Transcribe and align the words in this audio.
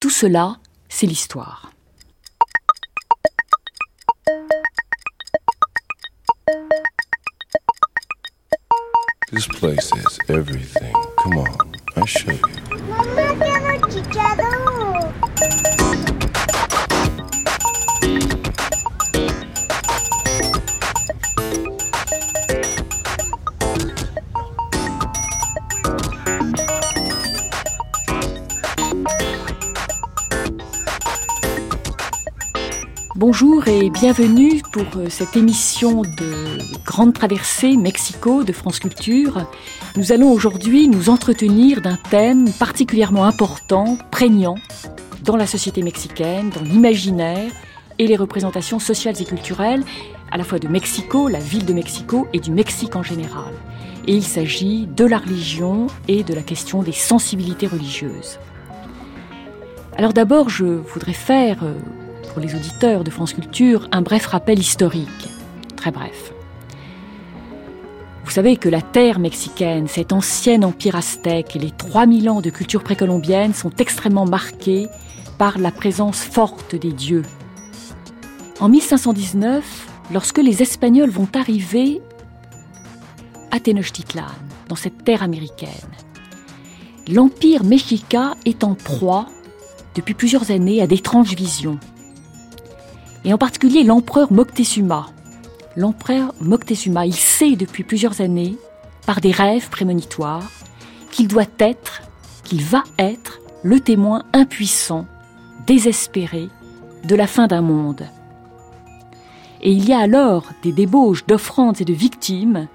Tout 0.00 0.08
cela, 0.08 0.56
c'est 0.88 1.06
l'histoire. 1.06 1.70
This 9.30 9.46
place 9.46 9.90
has 9.90 10.18
everything. 10.28 10.94
Come 11.18 11.38
on, 11.38 11.72
I 11.96 12.06
show 12.06 12.32
you. 12.32 12.69
Bonjour 33.32 33.68
et 33.68 33.90
bienvenue 33.90 34.60
pour 34.72 34.86
euh, 34.96 35.08
cette 35.08 35.36
émission 35.36 36.02
de 36.02 36.58
Grande 36.84 37.14
Traversée 37.14 37.76
Mexico 37.76 38.42
de 38.42 38.52
France 38.52 38.80
Culture. 38.80 39.46
Nous 39.96 40.10
allons 40.10 40.32
aujourd'hui 40.32 40.88
nous 40.88 41.10
entretenir 41.10 41.80
d'un 41.80 41.96
thème 42.10 42.50
particulièrement 42.50 43.24
important, 43.24 43.96
prégnant 44.10 44.56
dans 45.22 45.36
la 45.36 45.46
société 45.46 45.84
mexicaine, 45.84 46.50
dans 46.50 46.62
l'imaginaire 46.62 47.52
et 48.00 48.08
les 48.08 48.16
représentations 48.16 48.80
sociales 48.80 49.22
et 49.22 49.24
culturelles, 49.24 49.84
à 50.32 50.36
la 50.36 50.42
fois 50.42 50.58
de 50.58 50.66
Mexico, 50.66 51.28
la 51.28 51.38
ville 51.38 51.66
de 51.66 51.72
Mexico, 51.72 52.26
et 52.32 52.40
du 52.40 52.50
Mexique 52.50 52.96
en 52.96 53.04
général. 53.04 53.54
Et 54.08 54.12
il 54.16 54.24
s'agit 54.24 54.88
de 54.88 55.04
la 55.04 55.18
religion 55.18 55.86
et 56.08 56.24
de 56.24 56.34
la 56.34 56.42
question 56.42 56.82
des 56.82 56.90
sensibilités 56.90 57.68
religieuses. 57.68 58.40
Alors 59.96 60.12
d'abord, 60.12 60.48
je 60.48 60.64
voudrais 60.64 61.12
faire 61.12 61.62
euh, 61.62 61.74
pour 62.30 62.40
les 62.40 62.54
auditeurs 62.54 63.04
de 63.04 63.10
France 63.10 63.32
Culture 63.32 63.88
un 63.92 64.02
bref 64.02 64.26
rappel 64.26 64.58
historique. 64.58 65.28
Très 65.76 65.90
bref. 65.90 66.32
Vous 68.24 68.30
savez 68.30 68.56
que 68.56 68.68
la 68.68 68.80
terre 68.80 69.18
mexicaine, 69.18 69.88
cet 69.88 70.12
ancien 70.12 70.62
empire 70.62 70.94
aztèque 70.94 71.56
et 71.56 71.58
les 71.58 71.72
3000 71.72 72.30
ans 72.30 72.40
de 72.40 72.50
culture 72.50 72.84
précolombienne 72.84 73.54
sont 73.54 73.72
extrêmement 73.78 74.24
marqués 74.24 74.86
par 75.38 75.58
la 75.58 75.72
présence 75.72 76.22
forte 76.22 76.76
des 76.76 76.92
dieux. 76.92 77.24
En 78.60 78.68
1519, 78.68 79.88
lorsque 80.12 80.38
les 80.38 80.62
Espagnols 80.62 81.10
vont 81.10 81.28
arriver 81.34 82.00
à 83.50 83.58
Tenochtitlan, 83.58 84.26
dans 84.68 84.76
cette 84.76 85.02
terre 85.02 85.24
américaine, 85.24 85.68
l'empire 87.08 87.64
mexica 87.64 88.34
est 88.44 88.62
en 88.62 88.74
proie 88.74 89.26
depuis 89.96 90.14
plusieurs 90.14 90.52
années 90.52 90.80
à 90.80 90.86
d'étranges 90.86 91.34
visions 91.34 91.80
et 93.24 93.32
en 93.32 93.38
particulier 93.38 93.84
l'empereur 93.84 94.32
Moctezuma. 94.32 95.06
L'empereur 95.76 96.34
Moctezuma, 96.40 97.06
il 97.06 97.14
sait 97.14 97.56
depuis 97.56 97.84
plusieurs 97.84 98.20
années, 98.20 98.56
par 99.06 99.20
des 99.20 99.30
rêves 99.30 99.68
prémonitoires, 99.70 100.50
qu'il 101.10 101.28
doit 101.28 101.44
être, 101.58 102.02
qu'il 102.44 102.62
va 102.62 102.84
être 102.98 103.40
le 103.62 103.80
témoin 103.80 104.24
impuissant, 104.32 105.06
désespéré 105.66 106.48
de 107.04 107.14
la 107.14 107.26
fin 107.26 107.46
d'un 107.46 107.62
monde. 107.62 108.06
Et 109.62 109.72
il 109.72 109.86
y 109.86 109.92
a 109.92 109.98
alors 109.98 110.46
des 110.62 110.72
débauches 110.72 111.26
d'offrandes 111.26 111.80
et 111.80 111.84
de 111.84 111.92
victimes 111.92 112.68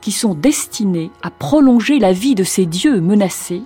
qui 0.00 0.12
sont 0.12 0.34
destinées 0.34 1.10
à 1.22 1.30
prolonger 1.30 1.98
la 1.98 2.12
vie 2.12 2.34
de 2.34 2.44
ces 2.44 2.66
dieux 2.66 3.00
menacés, 3.00 3.62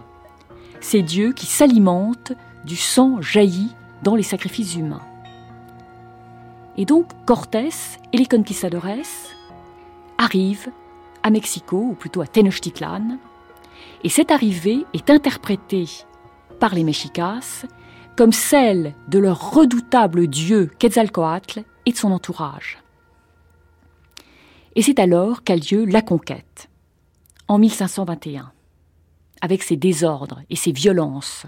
ces 0.81 1.03
dieux 1.03 1.33
qui 1.33 1.47
s'alimentent 1.47 2.33
du 2.64 2.77
sang 2.77 3.20
jailli 3.20 3.69
dans 4.03 4.16
les 4.16 4.22
sacrifices 4.22 4.77
humains. 4.77 5.03
Et 6.77 6.84
donc 6.84 7.06
Cortés 7.27 7.70
et 8.12 8.17
les 8.17 8.27
conquistadores 8.27 8.86
arrivent 10.19 10.70
à 11.22 11.31
Mexico, 11.31 11.76
ou 11.76 11.94
plutôt 11.94 12.21
à 12.21 12.26
Tenochtitlan, 12.26 13.19
et 14.03 14.09
cette 14.09 14.31
arrivée 14.31 14.84
est 14.93 15.10
interprétée 15.10 15.87
par 16.60 16.75
les 16.75 16.84
Mexicas 16.84 17.65
comme 18.16 18.32
celle 18.32 18.94
de 19.09 19.19
leur 19.19 19.50
redoutable 19.53 20.28
dieu 20.28 20.71
Quetzalcoatl 20.78 21.65
et 21.87 21.93
de 21.93 21.97
son 21.97 22.12
entourage. 22.12 22.78
Et 24.77 24.82
c'est 24.82 24.98
alors 24.98 25.43
qu'a 25.43 25.56
lieu 25.56 25.84
la 25.84 26.03
conquête, 26.03 26.69
en 27.48 27.59
1521, 27.59 28.53
avec 29.41 29.62
ses 29.62 29.77
désordres 29.77 30.43
et 30.50 30.56
ses 30.56 30.72
violences. 30.72 31.47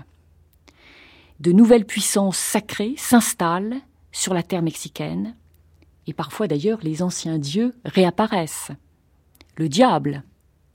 De 1.40 1.52
nouvelles 1.52 1.86
puissances 1.86 2.38
sacrées 2.38 2.94
s'installent 2.96 3.80
sur 4.16 4.32
la 4.32 4.42
terre 4.42 4.62
mexicaine, 4.62 5.36
et 6.06 6.14
parfois 6.14 6.48
d'ailleurs 6.48 6.78
les 6.82 7.02
anciens 7.02 7.38
dieux 7.38 7.74
réapparaissent. 7.84 8.70
Le 9.56 9.68
diable 9.68 10.24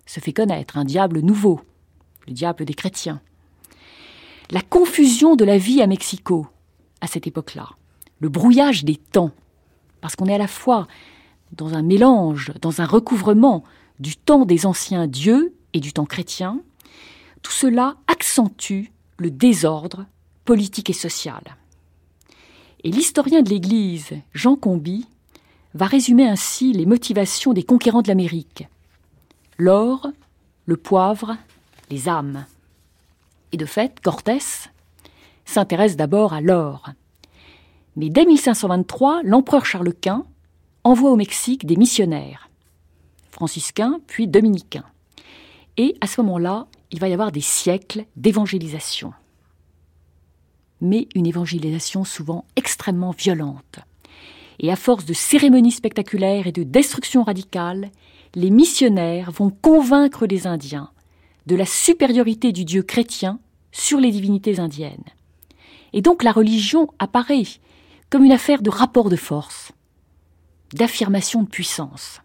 se 0.05 0.19
fait 0.19 0.31
connaître, 0.31 0.77
un 0.77 0.85
diable 0.85 1.21
nouveau, 1.21 1.59
le 2.27 2.33
diable 2.33 2.65
des 2.65 2.75
chrétiens. 2.75 3.19
La 4.51 4.61
confusion 4.61 5.35
de 5.35 5.43
la 5.43 5.57
vie 5.57 5.81
à 5.81 5.87
Mexico, 5.87 6.45
à 7.01 7.07
cette 7.07 7.25
époque-là, 7.25 7.69
le 8.19 8.29
brouillage 8.29 8.85
des 8.85 8.97
temps, 8.97 9.31
parce 10.01 10.15
qu'on 10.15 10.27
est 10.27 10.35
à 10.35 10.37
la 10.37 10.47
fois 10.47 10.87
dans 11.51 11.73
un 11.73 11.81
mélange, 11.81 12.53
dans 12.61 12.79
un 12.79 12.85
recouvrement 12.85 13.63
du 13.99 14.15
temps 14.15 14.45
des 14.45 14.67
anciens 14.67 15.07
dieux 15.07 15.55
et 15.73 15.79
du 15.79 15.93
temps 15.93 16.05
chrétien, 16.05 16.61
tout 17.41 17.51
cela 17.51 17.95
accentue 18.05 18.91
le 19.17 19.31
désordre 19.31 20.05
politique 20.45 20.91
et 20.91 20.93
social. 20.93 21.57
Et 22.83 22.91
l'historien 22.91 23.41
de 23.41 23.49
l'Église, 23.49 24.09
Jean 24.33 24.55
Comby, 24.55 25.05
va 25.73 25.85
résumer 25.85 26.27
ainsi 26.27 26.73
les 26.73 26.85
motivations 26.85 27.53
des 27.53 27.63
conquérants 27.63 28.01
de 28.01 28.07
l'Amérique. 28.07 28.67
L'or, 29.57 30.07
le 30.65 30.77
poivre, 30.77 31.37
les 31.89 32.09
âmes. 32.09 32.45
Et 33.51 33.57
de 33.57 33.65
fait, 33.65 33.99
Cortés 33.99 34.39
s'intéresse 35.45 35.95
d'abord 35.95 36.33
à 36.33 36.41
l'or. 36.41 36.89
Mais 37.95 38.09
dès 38.09 38.25
1523, 38.25 39.21
l'empereur 39.23 39.65
Charles 39.65 39.93
Quint 39.93 40.25
envoie 40.83 41.11
au 41.11 41.15
Mexique 41.15 41.65
des 41.65 41.75
missionnaires, 41.75 42.49
franciscains 43.29 43.99
puis 44.07 44.27
dominicains. 44.27 44.85
Et 45.77 45.95
à 46.01 46.07
ce 46.07 46.21
moment-là, 46.21 46.67
il 46.89 46.99
va 46.99 47.09
y 47.09 47.13
avoir 47.13 47.31
des 47.31 47.41
siècles 47.41 48.05
d'évangélisation 48.15 49.13
mais 50.81 51.07
une 51.15 51.27
évangélisation 51.27 52.03
souvent 52.03 52.45
extrêmement 52.55 53.11
violente. 53.11 53.79
Et 54.59 54.71
à 54.71 54.75
force 54.75 55.05
de 55.05 55.13
cérémonies 55.13 55.71
spectaculaires 55.71 56.47
et 56.47 56.51
de 56.51 56.63
destruction 56.63 57.23
radicale, 57.23 57.91
les 58.35 58.49
missionnaires 58.49 59.31
vont 59.31 59.49
convaincre 59.49 60.25
les 60.25 60.47
Indiens 60.47 60.91
de 61.47 61.55
la 61.55 61.65
supériorité 61.65 62.51
du 62.51 62.65
Dieu 62.65 62.83
chrétien 62.83 63.39
sur 63.71 63.99
les 63.99 64.11
divinités 64.11 64.59
indiennes. 64.59 65.03
Et 65.93 66.01
donc 66.01 66.23
la 66.23 66.31
religion 66.31 66.87
apparaît 66.99 67.43
comme 68.09 68.23
une 68.23 68.31
affaire 68.31 68.61
de 68.61 68.69
rapport 68.69 69.09
de 69.09 69.15
force, 69.15 69.71
d'affirmation 70.73 71.43
de 71.43 71.49
puissance, 71.49 72.21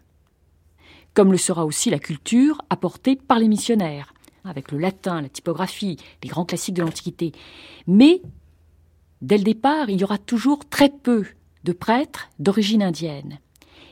comme 1.13 1.31
le 1.31 1.37
sera 1.37 1.65
aussi 1.65 1.89
la 1.89 1.99
culture 1.99 2.61
apportée 2.69 3.15
par 3.15 3.39
les 3.39 3.47
missionnaires, 3.47 4.13
avec 4.43 4.71
le 4.71 4.77
latin, 4.77 5.21
la 5.21 5.29
typographie, 5.29 5.97
les 6.23 6.29
grands 6.29 6.45
classiques 6.45 6.75
de 6.75 6.81
l'Antiquité. 6.81 7.31
Mais 7.87 8.21
Dès 9.21 9.37
le 9.37 9.43
départ, 9.43 9.89
il 9.89 9.99
y 9.99 10.03
aura 10.03 10.17
toujours 10.17 10.67
très 10.69 10.89
peu 10.89 11.25
de 11.63 11.71
prêtres 11.73 12.29
d'origine 12.39 12.83
indienne. 12.83 13.39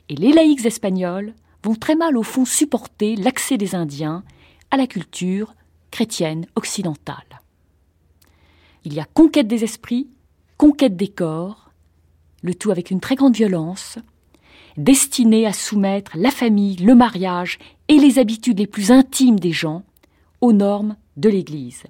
Et 0.10 0.16
les 0.16 0.32
laïcs 0.32 0.66
espagnols 0.66 1.34
vont 1.64 1.76
très 1.76 1.96
mal 1.96 2.16
au 2.16 2.24
fond 2.24 2.46
supporter 2.46 3.16
l'accès 3.16 3.58
des 3.58 3.74
Indiens 3.74 4.24
à 4.70 4.78
la 4.78 4.86
culture 4.86 5.56
chrétienne 5.90 6.46
occidentale. 6.56 7.42
Il 8.84 8.94
y 8.94 9.00
a 9.00 9.06
conquête 9.06 9.48
des 9.48 9.64
esprits, 9.64 10.08
conquête 10.58 10.96
des 10.96 11.08
corps, 11.08 11.72
le 12.44 12.54
tout 12.54 12.70
avec 12.70 12.92
une 12.92 13.00
très 13.00 13.16
grande 13.16 13.36
violence, 13.36 13.98
destinée 14.78 15.48
à 15.48 15.54
soumettre 15.54 16.12
la 16.16 16.30
famille, 16.30 16.76
le 16.76 16.94
mariage 16.94 17.58
et 17.88 17.98
les 17.98 18.20
habitudes 18.20 18.60
les 18.60 18.68
plus 18.68 18.92
intimes 18.92 19.40
des 19.40 19.52
gens 19.52 19.84
aux 20.42 20.54
normes 20.54 20.98
de 21.18 21.30
l'Église. 21.30 21.84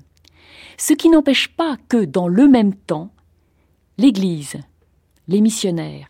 Ce 0.77 0.93
qui 0.93 1.09
n'empêche 1.09 1.49
pas 1.49 1.77
que, 1.89 2.05
dans 2.05 2.29
le 2.29 2.47
même 2.47 2.73
temps, 2.73 3.11
l'Église, 3.97 4.57
les 5.27 5.41
missionnaires, 5.41 6.07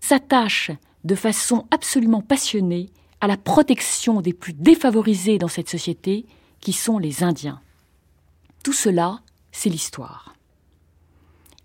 s'attachent 0.00 0.72
de 1.04 1.14
façon 1.14 1.66
absolument 1.70 2.22
passionnée 2.22 2.90
à 3.20 3.26
la 3.26 3.36
protection 3.36 4.20
des 4.20 4.32
plus 4.32 4.52
défavorisés 4.52 5.38
dans 5.38 5.48
cette 5.48 5.68
société, 5.68 6.26
qui 6.60 6.72
sont 6.72 6.98
les 6.98 7.22
Indiens. 7.22 7.60
Tout 8.62 8.72
cela, 8.72 9.20
c'est 9.52 9.70
l'histoire. 9.70 10.34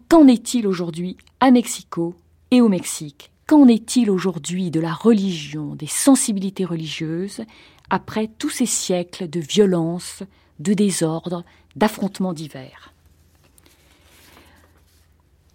Qu'en 0.09 0.27
est-il 0.27 0.67
aujourd'hui 0.67 1.17
à 1.39 1.51
Mexico 1.51 2.15
et 2.51 2.61
au 2.61 2.69
Mexique? 2.69 3.31
Qu'en 3.47 3.67
est-il 3.67 4.09
aujourd'hui 4.09 4.71
de 4.71 4.79
la 4.79 4.93
religion, 4.93 5.75
des 5.75 5.88
sensibilités 5.88 6.65
religieuses, 6.65 7.41
après 7.89 8.27
tous 8.27 8.49
ces 8.49 8.65
siècles 8.65 9.29
de 9.29 9.39
violence, 9.39 10.23
de 10.59 10.73
désordre, 10.73 11.43
d'affrontements 11.75 12.33
divers? 12.33 12.94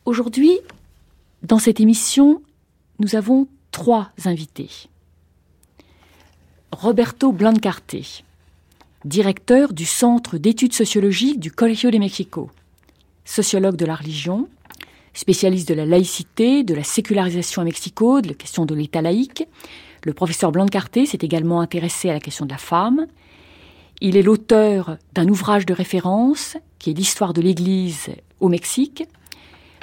Aujourd'hui, 0.07 0.59
dans 1.43 1.59
cette 1.59 1.79
émission, 1.79 2.43
nous 3.01 3.17
avons 3.17 3.49
trois 3.71 4.11
invités. 4.25 4.71
Roberto 6.73 7.33
Blancarte, 7.33 7.97
directeur 9.05 9.75
du 9.75 9.85
Centre 9.85 10.39
d'études 10.39 10.73
sociologiques 10.73 11.39
du 11.39 11.53
Colegio 11.53 11.91
de 11.91 11.99
Mexico, 11.99 12.51
sociologue 13.27 13.77
de 13.77 13.85
la 13.85 13.95
religion, 13.95 14.49
spécialiste 15.13 15.69
de 15.69 15.75
la 15.75 15.85
laïcité, 15.85 16.65
de 16.65 16.75
la 16.75 16.85
sécularisation 16.85 17.61
à 17.61 17.67
Mexico, 17.67 18.23
de 18.23 18.29
la 18.29 18.35
question 18.35 18.65
de 18.65 18.75
l'État 18.75 19.03
laïque. 19.03 19.47
Le 20.05 20.15
professeur 20.15 20.51
Blancarte 20.51 21.05
s'est 21.05 21.19
également 21.21 21.61
intéressé 21.61 22.09
à 22.09 22.15
la 22.15 22.21
question 22.21 22.47
de 22.47 22.53
la 22.53 22.59
femme. 22.59 23.07
Il 24.01 24.17
est 24.17 24.23
l'auteur 24.23 24.97
d'un 25.13 25.29
ouvrage 25.29 25.67
de 25.67 25.75
référence 25.75 26.57
qui 26.79 26.91
est 26.91 26.95
l'histoire 26.95 27.35
de 27.35 27.43
l'Église 27.43 28.09
au 28.41 28.49
Mexique. 28.49 29.05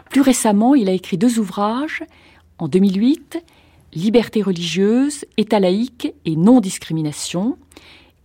Plus 0.09 0.21
récemment, 0.21 0.75
il 0.75 0.89
a 0.89 0.94
écrit 0.94 1.18
deux 1.18 1.39
ouvrages. 1.39 2.04
En 2.57 2.68
2008, 2.68 3.44
Liberté 3.94 4.42
religieuse, 4.42 5.25
État 5.38 5.59
laïque 5.59 6.13
et 6.25 6.36
non-discrimination, 6.36 7.57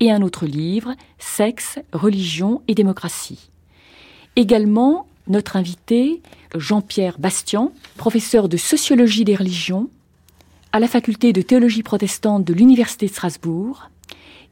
et 0.01 0.11
un 0.11 0.23
autre 0.23 0.47
livre, 0.47 0.95
Sexe, 1.19 1.79
religion 1.93 2.63
et 2.67 2.75
démocratie. 2.75 3.51
Également, 4.35 5.07
notre 5.29 5.57
invité, 5.57 6.21
Jean-Pierre 6.57 7.19
Bastian, 7.19 7.73
professeur 7.97 8.49
de 8.49 8.57
sociologie 8.57 9.25
des 9.25 9.37
religions 9.37 9.89
à 10.73 10.81
la 10.81 10.89
faculté 10.89 11.33
de 11.33 11.43
théologie 11.43 11.83
protestante 11.83 12.45
de 12.45 12.55
l'Université 12.55 13.07
de 13.07 13.13
Strasbourg. 13.13 13.91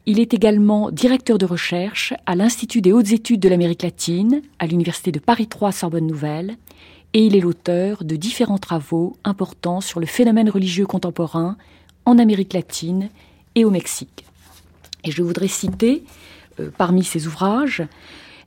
Il 0.05 0.19
est 0.19 0.33
également 0.33 0.91
directeur 0.91 1.37
de 1.37 1.45
recherche 1.45 2.13
à 2.25 2.35
l'Institut 2.35 2.81
des 2.81 2.93
hautes 2.93 3.11
études 3.11 3.39
de 3.39 3.49
l'Amérique 3.49 3.83
latine, 3.83 4.41
à 4.59 4.67
l'Université 4.67 5.11
de 5.11 5.19
Paris 5.19 5.47
3 5.47 5.71
Sorbonne 5.71 6.07
Nouvelle, 6.07 6.57
et 7.13 7.25
il 7.25 7.35
est 7.35 7.41
l'auteur 7.41 8.03
de 8.03 8.15
différents 8.15 8.57
travaux 8.57 9.17
importants 9.23 9.81
sur 9.81 9.99
le 9.99 10.05
phénomène 10.05 10.49
religieux 10.49 10.85
contemporain 10.85 11.57
en 12.05 12.17
Amérique 12.17 12.53
latine 12.53 13.09
et 13.55 13.65
au 13.65 13.69
Mexique. 13.69 14.25
Et 15.03 15.11
je 15.11 15.21
voudrais 15.21 15.47
citer 15.47 16.03
euh, 16.59 16.69
parmi 16.77 17.03
ses 17.03 17.27
ouvrages 17.27 17.83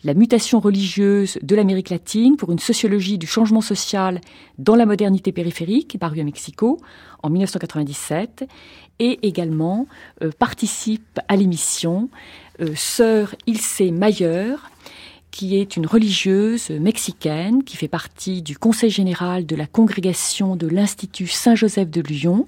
la 0.04 0.12
mutation 0.12 0.60
religieuse 0.60 1.38
de 1.42 1.56
l'Amérique 1.56 1.88
latine 1.88 2.36
pour 2.36 2.52
une 2.52 2.58
sociologie 2.58 3.16
du 3.16 3.26
changement 3.26 3.62
social 3.62 4.20
dans 4.58 4.76
la 4.76 4.84
modernité 4.84 5.32
périphérique, 5.32 5.96
paru 5.98 6.20
à 6.20 6.24
Mexico 6.24 6.78
en 7.22 7.30
1997, 7.30 8.46
et 8.98 9.26
également 9.26 9.86
euh, 10.22 10.30
participe 10.38 11.18
à 11.28 11.36
l'émission 11.36 12.10
euh, 12.60 12.74
Sœur 12.76 13.34
Ilse 13.46 13.80
Mayer, 13.80 14.56
qui 15.34 15.56
est 15.56 15.76
une 15.76 15.84
religieuse 15.84 16.70
mexicaine 16.70 17.64
qui 17.64 17.76
fait 17.76 17.88
partie 17.88 18.40
du 18.40 18.56
Conseil 18.56 18.88
général 18.88 19.46
de 19.46 19.56
la 19.56 19.66
congrégation 19.66 20.54
de 20.54 20.68
l'Institut 20.68 21.26
Saint-Joseph 21.26 21.90
de 21.90 22.02
Lyon. 22.02 22.46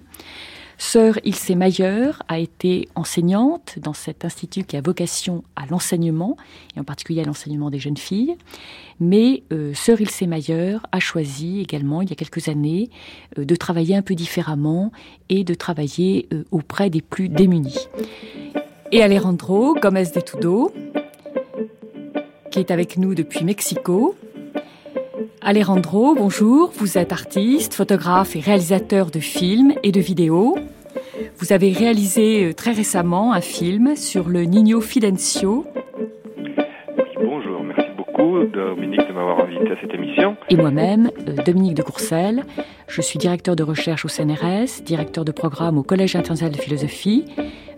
Sœur 0.78 1.18
Ilse 1.24 1.50
Mayer 1.50 2.10
a 2.28 2.38
été 2.38 2.88
enseignante 2.94 3.80
dans 3.82 3.92
cet 3.92 4.24
institut 4.24 4.62
qui 4.62 4.76
a 4.76 4.82
vocation 4.82 5.42
à 5.56 5.66
l'enseignement, 5.66 6.36
et 6.76 6.80
en 6.80 6.84
particulier 6.84 7.22
à 7.22 7.24
l'enseignement 7.24 7.70
des 7.70 7.80
jeunes 7.80 7.96
filles. 7.96 8.36
Mais 9.00 9.42
euh, 9.52 9.74
Sœur 9.74 10.00
Ilse 10.00 10.22
Mayer 10.22 10.76
a 10.92 11.00
choisi 11.00 11.58
également, 11.58 12.02
il 12.02 12.10
y 12.10 12.12
a 12.12 12.16
quelques 12.16 12.46
années, 12.48 12.90
euh, 13.36 13.44
de 13.44 13.56
travailler 13.56 13.96
un 13.96 14.02
peu 14.02 14.14
différemment 14.14 14.92
et 15.28 15.42
de 15.42 15.54
travailler 15.54 16.28
euh, 16.32 16.44
auprès 16.52 16.88
des 16.88 17.02
plus 17.02 17.28
démunis. 17.28 17.88
Et 18.92 19.02
Alejandro 19.02 19.74
Gomez 19.74 20.12
de 20.14 20.20
Tudo, 20.20 20.72
qui 22.56 22.60
est 22.60 22.70
avec 22.70 22.96
nous 22.96 23.14
depuis 23.14 23.44
Mexico. 23.44 24.14
Alejandro, 25.42 26.14
bonjour. 26.14 26.72
Vous 26.74 26.96
êtes 26.96 27.12
artiste, 27.12 27.74
photographe 27.74 28.34
et 28.34 28.40
réalisateur 28.40 29.10
de 29.10 29.20
films 29.20 29.74
et 29.82 29.92
de 29.92 30.00
vidéos. 30.00 30.56
Vous 31.36 31.52
avez 31.52 31.70
réalisé 31.70 32.46
euh, 32.46 32.54
très 32.54 32.72
récemment 32.72 33.34
un 33.34 33.42
film 33.42 33.94
sur 33.94 34.30
le 34.30 34.44
Nino 34.44 34.80
Fidencio. 34.80 35.66
Oui, 36.38 37.04
bonjour. 37.22 37.62
Merci 37.62 37.90
beaucoup, 37.94 38.46
Dominique, 38.46 39.06
de 39.06 39.12
m'avoir 39.12 39.40
invité 39.40 39.72
à 39.72 39.76
cette 39.82 39.92
émission. 39.92 40.34
Et 40.48 40.56
moi-même, 40.56 41.10
euh, 41.28 41.42
Dominique 41.44 41.74
de 41.74 41.82
Courcelles. 41.82 42.42
Je 42.88 43.02
suis 43.02 43.18
directeur 43.18 43.54
de 43.54 43.64
recherche 43.64 44.06
au 44.06 44.08
CNRS, 44.08 44.82
directeur 44.82 45.26
de 45.26 45.32
programme 45.32 45.76
au 45.76 45.82
Collège 45.82 46.16
international 46.16 46.54
de 46.56 46.60
philosophie. 46.62 47.26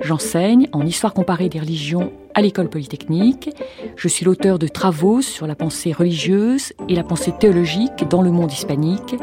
J'enseigne 0.01 0.69
en 0.73 0.87
histoire 0.87 1.15
comparée 1.15 1.49
des 1.49 1.59
religions 1.59 2.13
à 2.35 2.41
l'école 2.41 2.69
polytechnique. 2.69 3.51
Je 3.99 4.07
suis 4.07 4.25
l'auteur 4.25 4.61
de 4.61 4.69
travaux 4.69 5.23
sur 5.23 5.49
la 5.49 5.57
pensée 5.57 5.91
religieuse 5.91 6.73
et 6.89 6.95
la 6.95 7.03
pensée 7.03 7.33
théologique 7.37 8.09
dans 8.09 8.23
le 8.23 8.31
monde 8.31 8.53
hispanique. 8.53 9.17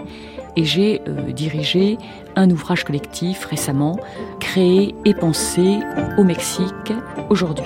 Et 0.58 0.66
j'ai 0.66 1.02
euh, 1.08 1.32
dirigé 1.32 1.98
un 2.36 2.52
ouvrage 2.52 2.84
collectif 2.84 3.46
récemment, 3.46 3.98
Créer 4.42 4.94
et 5.06 5.14
penser 5.14 5.80
au 6.18 6.26
Mexique 6.26 6.92
aujourd'hui. 7.30 7.64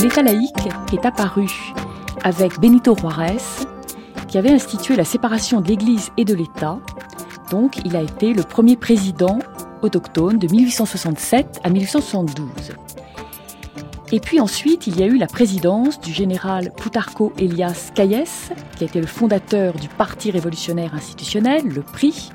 L'État 0.00 0.22
laïque 0.22 0.68
est 0.92 1.04
apparu 1.04 1.48
avec 2.22 2.60
Benito 2.60 2.94
Juárez 2.96 3.66
qui 4.28 4.38
avait 4.38 4.50
institué 4.50 4.94
la 4.94 5.04
séparation 5.04 5.60
de 5.60 5.68
l'Église 5.68 6.10
et 6.16 6.24
de 6.24 6.34
l'État. 6.34 6.78
Donc, 7.50 7.78
il 7.84 7.96
a 7.96 8.02
été 8.02 8.32
le 8.32 8.42
premier 8.42 8.76
président 8.76 9.38
autochtone 9.82 10.38
de 10.38 10.48
1867 10.48 11.60
à 11.62 11.70
1872. 11.70 12.48
Et 14.12 14.20
puis 14.20 14.38
ensuite, 14.40 14.86
il 14.86 14.98
y 14.98 15.02
a 15.02 15.06
eu 15.06 15.16
la 15.16 15.26
présidence 15.26 16.00
du 16.00 16.12
général 16.12 16.70
Plutarco 16.76 17.32
Elias 17.38 17.90
Calles, 17.94 18.24
qui 18.76 18.84
a 18.84 18.86
été 18.86 19.00
le 19.00 19.06
fondateur 19.06 19.74
du 19.74 19.88
Parti 19.88 20.30
révolutionnaire 20.30 20.94
institutionnel, 20.94 21.66
le 21.66 21.82
PRI, 21.82 22.30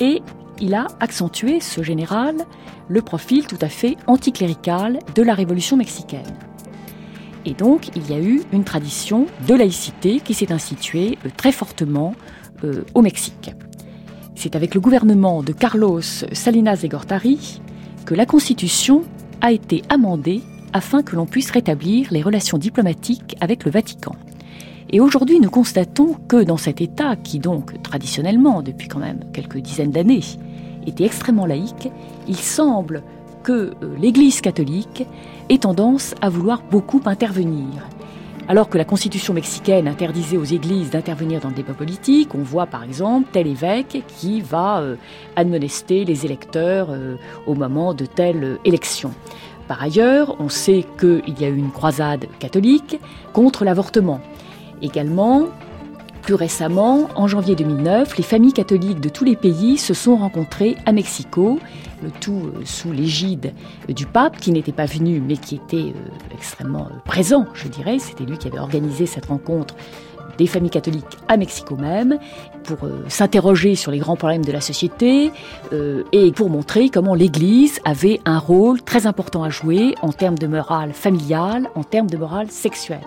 et 0.00 0.22
il 0.60 0.74
a 0.74 0.86
accentué, 1.00 1.60
ce 1.60 1.82
général, 1.82 2.36
le 2.88 3.02
profil 3.02 3.46
tout 3.46 3.58
à 3.60 3.68
fait 3.68 3.96
anticlérical 4.06 4.98
de 5.14 5.22
la 5.22 5.34
révolution 5.34 5.76
mexicaine. 5.76 6.22
Et 7.44 7.54
donc, 7.54 7.90
il 7.94 8.08
y 8.10 8.14
a 8.14 8.20
eu 8.20 8.42
une 8.52 8.64
tradition 8.64 9.26
de 9.46 9.54
laïcité 9.54 10.20
qui 10.20 10.32
s'est 10.32 10.52
instituée 10.52 11.18
euh, 11.26 11.28
très 11.36 11.52
fortement 11.52 12.14
euh, 12.64 12.84
au 12.94 13.02
Mexique. 13.02 13.50
C'est 14.34 14.56
avec 14.56 14.74
le 14.74 14.80
gouvernement 14.80 15.42
de 15.42 15.52
Carlos 15.52 16.00
Salinas 16.00 16.80
de 16.82 16.88
Gortari 16.88 17.60
que 18.04 18.14
la 18.14 18.26
Constitution 18.26 19.02
a 19.40 19.52
été 19.52 19.82
amendée 19.88 20.42
afin 20.72 21.02
que 21.02 21.16
l'on 21.16 21.26
puisse 21.26 21.50
rétablir 21.50 22.08
les 22.10 22.22
relations 22.22 22.58
diplomatiques 22.58 23.36
avec 23.40 23.64
le 23.64 23.70
Vatican. 23.70 24.16
Et 24.90 25.00
aujourd'hui, 25.00 25.40
nous 25.40 25.50
constatons 25.50 26.14
que 26.28 26.42
dans 26.42 26.56
cet 26.56 26.80
État, 26.80 27.16
qui 27.16 27.38
donc 27.38 27.80
traditionnellement, 27.82 28.62
depuis 28.62 28.88
quand 28.88 28.98
même 28.98 29.20
quelques 29.32 29.58
dizaines 29.58 29.90
d'années, 29.90 30.20
était 30.86 31.04
extrêmement 31.04 31.46
laïque, 31.46 31.90
il 32.28 32.36
semble 32.36 33.02
que 33.42 33.52
euh, 33.52 33.96
l'Église 34.00 34.40
catholique 34.40 35.06
ait 35.48 35.58
tendance 35.58 36.14
à 36.20 36.28
vouloir 36.28 36.62
beaucoup 36.70 37.00
intervenir. 37.06 37.66
Alors 38.46 38.68
que 38.68 38.76
la 38.76 38.84
constitution 38.84 39.32
mexicaine 39.32 39.88
interdisait 39.88 40.36
aux 40.36 40.44
églises 40.44 40.90
d'intervenir 40.90 41.40
dans 41.40 41.48
le 41.48 41.54
débat 41.54 41.72
politique, 41.72 42.34
on 42.34 42.42
voit 42.42 42.66
par 42.66 42.84
exemple 42.84 43.28
tel 43.32 43.46
évêque 43.46 44.04
qui 44.18 44.42
va 44.42 44.80
euh, 44.80 44.96
admonester 45.34 46.04
les 46.04 46.26
électeurs 46.26 46.88
euh, 46.90 47.16
au 47.46 47.54
moment 47.54 47.94
de 47.94 48.04
telle 48.04 48.58
élection. 48.66 49.12
Par 49.66 49.82
ailleurs, 49.82 50.36
on 50.40 50.50
sait 50.50 50.84
qu'il 51.00 51.40
y 51.40 51.44
a 51.46 51.48
eu 51.48 51.56
une 51.56 51.70
croisade 51.70 52.26
catholique 52.38 53.00
contre 53.32 53.64
l'avortement. 53.64 54.20
Également, 54.82 55.48
plus 56.24 56.34
récemment, 56.34 57.10
en 57.16 57.28
janvier 57.28 57.54
2009, 57.54 58.16
les 58.16 58.22
familles 58.22 58.54
catholiques 58.54 59.00
de 59.00 59.10
tous 59.10 59.24
les 59.24 59.36
pays 59.36 59.76
se 59.76 59.92
sont 59.92 60.16
rencontrées 60.16 60.76
à 60.86 60.92
Mexico 60.92 61.60
le 62.02 62.10
tout 62.10 62.50
euh, 62.54 62.62
sous 62.64 62.92
l'égide 62.92 63.52
du 63.88 64.06
pape, 64.06 64.38
qui 64.38 64.50
n'était 64.50 64.72
pas 64.72 64.86
venu, 64.86 65.20
mais 65.20 65.36
qui 65.36 65.56
était 65.56 65.76
euh, 65.76 66.34
extrêmement 66.34 66.86
euh, 66.86 66.98
présent, 67.04 67.46
je 67.54 67.68
dirais. 67.68 67.98
C'était 67.98 68.24
lui 68.24 68.38
qui 68.38 68.48
avait 68.48 68.58
organisé 68.58 69.04
cette 69.04 69.26
rencontre 69.26 69.74
des 70.38 70.46
familles 70.46 70.70
catholiques 70.70 71.18
à 71.28 71.36
Mexico 71.36 71.76
même, 71.76 72.18
pour 72.64 72.78
s'interroger 73.08 73.76
sur 73.76 73.92
les 73.92 73.98
grands 73.98 74.16
problèmes 74.16 74.44
de 74.44 74.50
la 74.50 74.60
société 74.60 75.30
et 76.12 76.32
pour 76.32 76.50
montrer 76.50 76.88
comment 76.88 77.14
l'Église 77.14 77.78
avait 77.84 78.20
un 78.24 78.40
rôle 78.40 78.82
très 78.82 79.06
important 79.06 79.44
à 79.44 79.50
jouer 79.50 79.94
en 80.02 80.12
termes 80.12 80.36
de 80.36 80.48
morale 80.48 80.92
familiale, 80.92 81.68
en 81.76 81.84
termes 81.84 82.10
de 82.10 82.16
morale 82.16 82.50
sexuelle. 82.50 83.06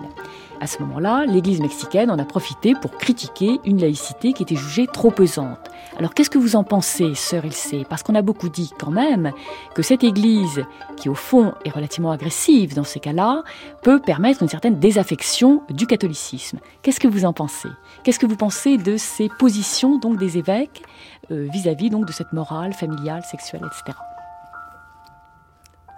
À 0.60 0.66
ce 0.66 0.80
moment-là, 0.80 1.24
l'Église 1.24 1.60
mexicaine 1.60 2.10
en 2.10 2.18
a 2.18 2.24
profité 2.24 2.74
pour 2.74 2.90
critiquer 2.92 3.60
une 3.64 3.80
laïcité 3.80 4.32
qui 4.32 4.42
était 4.42 4.56
jugée 4.56 4.88
trop 4.88 5.10
pesante. 5.10 5.70
Alors 5.96 6.14
qu'est-ce 6.14 6.30
que 6.30 6.38
vous 6.38 6.56
en 6.56 6.64
pensez, 6.64 7.14
sœur 7.14 7.44
Ilse? 7.44 7.74
Parce 7.88 8.02
qu'on 8.02 8.16
a 8.16 8.22
beaucoup 8.22 8.48
dit 8.48 8.72
quand 8.78 8.90
même 8.90 9.32
que 9.74 9.82
cette 9.82 10.02
Église, 10.02 10.64
qui 10.96 11.08
au 11.08 11.14
fond 11.14 11.54
est 11.64 11.70
relativement 11.70 12.10
agressive 12.10 12.74
dans 12.74 12.84
ces 12.84 12.98
cas-là, 12.98 13.44
peut 13.82 14.00
permettre 14.00 14.42
une 14.42 14.48
certaine 14.48 14.80
désaffection 14.80 15.62
du 15.70 15.86
catholicisme. 15.86 16.58
Qu'est-ce 16.82 17.00
que 17.00 17.08
vous 17.08 17.24
en 17.24 17.32
pensez? 17.32 17.68
Qu'est-ce 18.02 18.18
que 18.18 18.26
vous 18.26 18.36
pensez 18.36 18.78
de 18.78 18.96
ces 18.96 19.28
positions 19.38 19.98
donc 19.98 20.18
des 20.18 20.38
évêques 20.38 20.82
euh, 21.30 21.46
vis-à-vis 21.52 21.90
donc 21.90 22.04
de 22.04 22.12
cette 22.12 22.32
morale 22.32 22.72
familiale, 22.72 23.22
sexuelle, 23.22 23.62
etc. 23.64 23.96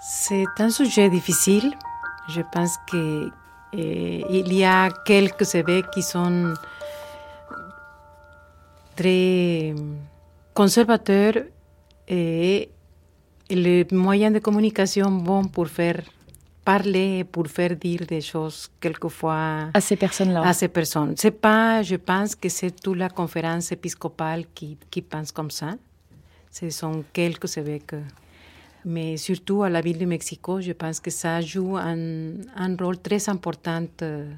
C'est 0.01 0.47
un 0.59 0.71
sujet 0.71 1.09
difficile. 1.09 1.73
Je 2.29 2.43
pense 2.53 2.77
que 2.91 3.31
eh, 3.73 4.25
il 4.31 4.53
y 4.53 4.65
a 4.65 4.89
quelques 5.05 5.55
évêques 5.55 5.91
qui 5.91 6.03
sont 6.03 6.55
très 8.97 9.75
conservateurs 10.55 11.45
et 12.09 12.69
les 13.49 13.87
moyens 13.93 14.35
de 14.35 14.39
communication 14.41 15.11
bons 15.11 15.45
pour 15.49 15.69
faire 15.69 16.01
parler, 16.65 17.25
pour 17.25 17.47
faire 17.47 17.75
dire 17.77 18.05
des 18.07 18.21
choses 18.21 18.69
quelquefois 18.81 19.69
À 19.75 19.81
ces 19.81 19.97
personnes-là. 19.97 20.43
à 20.43 20.53
ces 20.53 20.69
personnes. 20.69 21.15
C'est 21.17 21.31
pas, 21.31 21.83
je 21.83 21.97
pense 21.97 22.35
que 22.35 22.49
c'est 22.49 22.71
toute 22.81 22.99
la 22.99 23.09
conférence 23.09 23.73
épiscopale 23.73 24.45
qui, 24.55 24.77
qui 24.91 25.03
pense 25.03 25.33
comme 25.33 25.51
ça. 25.51 25.71
Ce 26.51 26.69
sont 26.71 27.05
quelques 27.13 27.57
évêques. 27.57 27.95
Mais 28.85 29.19
surtout 29.19 29.63
à 29.63 29.69
la 29.69 29.83
ville 29.83 29.99
de 29.99 30.07
Mexico, 30.07 30.61
je 30.61 30.73
pense 30.73 31.01
que 31.01 31.11
ça 31.11 31.41
joue 31.41 31.77
un, 31.77 32.33
un 32.57 32.77
rôle 32.77 32.99
très 32.99 33.29
important 33.29 33.87
euh, 34.03 34.31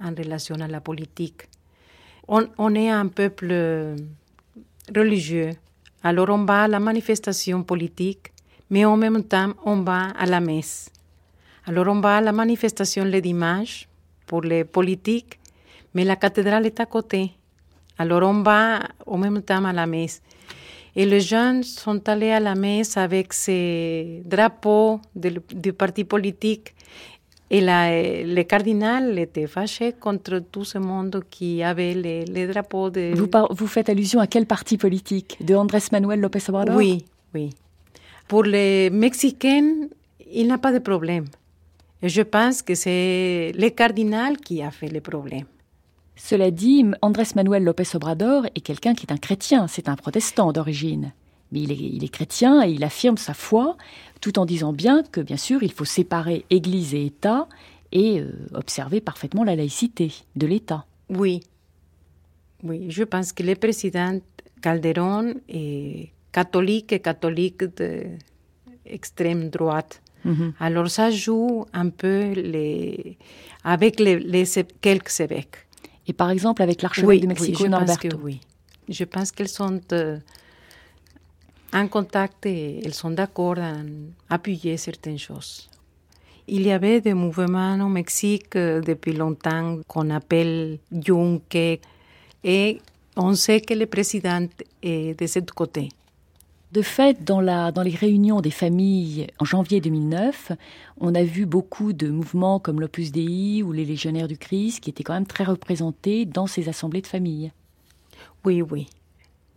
en 0.00 0.14
relation 0.14 0.54
à 0.56 0.66
la 0.66 0.80
politique. 0.80 1.48
On, 2.28 2.48
on 2.56 2.74
est 2.74 2.88
un 2.88 3.08
peuple 3.08 3.48
euh, 3.50 3.96
religieux, 4.94 5.50
alors 6.02 6.30
on 6.30 6.44
va 6.44 6.62
à 6.62 6.68
la 6.68 6.80
manifestation 6.80 7.62
politique, 7.62 8.32
mais 8.70 8.84
en 8.84 8.96
même 8.96 9.22
temps 9.22 9.52
on 9.64 9.82
va 9.82 10.10
à 10.18 10.24
la 10.24 10.40
messe. 10.40 10.90
Alors 11.66 11.88
on 11.88 12.00
va 12.00 12.16
à 12.16 12.20
la 12.20 12.32
manifestation 12.32 13.04
le 13.04 13.20
dimanche 13.20 13.86
pour 14.26 14.40
les 14.42 14.64
politiques, 14.64 15.38
mais 15.94 16.04
la 16.04 16.16
cathédrale 16.16 16.64
est 16.64 16.80
à 16.80 16.86
côté. 16.86 17.32
Alors 17.98 18.22
on 18.22 18.42
va 18.42 18.80
en 19.06 19.18
même 19.18 19.42
temps 19.42 19.64
à 19.64 19.72
la 19.72 19.86
messe. 19.86 20.22
Et 20.98 21.04
les 21.04 21.20
jeunes 21.20 21.62
sont 21.62 22.08
allés 22.08 22.30
à 22.30 22.40
la 22.40 22.54
messe 22.54 22.96
avec 22.96 23.34
ces 23.34 24.22
drapeaux 24.24 24.98
du, 25.14 25.72
parti 25.74 26.04
politique. 26.04 26.74
Et 27.50 27.60
la, 27.60 27.90
le 28.24 28.42
cardinal 28.42 29.18
était 29.18 29.46
fâché 29.46 29.92
contre 29.92 30.38
tout 30.50 30.64
ce 30.64 30.78
monde 30.78 31.22
qui 31.30 31.62
avait 31.62 31.94
les, 31.94 32.24
les 32.24 32.46
drapeaux 32.46 32.88
de... 32.90 33.12
Vous, 33.14 33.28
par- 33.28 33.52
vous 33.52 33.66
faites 33.66 33.88
allusion 33.90 34.20
à 34.20 34.26
quel 34.26 34.46
parti 34.46 34.78
politique? 34.78 35.36
De 35.44 35.54
Andrés 35.54 35.84
Manuel 35.92 36.20
López 36.20 36.48
Obrador? 36.48 36.74
Oui, 36.74 37.04
oui. 37.34 37.50
Pour 38.26 38.42
les 38.42 38.90
Mexicains, 38.90 39.88
il 40.32 40.46
n'a 40.48 40.58
pas 40.58 40.72
de 40.72 40.80
problème. 40.80 41.26
Et 42.02 42.08
je 42.08 42.22
pense 42.22 42.62
que 42.62 42.74
c'est 42.74 43.52
le 43.54 43.68
cardinal 43.68 44.38
qui 44.38 44.62
a 44.62 44.70
fait 44.70 44.88
le 44.88 45.00
problème. 45.00 45.44
Cela 46.16 46.50
dit, 46.50 46.84
Andrés 47.02 47.28
Manuel 47.36 47.62
López 47.62 47.94
Obrador 47.94 48.46
est 48.54 48.60
quelqu'un 48.60 48.94
qui 48.94 49.06
est 49.06 49.12
un 49.12 49.18
chrétien, 49.18 49.68
c'est 49.68 49.88
un 49.88 49.96
protestant 49.96 50.50
d'origine. 50.52 51.12
Mais 51.52 51.60
il 51.60 51.70
est, 51.70 51.76
il 51.76 52.02
est 52.02 52.08
chrétien 52.08 52.66
et 52.66 52.70
il 52.72 52.82
affirme 52.82 53.18
sa 53.18 53.34
foi, 53.34 53.76
tout 54.20 54.38
en 54.38 54.46
disant 54.46 54.72
bien 54.72 55.02
que, 55.04 55.20
bien 55.20 55.36
sûr, 55.36 55.62
il 55.62 55.70
faut 55.70 55.84
séparer 55.84 56.44
Église 56.50 56.94
et 56.94 57.06
État 57.06 57.46
et 57.92 58.20
euh, 58.20 58.32
observer 58.54 59.00
parfaitement 59.00 59.44
la 59.44 59.54
laïcité 59.54 60.12
de 60.34 60.46
l'État. 60.46 60.86
Oui, 61.08 61.40
oui, 62.64 62.86
je 62.88 63.04
pense 63.04 63.32
que 63.32 63.42
le 63.42 63.54
président 63.54 64.18
Calderón 64.60 65.34
est 65.48 66.10
catholique 66.32 66.92
et 66.92 67.00
catholique 67.00 67.64
d'extrême 67.76 69.50
droite. 69.50 70.02
Mhm. 70.24 70.54
Alors 70.58 70.90
ça 70.90 71.10
joue 71.10 71.66
un 71.72 71.90
peu 71.90 72.32
les, 72.32 73.16
avec 73.62 74.00
les, 74.00 74.18
les 74.18 74.44
quelques 74.80 75.20
évêques. 75.20 75.65
Et 76.08 76.12
par 76.12 76.30
exemple, 76.30 76.62
avec 76.62 76.82
l'archevêque 76.82 77.08
Oui, 77.08 77.16
de 77.20 77.22
oui, 77.22 77.28
Mexico, 77.28 77.58
je 77.64 77.70
pense 77.70 77.70
Norberto. 77.70 78.08
que 78.08 78.16
oui. 78.22 78.40
Je 78.88 79.04
pense 79.04 79.32
qu'elles 79.32 79.48
sont 79.48 79.80
euh, 79.92 80.18
en 81.72 81.88
contact 81.88 82.46
et 82.46 82.80
elles 82.84 82.94
sont 82.94 83.10
d'accord 83.10 83.58
en 83.58 83.84
appuyer 84.30 84.76
certaines 84.76 85.18
choses. 85.18 85.68
Il 86.48 86.62
y 86.62 86.70
avait 86.70 87.00
des 87.00 87.14
mouvements 87.14 87.74
au 87.84 87.88
Mexique 87.88 88.54
euh, 88.54 88.80
depuis 88.80 89.12
longtemps 89.14 89.80
qu'on 89.88 90.10
appelle 90.10 90.78
Yunque 90.92 91.80
et 92.44 92.80
on 93.16 93.34
sait 93.34 93.60
que 93.60 93.74
le 93.74 93.86
président 93.86 94.46
est 94.82 95.18
de 95.20 95.26
ce 95.26 95.40
côté. 95.40 95.88
De 96.72 96.82
fait, 96.82 97.22
dans, 97.22 97.40
la, 97.40 97.70
dans 97.70 97.82
les 97.82 97.94
réunions 97.94 98.40
des 98.40 98.50
familles 98.50 99.28
en 99.38 99.44
janvier 99.44 99.80
2009, 99.80 100.52
on 101.00 101.14
a 101.14 101.22
vu 101.22 101.46
beaucoup 101.46 101.92
de 101.92 102.08
mouvements 102.08 102.58
comme 102.58 102.80
l'Opus 102.80 103.12
Dei 103.12 103.62
ou 103.62 103.72
les 103.72 103.84
Légionnaires 103.84 104.28
du 104.28 104.36
Christ 104.36 104.80
qui 104.80 104.90
étaient 104.90 105.04
quand 105.04 105.14
même 105.14 105.26
très 105.26 105.44
représentés 105.44 106.24
dans 106.24 106.46
ces 106.46 106.68
assemblées 106.68 107.02
de 107.02 107.06
famille. 107.06 107.52
Oui, 108.44 108.62
oui. 108.62 108.88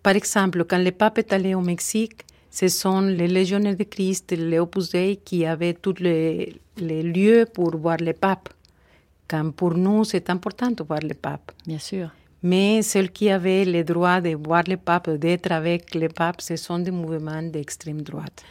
Par 0.04 0.16
exemple, 0.16 0.64
quand 0.66 0.78
le 0.78 0.92
pape 0.92 1.18
est 1.18 1.34
allé 1.34 1.56
au 1.56 1.62
Mexique, 1.62 2.26
ce 2.52 2.68
sont 2.68 3.02
les 3.02 3.28
légionnaires 3.28 3.76
de 3.76 3.84
Christ, 3.84 4.32
les 4.32 4.60
Opus 4.60 4.90
Dei, 4.90 5.18
qui 5.18 5.46
avaient 5.46 5.74
tous 5.74 6.00
les, 6.00 6.60
les 6.78 7.04
lieux 7.04 7.46
pour 7.52 7.76
voir 7.76 7.98
le 7.98 8.14
pape. 8.14 8.50
Quand 9.28 9.52
pour 9.52 9.76
nous, 9.76 10.04
c'est 10.04 10.30
important 10.30 10.72
de 10.72 10.84
voir 10.84 11.00
le 11.02 11.14
pape. 11.14 11.52
Bien 11.68 11.80
sûr. 11.80 12.10
Mais 12.42 12.82
ceux 12.82 13.08
qui 13.08 13.30
avaient 13.30 13.66
le 13.66 13.84
droit 13.84 14.22
de 14.22 14.36
voir 14.36 14.64
le 14.68 14.78
pape, 14.78 15.10
d'être 15.10 15.52
avec 15.52 15.94
le 15.96 16.08
pape, 16.08 16.42
ce 16.42 16.56
sont 16.56 16.80
des 16.80 16.92
mouvements 16.92 17.44
d'extrême 17.44 18.02
droite. 18.02 18.44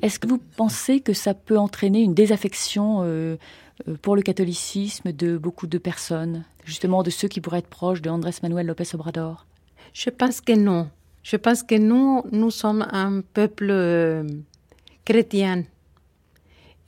Est-ce 0.00 0.18
que 0.18 0.26
vous 0.26 0.40
pensez 0.56 1.00
que 1.00 1.12
ça 1.12 1.34
peut 1.34 1.58
entraîner 1.58 2.00
une 2.02 2.14
désaffection 2.14 3.02
euh, 3.02 3.36
euh, 3.88 3.96
pour 4.02 4.16
le 4.16 4.22
catholicisme 4.22 5.12
de 5.12 5.36
beaucoup 5.36 5.66
de 5.66 5.78
personnes, 5.78 6.44
justement 6.64 7.02
de 7.02 7.10
ceux 7.10 7.28
qui 7.28 7.40
pourraient 7.40 7.60
être 7.60 7.68
proches 7.68 8.02
de 8.02 8.10
Andrés 8.10 8.32
Manuel 8.42 8.66
López 8.66 8.94
Obrador? 8.94 9.46
Je 9.92 10.10
pense 10.10 10.40
que 10.40 10.52
non. 10.52 10.90
Je 11.22 11.36
pense 11.36 11.62
que 11.62 11.74
nous, 11.74 12.22
nous 12.32 12.50
sommes 12.50 12.86
un 12.92 13.20
peuple 13.22 13.68
euh, 13.70 14.24
chrétien. 15.04 15.64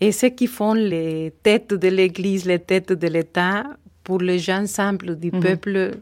Et 0.00 0.12
ceux 0.12 0.28
qui 0.28 0.46
font 0.46 0.74
les 0.74 1.32
têtes 1.42 1.72
de 1.72 1.88
l'Église, 1.88 2.44
les 2.44 2.58
têtes 2.58 2.92
de 2.92 3.06
l'État, 3.06 3.64
pour 4.06 4.20
les 4.20 4.38
gens 4.38 4.64
simples 4.80 5.16
du 5.16 5.30
Mhm. 5.32 5.40
peuple, 5.46 5.98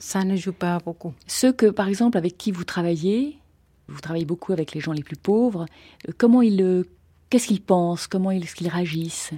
ça 0.00 0.24
ne 0.24 0.34
joue 0.36 0.52
pas 0.64 0.76
beaucoup. 0.84 1.14
Ceux 1.28 1.52
que, 1.52 1.66
par 1.70 1.86
exemple, 1.92 2.18
avec 2.18 2.36
qui 2.36 2.50
vous 2.50 2.64
travaillez, 2.64 3.38
vous 3.86 4.00
travaillez 4.00 4.24
beaucoup 4.32 4.52
avec 4.52 4.72
les 4.74 4.80
gens 4.80 4.92
les 5.00 5.04
plus 5.04 5.16
pauvres, 5.30 5.64
euh, 6.08 6.12
comment 6.18 6.42
ils, 6.42 6.60
euh, 6.60 6.82
qu'est-ce 7.30 7.46
qu'ils 7.46 7.62
pensent, 7.62 8.08
comment 8.08 8.32
ils, 8.32 8.42
est-ce 8.42 8.56
qu'ils 8.56 8.68
réagissent? 8.68 9.30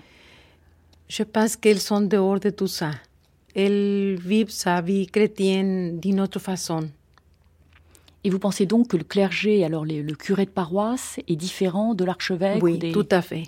Je 1.09 1.23
pense 1.23 1.55
qu'elles 1.57 1.81
sont 1.91 2.01
dehors 2.01 2.41
de 2.41 2.49
tout 2.51 2.67
ça. 2.79 2.93
Elles 3.55 4.17
vivent 4.19 4.51
sa 4.65 4.81
vie 4.81 5.07
chrétienne 5.07 6.01
d'une 6.01 6.19
autre 6.21 6.39
façon. 6.39 6.89
Et 8.25 8.31
vous 8.31 8.39
pensez 8.39 8.65
donc 8.65 8.89
que 8.89 8.97
le 8.97 9.05
clergé, 9.05 9.65
alors 9.65 9.85
les- 9.85 10.03
le 10.03 10.15
curé 10.15 10.45
de 10.47 10.51
paroisse, 10.51 11.19
est 11.29 11.37
différent 11.37 11.95
de 11.95 12.05
l'archevêque 12.05 12.63
Oui, 12.63 12.75
ou 12.75 12.77
des- 12.79 12.93
tout 12.93 13.09
à 13.11 13.21
fait. 13.23 13.45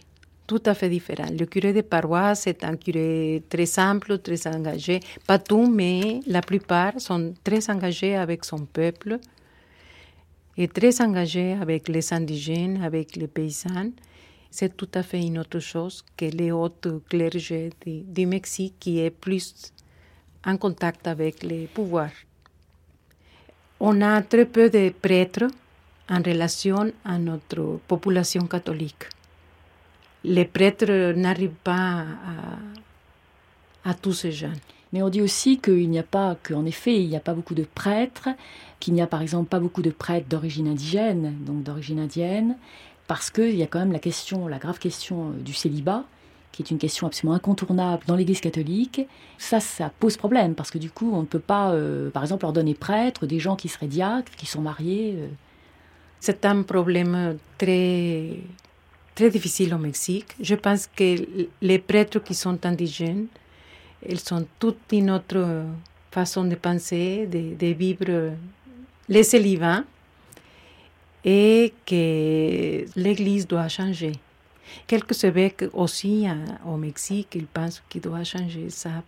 Tout 0.52 0.64
à 0.66 0.74
fait 0.74 0.90
différent. 0.90 1.30
Le 1.30 1.46
curé 1.46 1.72
de 1.72 1.80
paroisse 1.80 2.46
est 2.46 2.62
un 2.62 2.76
curé 2.76 3.42
très 3.48 3.64
simple, 3.64 4.18
très 4.18 4.46
engagé. 4.46 5.00
Pas 5.26 5.38
tout, 5.38 5.66
mais 5.66 6.20
la 6.26 6.42
plupart 6.42 7.00
sont 7.00 7.32
très 7.42 7.70
engagés 7.70 8.16
avec 8.16 8.44
son 8.44 8.66
peuple 8.66 9.18
et 10.58 10.68
très 10.68 11.00
engagés 11.00 11.52
avec 11.52 11.88
les 11.88 12.12
indigènes, 12.12 12.82
avec 12.82 13.16
les 13.16 13.28
paysans. 13.28 13.92
C'est 14.50 14.76
tout 14.76 14.90
à 14.92 15.02
fait 15.02 15.22
une 15.22 15.38
autre 15.38 15.58
chose 15.58 16.04
que 16.18 16.26
les 16.26 16.52
autres 16.52 17.00
clergés 17.08 17.70
du, 17.86 18.02
du 18.02 18.26
Mexique 18.26 18.74
qui 18.78 19.00
est 19.00 19.08
plus 19.08 19.72
en 20.44 20.58
contact 20.58 21.06
avec 21.06 21.44
les 21.44 21.66
pouvoirs. 21.66 22.18
On 23.80 24.02
a 24.02 24.20
très 24.20 24.44
peu 24.44 24.68
de 24.68 24.90
prêtres 24.90 25.48
en 26.10 26.20
relation 26.20 26.92
à 27.06 27.16
notre 27.16 27.80
population 27.88 28.46
catholique. 28.46 29.06
Les 30.24 30.44
prêtres 30.44 31.12
n'arrivent 31.12 31.50
pas 31.64 32.04
à, 33.84 33.90
à 33.90 33.94
tous 33.94 34.12
ces 34.12 34.32
jeunes. 34.32 34.58
Mais 34.92 35.02
on 35.02 35.08
dit 35.08 35.22
aussi 35.22 35.58
qu'il 35.58 35.88
n'y 35.88 35.98
a 35.98 36.02
pas, 36.02 36.36
qu'en 36.42 36.66
effet, 36.66 37.00
il 37.02 37.08
n'y 37.08 37.16
a 37.16 37.20
pas 37.20 37.34
beaucoup 37.34 37.54
de 37.54 37.64
prêtres, 37.64 38.28
qu'il 38.78 38.94
n'y 38.94 39.00
a 39.00 39.06
par 39.06 39.22
exemple 39.22 39.48
pas 39.48 39.58
beaucoup 39.58 39.82
de 39.82 39.90
prêtres 39.90 40.28
d'origine 40.28 40.68
indigène, 40.68 41.34
donc 41.46 41.62
d'origine 41.62 41.98
indienne, 41.98 42.56
parce 43.06 43.30
qu'il 43.30 43.56
y 43.56 43.62
a 43.62 43.66
quand 43.66 43.78
même 43.78 43.92
la 43.92 43.98
question, 43.98 44.48
la 44.48 44.58
grave 44.58 44.78
question 44.78 45.30
euh, 45.30 45.42
du 45.42 45.54
célibat, 45.54 46.04
qui 46.52 46.62
est 46.62 46.70
une 46.70 46.78
question 46.78 47.06
absolument 47.06 47.34
incontournable 47.34 48.02
dans 48.06 48.16
l'Église 48.16 48.40
catholique. 48.40 49.00
Ça, 49.38 49.60
ça 49.60 49.90
pose 49.98 50.18
problème, 50.18 50.54
parce 50.54 50.70
que 50.70 50.78
du 50.78 50.90
coup, 50.90 51.10
on 51.14 51.22
ne 51.22 51.26
peut 51.26 51.38
pas, 51.38 51.72
euh, 51.72 52.10
par 52.10 52.22
exemple, 52.22 52.44
ordonner 52.44 52.74
prêtres 52.74 53.26
des 53.26 53.40
gens 53.40 53.56
qui 53.56 53.68
seraient 53.68 53.86
diacres, 53.86 54.32
qui 54.36 54.46
sont 54.46 54.60
mariés. 54.60 55.14
euh. 55.16 55.28
C'est 56.20 56.44
un 56.44 56.62
problème 56.62 57.38
très, 57.58 58.36
très 59.14 59.30
difficile 59.30 59.74
au 59.74 59.78
Mexique. 59.78 60.34
Je 60.40 60.54
pense 60.54 60.86
que 60.86 61.16
les 61.60 61.78
prêtres 61.78 62.18
qui 62.20 62.34
sont 62.34 62.58
indigènes, 62.64 63.26
ils 64.08 64.20
sont 64.20 64.46
toute 64.58 64.78
une 64.92 65.10
autre 65.10 65.64
façon 66.10 66.44
de 66.44 66.54
penser, 66.56 67.26
de, 67.26 67.54
de 67.54 67.66
vivre 67.72 68.32
les 69.08 69.22
célibats, 69.22 69.84
et 71.24 71.72
que 71.86 72.84
l'Église 72.98 73.46
doit 73.46 73.68
changer. 73.68 74.12
Quelques 74.86 75.22
évêques 75.24 75.64
aussi 75.72 76.26
hein, 76.26 76.44
au 76.66 76.76
Mexique, 76.76 77.28
ils 77.34 77.46
pensent 77.46 77.82
qu'il 77.88 78.00
doit 78.00 78.24
changer 78.24 78.70
ça. 78.70 79.02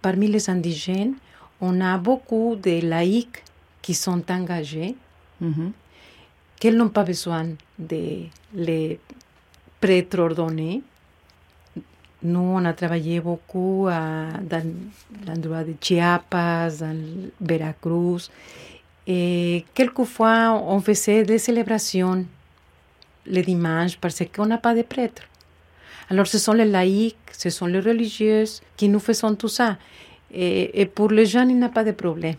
Parmi 0.00 0.28
les 0.28 0.48
indigènes, 0.48 1.14
on 1.60 1.80
a 1.80 1.98
beaucoup 1.98 2.56
de 2.56 2.80
laïcs 2.86 3.42
qui 3.82 3.94
sont 3.94 4.22
engagés 4.30 4.94
Mhm. 5.38 5.72
qu'elles 6.58 6.76
n'ont 6.78 6.88
pas 6.88 7.04
besoin 7.04 7.48
de 7.78 8.24
les 8.54 8.98
prêtres 9.80 10.18
ordonnés. 10.18 10.82
Nous, 12.22 12.40
on 12.40 12.64
a 12.64 12.72
travaillé 12.72 13.20
beaucoup 13.20 13.86
à, 13.90 14.28
dans 14.42 14.74
l'endroit 15.26 15.64
de 15.64 15.74
Chiapas, 15.80 16.78
dans 16.80 17.30
Veracruz, 17.40 18.30
et 19.06 19.64
quelquefois 19.74 20.60
on 20.66 20.80
faisait 20.80 21.22
des 21.22 21.38
célébrations 21.38 22.26
le 23.26 23.42
dimanche 23.42 23.96
parce 23.98 24.22
qu'on 24.34 24.46
n'a 24.46 24.58
pas 24.58 24.74
de 24.74 24.82
prêtres. 24.82 25.22
Alors 26.08 26.26
ce 26.26 26.38
sont 26.38 26.52
les 26.52 26.64
laïcs, 26.64 27.16
ce 27.32 27.50
sont 27.50 27.66
les 27.66 27.80
religieuses 27.80 28.62
qui 28.76 28.88
nous 28.88 29.00
faisons 29.00 29.34
tout 29.34 29.48
ça. 29.48 29.76
Et, 30.32 30.86
pour 30.86 31.10
les 31.10 31.24
jeunes, 31.24 31.50
il 31.50 31.58
n'y 31.58 31.64
a 31.64 31.68
pas 31.68 31.84
de 31.84 31.92
problème. 31.92 32.34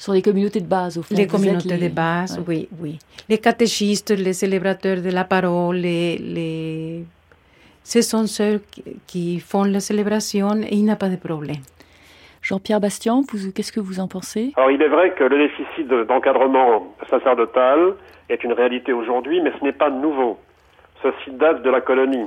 Ce 0.00 0.06
sont 0.06 0.12
les 0.14 0.22
communautés 0.22 0.60
de 0.62 0.66
base, 0.66 0.96
au 0.96 1.02
fond. 1.02 1.14
Les 1.14 1.26
communautés 1.26 1.76
les- 1.76 1.90
de 1.90 1.94
base, 1.94 2.38
ouais. 2.38 2.44
oui, 2.48 2.68
oui. 2.80 2.98
Les 3.28 3.36
catéchistes, 3.36 4.12
les 4.12 4.32
célébrateurs 4.32 5.02
de 5.02 5.10
la 5.10 5.24
parole, 5.24 5.76
les, 5.76 6.16
les... 6.16 7.04
ce 7.84 8.00
sont 8.00 8.26
ceux 8.26 8.62
qui, 9.06 9.40
font 9.40 9.64
la 9.64 9.78
célébration 9.80 10.52
et 10.62 10.68
il 10.72 10.84
n'y 10.84 10.90
a 10.90 10.96
pas 10.96 11.10
de 11.10 11.16
problème. 11.16 11.60
Jean-Pierre 12.40 12.80
Bastian, 12.80 13.20
vous- 13.30 13.52
qu'est-ce 13.52 13.72
que 13.72 13.80
vous 13.80 14.00
en 14.00 14.08
pensez? 14.08 14.54
Alors 14.56 14.70
il 14.70 14.80
est 14.80 14.88
vrai 14.88 15.12
que 15.18 15.24
le 15.24 15.36
déficit 15.46 15.86
de- 15.86 16.04
d'encadrement 16.04 16.94
sacerdotal 17.10 17.92
est 18.30 18.42
une 18.42 18.54
réalité 18.54 18.94
aujourd'hui, 18.94 19.42
mais 19.42 19.52
ce 19.58 19.62
n'est 19.62 19.74
pas 19.84 19.90
nouveau. 19.90 20.38
Ceci 21.02 21.30
date 21.32 21.62
de 21.62 21.68
la 21.68 21.82
colonie. 21.82 22.24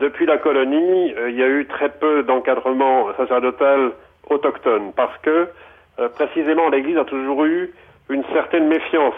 Depuis 0.00 0.24
la 0.24 0.38
colonie, 0.38 1.12
euh, 1.18 1.28
il 1.28 1.36
y 1.36 1.42
a 1.42 1.48
eu 1.48 1.66
très 1.66 1.90
peu 1.90 2.22
d'encadrement 2.22 3.08
sacerdotal 3.18 3.92
autochtone, 4.30 4.92
parce 4.96 5.18
que 5.18 5.30
euh, 5.30 5.46
précisément 6.14 6.68
l'Église 6.68 6.96
a 6.98 7.04
toujours 7.04 7.44
eu 7.44 7.72
une 8.08 8.24
certaine 8.32 8.68
méfiance 8.68 9.14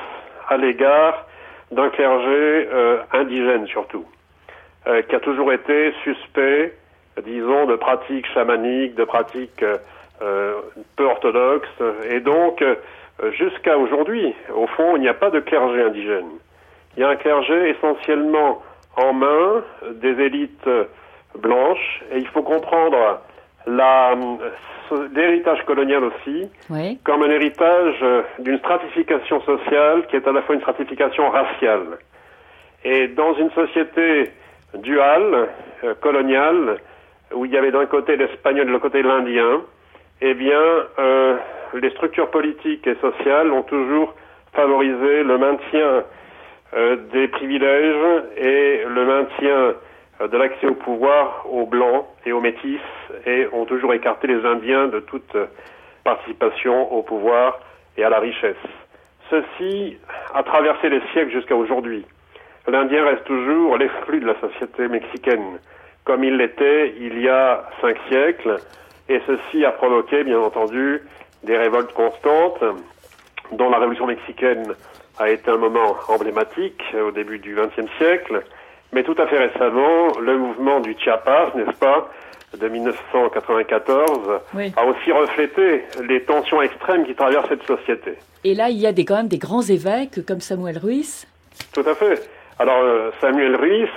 à 0.49 0.57
l'égard 0.57 1.27
d'un 1.71 1.89
clergé 1.91 2.69
euh, 2.73 2.99
indigène 3.13 3.67
surtout, 3.67 4.05
euh, 4.87 5.03
qui 5.03 5.15
a 5.15 5.21
toujours 5.21 5.53
été 5.53 5.93
suspect, 6.03 6.75
disons, 7.25 7.67
de 7.67 7.77
pratiques 7.77 8.27
chamaniques, 8.33 8.95
de 8.95 9.05
pratiques 9.05 9.63
euh, 9.63 9.79
euh, 10.23 10.55
peu 10.97 11.05
orthodoxes, 11.05 11.83
et 12.11 12.21
donc 12.21 12.61
euh, 12.63 12.75
jusqu'à 13.33 13.79
aujourd'hui, 13.79 14.35
au 14.55 14.67
fond, 14.67 14.97
il 14.97 15.03
n'y 15.03 15.09
a 15.09 15.15
pas 15.15 15.31
de 15.31 15.41
clergé 15.41 15.83
indigène. 15.83 16.31
Il 16.97 17.01
y 17.01 17.05
a 17.05 17.09
un 17.09 17.17
clergé 17.17 17.71
essentiellement 17.71 18.63
en 18.97 19.13
main 19.13 19.63
des 19.93 20.21
élites 20.21 20.67
euh, 20.67 20.85
blanches, 21.39 22.03
et 22.13 22.19
il 22.19 22.27
faut 22.29 22.43
comprendre 22.43 22.99
euh, 22.99 23.15
l'héritage 23.67 25.65
colonial 25.67 26.05
aussi 26.05 26.49
Oui. 26.71 26.99
comme 27.05 27.23
un 27.23 27.31
héritage 27.31 27.95
euh, 28.03 28.23
d'une 28.39 28.59
stratification 28.59 29.41
sociale 29.43 30.07
qui 30.09 30.17
est 30.17 30.27
à 30.27 30.33
la 30.33 30.43
fois 30.43 30.55
une 30.55 30.61
stratification 30.61 31.31
raciale. 31.31 31.99
Et 32.85 33.09
dans 33.09 33.35
une 33.35 33.51
société 33.51 34.31
duale, 34.75 35.49
euh, 35.85 35.95
coloniale, 36.01 36.79
où 37.33 37.45
il 37.45 37.53
y 37.53 37.57
avait 37.57 37.71
d'un 37.71 37.87
côté 37.87 38.17
l'espagnol 38.17 38.63
et 38.63 38.67
de 38.67 38.71
l'autre 38.73 38.83
côté 38.85 39.03
l'indien, 39.03 39.63
eh 40.21 40.35
bien, 40.35 40.63
euh, 40.99 41.37
les 41.75 41.91
structures 41.91 42.31
politiques 42.31 42.87
et 42.87 42.97
sociales 42.97 43.51
ont 43.53 43.63
toujours 43.63 44.15
favorisé 44.53 45.23
le 45.23 45.39
maintien 45.39 46.05
euh, 46.75 46.97
des 47.13 47.29
privilèges 47.29 48.23
et 48.37 48.83
le 48.89 49.05
maintien 49.05 49.57
euh, 49.57 49.73
de 50.29 50.37
l'accès 50.37 50.67
au 50.67 50.75
pouvoir 50.75 51.47
aux 51.51 51.67
blancs 51.67 52.07
et 52.27 52.33
aux 52.33 52.41
métis 52.41 52.81
et 53.27 53.47
ont 53.53 53.65
toujours 53.65 53.95
écarté 53.95 54.27
les 54.27 54.45
Indiens 54.45 54.89
de 54.89 55.01
toute 55.01 55.35
euh, 55.35 55.47
participation 56.05 56.93
au 56.93 57.03
pouvoir 57.03 57.59
et 57.97 58.05
à 58.05 58.11
la 58.11 58.19
richesse. 58.19 58.57
Ceci 59.31 59.99
a 60.35 60.43
traversé 60.43 60.89
les 60.89 61.01
siècles 61.13 61.31
jusqu'à 61.31 61.57
aujourd'hui. 61.57 62.05
L'Indien 62.67 63.05
reste 63.05 63.25
toujours 63.25 63.79
l'exclu 63.79 64.21
de 64.21 64.27
la 64.27 64.39
société 64.41 64.89
mexicaine, 64.89 65.59
comme 66.05 66.25
il 66.25 66.37
l'était 66.37 66.95
il 66.99 67.21
y 67.21 67.29
a 67.29 67.65
cinq 67.81 67.97
siècles, 68.09 68.57
et 69.09 69.21
ceci 69.27 69.65
a 69.65 69.73
provoqué, 69.73 70.25
bien 70.25 70.39
entendu, 70.39 71.01
des 71.43 71.57
révoltes 71.57 71.93
constantes, 71.95 72.63
dont 73.53 73.71
la 73.71 73.79
révolution 73.79 74.07
mexicaine 74.07 74.75
a 75.19 75.31
été 75.31 75.51
un 75.51 75.57
moment 75.57 75.97
emblématique 76.09 76.83
euh, 76.95 77.09
au 77.09 77.11
début 77.11 77.39
du 77.39 77.55
XXe 77.55 77.91
siècle, 77.99 78.43
mais 78.93 79.03
tout 79.03 79.15
à 79.19 79.27
fait 79.27 79.39
récemment, 79.39 80.19
le 80.21 80.37
mouvement 80.39 80.81
du 80.81 80.97
Chiapas, 80.99 81.53
n'est-ce 81.55 81.77
pas, 81.79 82.09
de 82.59 82.69
1994, 82.69 84.41
Oui. 84.55 84.73
a 84.77 84.85
aussi 84.85 85.13
reflété 85.13 85.85
les 86.09 86.23
tensions 86.23 86.61
extrêmes 86.63 87.05
qui 87.07 87.15
traversent 87.15 87.49
cette 87.49 87.63
société. 87.67 88.15
Et 88.45 88.55
là, 88.55 88.69
il 88.71 88.79
y 88.79 88.87
a 88.87 88.93
des, 88.93 89.05
quand 89.05 89.17
même 89.17 89.29
des 89.29 89.39
grands 89.39 89.63
évêques 89.63 90.25
comme 90.27 90.41
Samuel 90.41 90.79
Ruiz. 90.79 91.27
Tout 91.73 91.85
à 91.87 91.95
fait. 91.95 92.29
Alors, 92.59 92.81
euh, 92.83 93.11
Samuel 93.21 93.55
Ruiz 93.57 93.89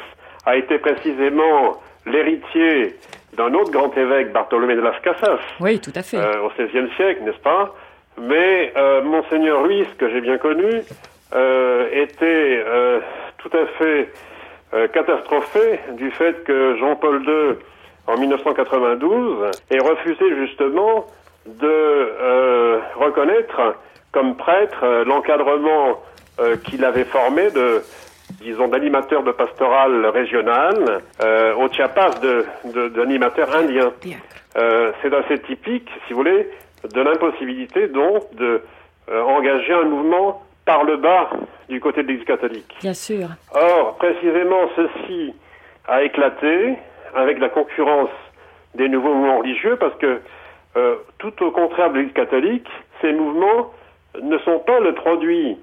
a 0.46 0.56
été 0.58 0.78
précisément 0.78 1.82
l'héritier 2.06 2.96
d'un 3.36 3.54
autre 3.56 3.72
grand 3.72 3.96
évêque, 3.98 4.32
Bartholomé 4.32 4.76
de 4.76 4.82
las 4.82 5.00
Casas, 5.02 5.40
Oui, 5.60 5.80
tout 5.80 5.92
à 5.96 6.04
fait. 6.04 6.18
euh, 6.18 6.44
au 6.44 6.50
XVIe 6.50 6.90
siècle, 6.96 7.24
n'est-ce 7.24 7.40
pas? 7.40 7.74
Mais 8.22 8.72
euh, 8.78 9.02
Monseigneur 9.02 9.64
Ruiz, 9.64 9.88
que 9.98 10.08
j'ai 10.12 10.22
bien 10.22 10.38
connu, 10.38 10.82
euh, 11.34 11.88
était 11.92 12.64
euh, 12.68 13.00
tout 13.40 13.50
à 13.58 13.66
fait 13.80 14.10
euh, 14.74 14.88
catastrophé 14.88 15.80
du 15.94 16.12
fait 16.12 16.44
que 16.44 16.76
Jean-Paul 16.78 17.24
II, 17.24 17.58
en 18.08 18.18
1992, 18.18 19.52
ait 19.72 19.80
refusé 19.80 20.24
justement 20.36 21.06
de 21.46 21.68
euh, 21.68 22.80
reconnaître 22.96 23.76
comme 24.12 24.36
prêtre 24.36 24.84
euh, 24.84 25.04
l'encadrement 25.06 26.00
euh, 26.40 26.58
qu'il 26.58 26.84
avait 26.86 27.06
formé 27.06 27.52
de 27.52 27.84
disons, 28.42 28.68
d'animateurs 28.68 29.24
de 29.24 29.32
pastoral 29.32 30.06
régional 30.08 31.02
euh, 31.22 31.56
au 31.56 31.72
Chiapas 31.72 32.12
de, 32.22 32.46
de, 32.74 32.90
d'animateurs 32.90 33.56
indiens. 33.56 33.92
Euh, 34.58 34.92
c'est 35.02 35.14
assez 35.14 35.40
typique, 35.40 35.90
si 36.08 36.14
vous 36.14 36.20
voulez, 36.20 36.50
de 36.84 37.02
l'impossibilité 37.02 37.88
donc 37.88 38.34
de 38.36 38.62
euh, 39.10 39.22
engager 39.22 39.74
un 39.74 39.84
mouvement 39.84 40.42
par 40.66 40.84
le 40.84 40.98
bas 40.98 41.30
du 41.70 41.80
côté 41.80 42.04
de 42.04 42.08
l'Église 42.08 42.26
catholique. 42.26 42.76
Bien 42.82 42.94
sûr. 42.94 43.28
Or, 43.54 43.96
précisément, 43.98 44.70
ceci 44.76 45.34
a 45.88 46.04
éclaté 46.04 46.76
avec 47.16 47.40
la 47.40 47.50
concurrence 47.50 48.10
des 48.76 48.90
nouveaux 48.90 49.14
mouvements 49.14 49.40
religieux 49.40 49.76
parce 49.78 49.96
que, 49.98 50.22
euh, 50.78 50.96
tout 51.20 51.44
au 51.44 51.52
contraire 51.52 51.92
de 51.92 51.98
l'Église 51.98 52.14
catholique, 52.14 52.68
ces 53.02 53.12
mouvements 53.12 53.72
ne 54.22 54.38
sont 54.40 54.60
pas 54.60 54.80
le 54.80 54.94
produit 54.94 55.58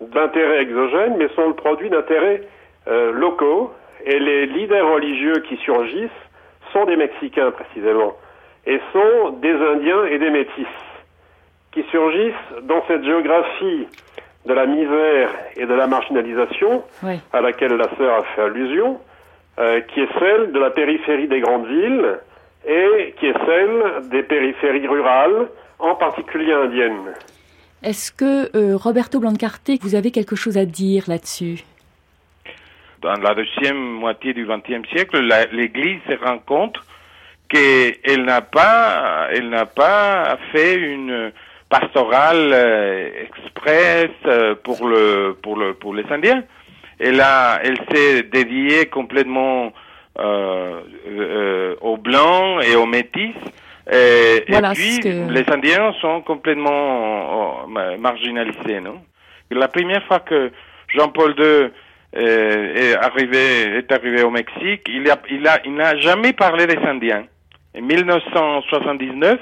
d'intérêts 0.00 0.62
exogènes, 0.62 1.16
mais 1.16 1.28
sont 1.34 1.48
le 1.48 1.54
produit 1.54 1.90
d'intérêts 1.90 2.42
euh, 2.88 3.12
locaux. 3.12 3.72
Et 4.04 4.18
les 4.18 4.46
leaders 4.46 4.88
religieux 4.92 5.40
qui 5.48 5.56
surgissent 5.58 6.10
sont 6.72 6.84
des 6.84 6.96
Mexicains, 6.96 7.50
précisément, 7.50 8.14
et 8.66 8.80
sont 8.92 9.30
des 9.40 9.52
Indiens 9.52 10.04
et 10.06 10.18
des 10.18 10.30
Métis, 10.30 10.66
qui 11.72 11.82
surgissent 11.90 12.34
dans 12.62 12.84
cette 12.86 13.04
géographie 13.04 13.86
de 14.46 14.54
la 14.54 14.66
misère 14.66 15.28
et 15.56 15.66
de 15.66 15.74
la 15.74 15.86
marginalisation 15.86 16.82
Oui. 17.02 17.20
à 17.32 17.40
laquelle 17.40 17.74
la 17.74 17.88
sœur 17.96 18.20
a 18.20 18.24
fait 18.34 18.42
allusion, 18.42 19.00
euh, 19.58 19.80
qui 19.82 20.00
est 20.00 20.08
celle 20.18 20.52
de 20.52 20.58
la 20.58 20.70
périphérie 20.70 21.28
des 21.28 21.40
grandes 21.40 21.66
villes 21.66 22.18
et 22.66 23.14
qui 23.18 23.26
est 23.26 23.44
celle 23.46 24.08
des 24.08 24.22
périphéries 24.22 24.86
rurales, 24.86 25.48
en 25.78 25.94
particulier 25.94 26.52
indiennes. 26.52 27.12
Est-ce 27.82 28.10
que 28.10 28.56
euh, 28.56 28.76
Roberto 28.76 29.20
Blancarte, 29.20 29.70
vous 29.82 29.94
avez 29.94 30.10
quelque 30.10 30.36
chose 30.36 30.56
à 30.56 30.64
dire 30.64 31.04
là-dessus? 31.08 31.60
Dans 33.02 33.12
la 33.14 33.34
deuxième 33.34 33.76
moitié 33.76 34.32
du 34.32 34.46
XXe 34.46 34.88
siècle, 34.90 35.20
l'Église 35.52 36.00
se 36.08 36.14
rend 36.24 36.38
compte 36.38 36.76
qu'elle 37.48 38.24
n'a 38.24 38.40
pas, 38.40 39.28
elle 39.32 39.48
n'a 39.50 39.66
pas 39.66 40.36
fait 40.52 40.74
une 40.76 41.30
pastorale 41.68 42.50
euh, 42.52 43.08
express 43.24 44.10
euh, 44.26 44.54
pour 44.62 44.86
le, 44.86 45.36
pour 45.42 45.56
le, 45.56 45.74
pour 45.74 45.94
les 45.94 46.04
Indiens. 46.10 46.42
Elle 46.98 47.20
a, 47.20 47.60
elle 47.62 47.78
s'est 47.90 48.22
dédiée 48.22 48.86
complètement 48.86 49.72
euh, 50.18 50.80
euh, 51.08 51.74
aux 51.80 51.96
blancs 51.96 52.62
et 52.64 52.74
aux 52.76 52.86
métis. 52.86 53.34
Et, 53.92 54.44
Voilà, 54.48 54.70
et 54.72 54.74
puis, 54.74 54.98
que- 55.00 55.30
les 55.30 55.44
Indiens 55.52 55.92
sont 56.00 56.20
complètement 56.22 57.64
euh, 57.64 57.66
ma- 57.68 57.96
marginalisés, 57.98 58.80
non? 58.80 59.02
La 59.50 59.68
première 59.68 60.02
fois 60.06 60.20
que 60.20 60.50
Jean-Paul 60.88 61.34
II 61.38 61.70
est 62.18 62.94
arrivé, 62.96 63.76
est 63.78 63.92
arrivé 63.92 64.22
au 64.22 64.30
Mexique, 64.30 64.82
il 64.88 65.08
a, 65.10 65.16
il 65.30 65.46
a, 65.46 65.60
il 65.64 65.74
n'a 65.74 65.96
jamais 65.98 66.32
parlé 66.32 66.66
des 66.66 66.78
Indiens. 66.78 67.24
En 67.78 67.82
1979, 67.82 69.38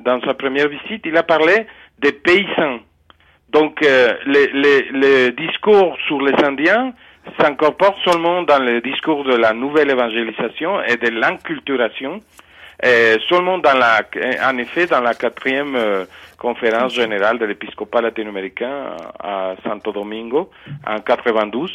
dans 0.00 0.20
sa 0.22 0.34
première 0.34 0.68
visite, 0.68 1.02
il 1.04 1.16
a 1.16 1.22
parlé 1.22 1.66
des 1.98 2.12
paysans. 2.12 2.80
Donc, 3.50 3.82
euh, 3.82 4.14
les, 4.26 4.46
les, 4.48 4.90
les 4.92 5.32
discours 5.32 5.96
sur 6.06 6.20
les 6.20 6.34
Indiens 6.44 6.92
s'incorporent 7.38 7.98
seulement 8.04 8.42
dans 8.42 8.62
le 8.62 8.80
discours 8.80 9.24
de 9.24 9.34
la 9.34 9.52
nouvelle 9.52 9.90
évangélisation 9.90 10.82
et 10.84 10.96
de 10.96 11.08
l'inculturation. 11.08 12.20
Et 12.82 13.16
seulement 13.28 13.58
dans 13.58 13.76
la, 13.76 14.00
en 14.48 14.56
effet, 14.56 14.86
dans 14.86 15.00
la 15.00 15.14
quatrième 15.14 15.76
euh, 15.76 16.04
conférence 16.38 16.94
générale 16.94 17.38
de 17.38 17.44
l'épiscopat 17.44 18.00
latino-américain 18.00 18.96
à 19.22 19.54
Santo 19.64 19.92
Domingo 19.92 20.50
en 20.86 20.98
92. 21.00 21.70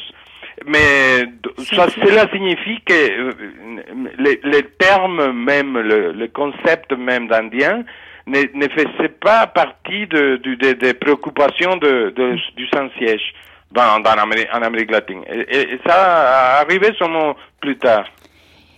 Mais 0.65 1.25
ça, 1.58 1.89
cela 1.89 2.28
signifie 2.32 2.82
que 2.82 2.93
euh, 2.93 3.32
les, 4.17 4.39
les 4.43 4.63
termes 4.80 5.32
même, 5.34 5.78
le, 5.78 6.12
le 6.13 6.28
concept 6.30 6.91
même 6.93 7.28
d'Indien 7.28 7.84
ne, 8.27 8.39
ne 8.53 8.67
faisait 8.69 9.09
pas 9.09 9.47
partie 9.47 10.07
de, 10.07 10.38
de- 10.38 10.55
de- 10.55 10.73
des 10.73 10.93
préoccupations 10.93 11.77
de, 11.77 12.11
de- 12.15 12.38
du 12.55 12.67
Saint-Siège 12.73 13.21
dans, 13.71 13.99
dans 13.99 14.11
Amérique, 14.11 14.47
en 14.53 14.61
Amérique 14.61 14.91
latine. 14.91 15.21
Et, 15.27 15.39
et- 15.57 15.73
et 15.73 15.79
ça 15.85 16.59
arrivé 16.61 16.91
seulement 16.97 17.35
plus 17.61 17.77
tard. 17.77 18.05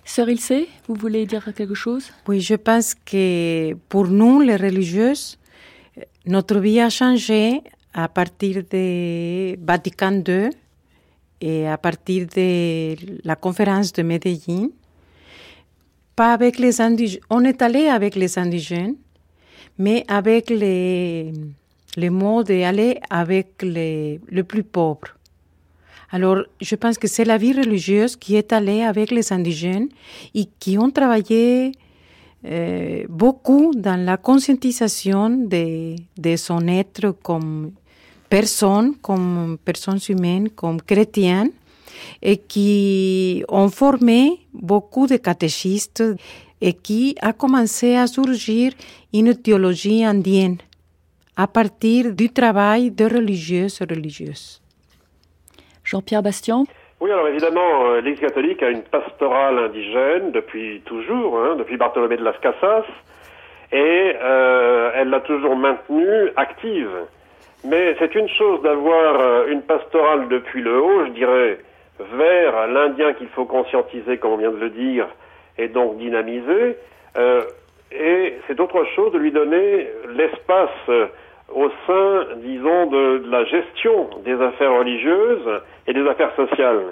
Sœur 0.03 0.29
Ilse, 0.29 0.53
vous 0.87 0.95
voulez 0.95 1.25
dire 1.25 1.43
quelque 1.55 1.73
chose? 1.75 2.11
Oui, 2.27 2.39
je 2.39 2.55
pense 2.55 2.95
que 2.95 3.73
pour 3.89 4.07
nous, 4.07 4.39
les 4.41 4.55
religieuses, 4.55 5.37
notre 6.25 6.59
vie 6.59 6.79
a 6.79 6.89
changé 6.89 7.61
à 7.93 8.07
partir 8.07 8.63
de 8.71 9.57
Vatican 9.65 10.21
II 10.25 10.49
et 11.41 11.67
à 11.67 11.77
partir 11.77 12.25
de 12.35 12.95
la 13.25 13.35
conférence 13.35 13.91
de 13.91 14.01
Medellín. 14.03 14.69
Pas 16.15 16.33
avec 16.33 16.57
les 16.57 16.79
indigènes. 16.81 17.21
On 17.29 17.43
est 17.43 17.61
allé 17.61 17.89
avec 17.89 18.15
les 18.15 18.39
indigènes, 18.39 18.95
mais 19.77 20.03
avec 20.07 20.49
les, 20.49 21.31
les 21.95 22.09
mots 22.09 22.43
d'aller 22.43 22.99
avec 23.09 23.61
les, 23.61 24.19
les 24.29 24.43
plus 24.43 24.63
pauvres. 24.63 25.15
Alors, 26.09 26.43
je 26.61 26.75
pense 26.75 26.97
que 26.97 27.07
c'est 27.07 27.25
la 27.25 27.37
vie 27.37 27.53
religieuse 27.53 28.15
qui 28.15 28.35
est 28.37 28.53
allée 28.53 28.81
avec 28.81 29.11
les 29.11 29.33
indigènes 29.33 29.89
et 30.33 30.45
qui 30.59 30.77
ont 30.77 30.89
travaillé 30.89 31.73
euh, 32.45 33.03
beaucoup 33.09 33.73
dans 33.75 33.99
la 33.99 34.15
conscientisation 34.15 35.29
de, 35.29 35.95
de 36.17 36.35
son 36.37 36.67
être 36.67 37.11
comme 37.21 37.71
personne, 38.29 38.95
comme 39.01 39.57
personnes 39.65 39.99
humaines, 40.07 40.49
comme 40.49 40.81
chrétiennes, 40.81 41.51
et 42.21 42.37
qui 42.37 43.43
ont 43.49 43.69
formé 43.69 44.39
beaucoup 44.53 45.07
de 45.07 45.17
catéchistes 45.17 46.03
et 46.61 46.73
qui 46.73 47.15
a 47.21 47.33
commencé 47.33 47.95
à 47.95 48.07
surgir 48.07 48.73
une 49.13 49.35
théologie 49.35 50.03
indienne 50.03 50.57
à 51.35 51.47
partir 51.47 52.13
du 52.13 52.29
travail 52.29 52.89
de 52.91 53.05
religieuses 53.05 53.79
et 53.81 53.85
religieuses. 53.85 54.61
Jean-Pierre 55.83 56.23
Bastien 56.23 56.63
Oui, 56.99 57.11
alors 57.11 57.27
évidemment, 57.27 57.85
euh, 57.85 58.01
l'Église 58.01 58.21
catholique 58.21 58.61
a 58.63 58.69
une 58.69 58.81
pastorale 58.81 59.59
indigène 59.59 60.31
depuis 60.31 60.81
toujours, 60.85 61.39
hein, 61.39 61.55
depuis 61.55 61.77
Bartholomé 61.77 62.17
de 62.17 62.23
las 62.23 62.37
Casas, 62.41 62.85
et 63.71 64.15
euh, 64.21 64.91
elle 64.95 65.09
l'a 65.09 65.19
toujours 65.21 65.55
maintenue 65.55 66.31
active. 66.35 66.89
Mais 67.63 67.95
c'est 67.99 68.15
une 68.15 68.29
chose 68.29 68.61
d'avoir 68.63 69.19
euh, 69.19 69.47
une 69.47 69.61
pastorale 69.61 70.27
depuis 70.29 70.61
le 70.61 70.81
haut, 70.81 71.05
je 71.05 71.11
dirais, 71.11 71.59
vers 71.99 72.67
l'Indien 72.67 73.13
qu'il 73.13 73.29
faut 73.29 73.45
conscientiser, 73.45 74.17
comme 74.17 74.33
on 74.33 74.37
vient 74.37 74.51
de 74.51 74.57
le 74.57 74.69
dire, 74.69 75.07
et 75.57 75.67
donc 75.67 75.97
dynamiser. 75.97 76.77
euh, 77.17 77.41
et 77.91 78.33
c'est 78.47 78.59
autre 78.59 78.83
chose 78.95 79.13
de 79.13 79.17
lui 79.17 79.31
donner 79.31 79.87
l'espace 80.09 80.69
euh, 80.89 81.07
au 81.53 81.69
sein, 81.87 82.35
disons, 82.37 82.87
de, 82.87 83.23
la 83.29 83.45
gestion 83.45 84.09
des 84.25 84.33
affaires 84.41 84.77
religieuses 84.77 85.61
et 85.87 85.93
des 85.93 86.05
affaires 86.07 86.35
sociales. 86.35 86.83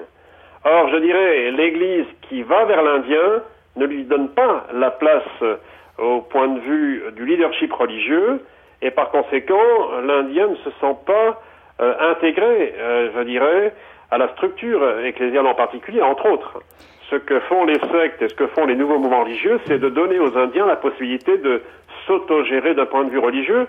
Or, 0.63 0.89
je 0.89 0.97
dirais, 0.97 1.51
l'Église 1.51 2.05
qui 2.29 2.43
va 2.43 2.63
vers 2.65 2.81
l'Indien 2.81 3.43
ne 3.75 3.85
lui 3.85 4.05
donne 4.05 4.29
pas 4.29 4.67
la 4.73 4.91
place 4.91 5.23
euh, 5.41 5.57
au 5.97 6.21
point 6.21 6.47
de 6.47 6.59
vue 6.61 7.03
du 7.15 7.25
leadership 7.25 7.71
religieux, 7.73 8.41
et 8.81 8.91
par 8.91 9.11
conséquent, 9.11 10.01
l'Indien 10.03 10.47
ne 10.47 10.55
se 10.55 10.69
sent 10.81 10.95
pas 11.05 11.41
euh, 11.81 12.11
intégré, 12.11 12.73
je 13.15 13.23
dirais, 13.23 13.73
à 14.11 14.17
la 14.17 14.27
structure 14.33 14.99
ecclésiale 14.99 15.47
en 15.47 15.55
particulier, 15.55 16.01
entre 16.01 16.29
autres. 16.29 16.59
Ce 17.09 17.15
que 17.15 17.39
font 17.41 17.65
les 17.65 17.79
sectes 17.91 18.21
et 18.21 18.29
ce 18.29 18.33
que 18.33 18.47
font 18.47 18.65
les 18.65 18.75
nouveaux 18.75 18.97
mouvements 18.97 19.23
religieux, 19.23 19.59
c'est 19.67 19.77
de 19.77 19.89
donner 19.89 20.19
aux 20.19 20.35
Indiens 20.37 20.65
la 20.65 20.75
possibilité 20.75 21.37
de 21.37 21.61
s'autogérer 22.07 22.73
d'un 22.73 22.85
point 22.85 23.03
de 23.03 23.11
vue 23.11 23.19
religieux, 23.19 23.67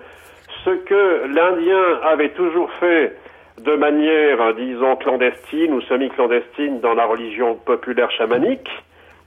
ce 0.64 0.70
que 0.70 1.26
l'Indien 1.26 2.00
avait 2.02 2.30
toujours 2.30 2.70
fait 2.72 3.14
de 3.60 3.74
manière, 3.74 4.54
disons, 4.54 4.96
clandestine 4.96 5.72
ou 5.72 5.80
semi-clandestine 5.82 6.80
dans 6.80 6.94
la 6.94 7.06
religion 7.06 7.54
populaire 7.54 8.10
chamanique, 8.10 8.68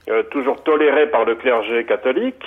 euh, 0.08 0.22
toujours 0.24 0.62
tolérée 0.62 1.08
par 1.08 1.24
le 1.24 1.34
clergé 1.34 1.84
catholique. 1.84 2.44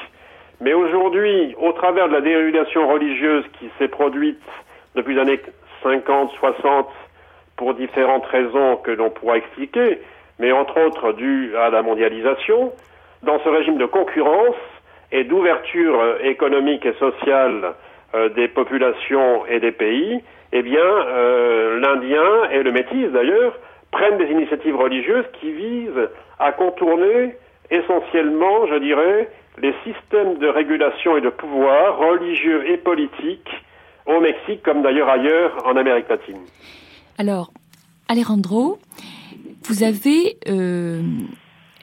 Mais 0.61 0.73
aujourd'hui, 0.73 1.55
au 1.59 1.71
travers 1.73 2.07
de 2.07 2.13
la 2.13 2.21
dérégulation 2.21 2.87
religieuse 2.87 3.43
qui 3.59 3.69
s'est 3.77 3.87
produite 3.87 4.41
depuis 4.95 5.15
les 5.15 5.21
années 5.21 5.41
50, 5.81 6.31
60, 6.39 6.87
pour 7.57 7.73
différentes 7.73 8.25
raisons 8.25 8.77
que 8.77 8.91
l'on 8.91 9.09
pourra 9.09 9.37
expliquer, 9.37 9.99
mais 10.39 10.51
entre 10.51 10.79
autres 10.79 11.13
dues 11.13 11.55
à 11.55 11.69
la 11.69 11.81
mondialisation, 11.81 12.71
dans 13.23 13.39
ce 13.43 13.49
régime 13.49 13.77
de 13.77 13.85
concurrence 13.85 14.55
et 15.11 15.23
d'ouverture 15.23 15.99
euh, 15.99 16.17
économique 16.23 16.85
et 16.85 16.93
sociale 16.93 17.73
euh, 18.15 18.29
des 18.29 18.47
populations 18.47 19.45
et 19.45 19.59
des 19.59 19.71
pays, 19.71 20.21
eh 20.51 20.61
bien, 20.61 20.81
euh, 20.81 21.79
l'Indien 21.79 22.49
et 22.51 22.63
le 22.63 22.71
Métis 22.71 23.11
d'ailleurs 23.11 23.57
prennent 23.91 24.17
des 24.17 24.31
initiatives 24.31 24.75
religieuses 24.75 25.25
qui 25.39 25.51
visent 25.51 26.09
à 26.39 26.51
contourner 26.51 27.35
essentiellement, 27.69 28.67
je 28.67 28.75
dirais, 28.75 29.29
les 29.61 29.73
systèmes 29.83 30.37
de 30.37 30.47
régulation 30.47 31.17
et 31.17 31.21
de 31.21 31.29
pouvoir 31.29 31.97
religieux 31.97 32.69
et 32.69 32.77
politiques 32.77 33.49
au 34.05 34.19
Mexique 34.19 34.63
comme 34.63 34.81
d'ailleurs 34.81 35.09
ailleurs 35.09 35.55
en 35.65 35.75
Amérique 35.75 36.09
latine. 36.09 36.41
Alors, 37.17 37.51
Alejandro, 38.09 38.79
vous 39.67 39.83
avez, 39.83 40.37
euh, 40.47 41.01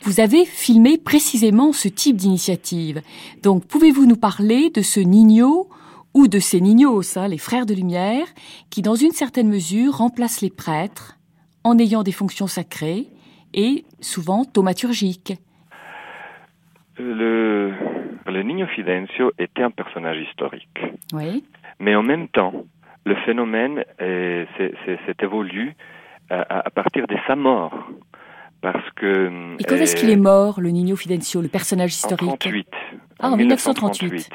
vous 0.02 0.20
avez 0.20 0.44
filmé 0.44 0.98
précisément 0.98 1.72
ce 1.72 1.88
type 1.88 2.16
d'initiative. 2.16 3.02
Donc, 3.42 3.66
pouvez-vous 3.66 4.06
nous 4.06 4.16
parler 4.16 4.70
de 4.70 4.82
ce 4.82 5.00
Nino 5.00 5.68
ou 6.14 6.26
de 6.28 6.38
ces 6.38 6.60
Ninos, 6.60 7.16
hein, 7.16 7.28
les 7.28 7.38
frères 7.38 7.66
de 7.66 7.74
lumière, 7.74 8.26
qui, 8.70 8.82
dans 8.82 8.96
une 8.96 9.12
certaine 9.12 9.48
mesure, 9.48 9.98
remplacent 9.98 10.40
les 10.40 10.50
prêtres 10.50 11.16
en 11.62 11.78
ayant 11.78 12.02
des 12.02 12.12
fonctions 12.12 12.46
sacrées 12.48 13.06
et 13.54 13.84
souvent 14.00 14.44
thaumaturgiques? 14.44 15.34
Le, 16.98 17.72
le 18.26 18.42
Niño 18.42 18.66
Fidencio 18.66 19.32
était 19.38 19.62
un 19.62 19.70
personnage 19.70 20.18
historique. 20.28 20.78
Oui. 21.12 21.44
Mais 21.78 21.94
en 21.94 22.02
même 22.02 22.28
temps, 22.28 22.52
le 23.06 23.14
phénomène 23.24 23.84
euh, 24.02 24.44
s'est- 24.58 24.74
s'est 24.84 25.16
évolué 25.22 25.72
à, 26.30 26.70
partir 26.70 27.06
de 27.06 27.16
sa 27.26 27.36
mort. 27.36 27.72
Parce 28.60 28.90
que. 28.96 29.56
Et 29.58 29.64
quand 29.64 29.76
est-ce 29.76 29.96
euh, 29.96 30.00
qu'il 30.00 30.10
est 30.10 30.16
mort, 30.16 30.60
le 30.60 30.70
Nino 30.70 30.96
Fidencio, 30.96 31.40
le 31.40 31.48
personnage 31.48 31.90
En 31.90 31.94
historique 31.94 32.38
38. 32.40 32.68
Ah, 33.18 33.30
en 33.30 33.36
1938. 33.36 34.30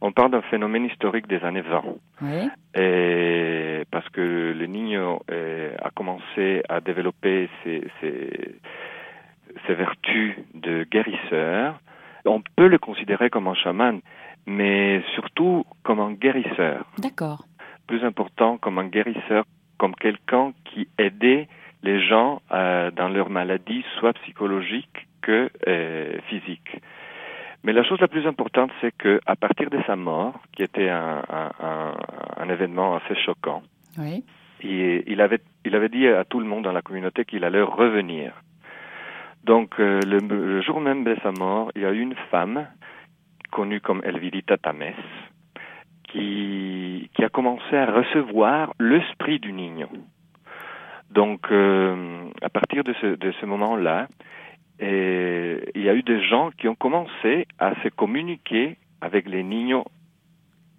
On 0.00 0.12
parle 0.12 0.30
d'un 0.30 0.42
phénomène 0.42 0.84
historique 0.84 1.26
des 1.26 1.42
années 1.42 1.62
20. 1.62 1.82
Oui. 2.22 2.50
Et 2.80 3.84
parce 3.90 4.08
que 4.10 4.20
le 4.20 4.66
Niño 4.66 5.22
euh, 5.30 5.74
a 5.82 5.90
commencé 5.90 6.62
à 6.68 6.80
développer 6.80 7.48
ses, 7.64 7.84
ses, 8.00 8.60
ses 9.66 9.74
vertus 9.74 10.36
de 10.54 10.84
guérisseur, 10.84 11.80
on 12.24 12.42
peut 12.56 12.68
le 12.68 12.78
considérer 12.78 13.30
comme 13.30 13.48
un 13.48 13.54
chaman, 13.54 14.00
mais 14.46 15.02
surtout 15.14 15.64
comme 15.82 16.00
un 16.00 16.12
guérisseur. 16.12 16.84
D'accord. 16.98 17.44
Plus 17.86 18.04
important, 18.04 18.58
comme 18.58 18.78
un 18.78 18.86
guérisseur, 18.86 19.44
comme 19.78 19.94
quelqu'un 19.94 20.52
qui 20.64 20.88
aidait 20.98 21.48
les 21.82 22.00
gens 22.06 22.42
euh, 22.52 22.90
dans 22.90 23.08
leur 23.08 23.30
maladie, 23.30 23.84
soit 23.98 24.12
psychologique 24.14 25.06
que 25.22 25.50
euh, 25.66 26.18
physique. 26.28 26.80
Mais 27.64 27.72
la 27.72 27.82
chose 27.84 28.00
la 28.00 28.08
plus 28.08 28.26
importante, 28.26 28.70
c'est 28.80 28.92
que 28.96 29.20
à 29.26 29.34
partir 29.36 29.70
de 29.70 29.80
sa 29.86 29.96
mort, 29.96 30.34
qui 30.52 30.62
était 30.62 30.88
un, 30.88 31.22
un, 31.28 31.50
un, 31.60 31.94
un 32.36 32.48
événement 32.48 32.96
assez 32.96 33.16
choquant, 33.24 33.62
Oui. 33.98 34.24
il, 34.62 35.02
il, 35.06 35.20
avait, 35.20 35.40
il 35.64 35.74
avait 35.74 35.88
dit 35.88 36.06
à 36.06 36.24
tout 36.24 36.40
le 36.40 36.46
monde 36.46 36.64
dans 36.64 36.72
la 36.72 36.82
communauté 36.82 37.24
qu'il 37.24 37.44
allait 37.44 37.62
revenir. 37.62 38.32
Donc, 39.44 39.78
euh, 39.80 40.00
le, 40.06 40.18
le 40.18 40.60
jour 40.62 40.80
même 40.80 41.04
de 41.04 41.16
sa 41.22 41.30
mort, 41.32 41.70
il 41.74 41.82
y 41.82 41.84
a 41.86 41.92
eu 41.92 42.00
une 42.00 42.16
femme, 42.30 42.66
connue 43.50 43.80
comme 43.80 44.02
Elvidita 44.04 44.56
Tames, 44.58 44.92
qui, 46.12 47.10
qui 47.14 47.24
a 47.24 47.28
commencé 47.28 47.76
à 47.76 47.86
recevoir 47.86 48.74
l'esprit 48.80 49.38
du 49.38 49.52
Niño. 49.52 49.88
Donc, 51.10 51.50
euh, 51.50 52.28
à 52.42 52.48
partir 52.48 52.84
de 52.84 52.92
ce, 53.00 53.06
de 53.16 53.32
ce 53.40 53.46
moment-là, 53.46 54.08
et 54.80 55.58
il 55.74 55.82
y 55.82 55.88
a 55.88 55.94
eu 55.94 56.02
des 56.02 56.22
gens 56.22 56.50
qui 56.56 56.68
ont 56.68 56.74
commencé 56.74 57.46
à 57.58 57.74
se 57.82 57.88
communiquer 57.88 58.76
avec 59.00 59.28
les 59.28 59.42
Niños 59.42 59.84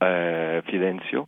euh, 0.04 0.62
Fidencio 0.64 1.28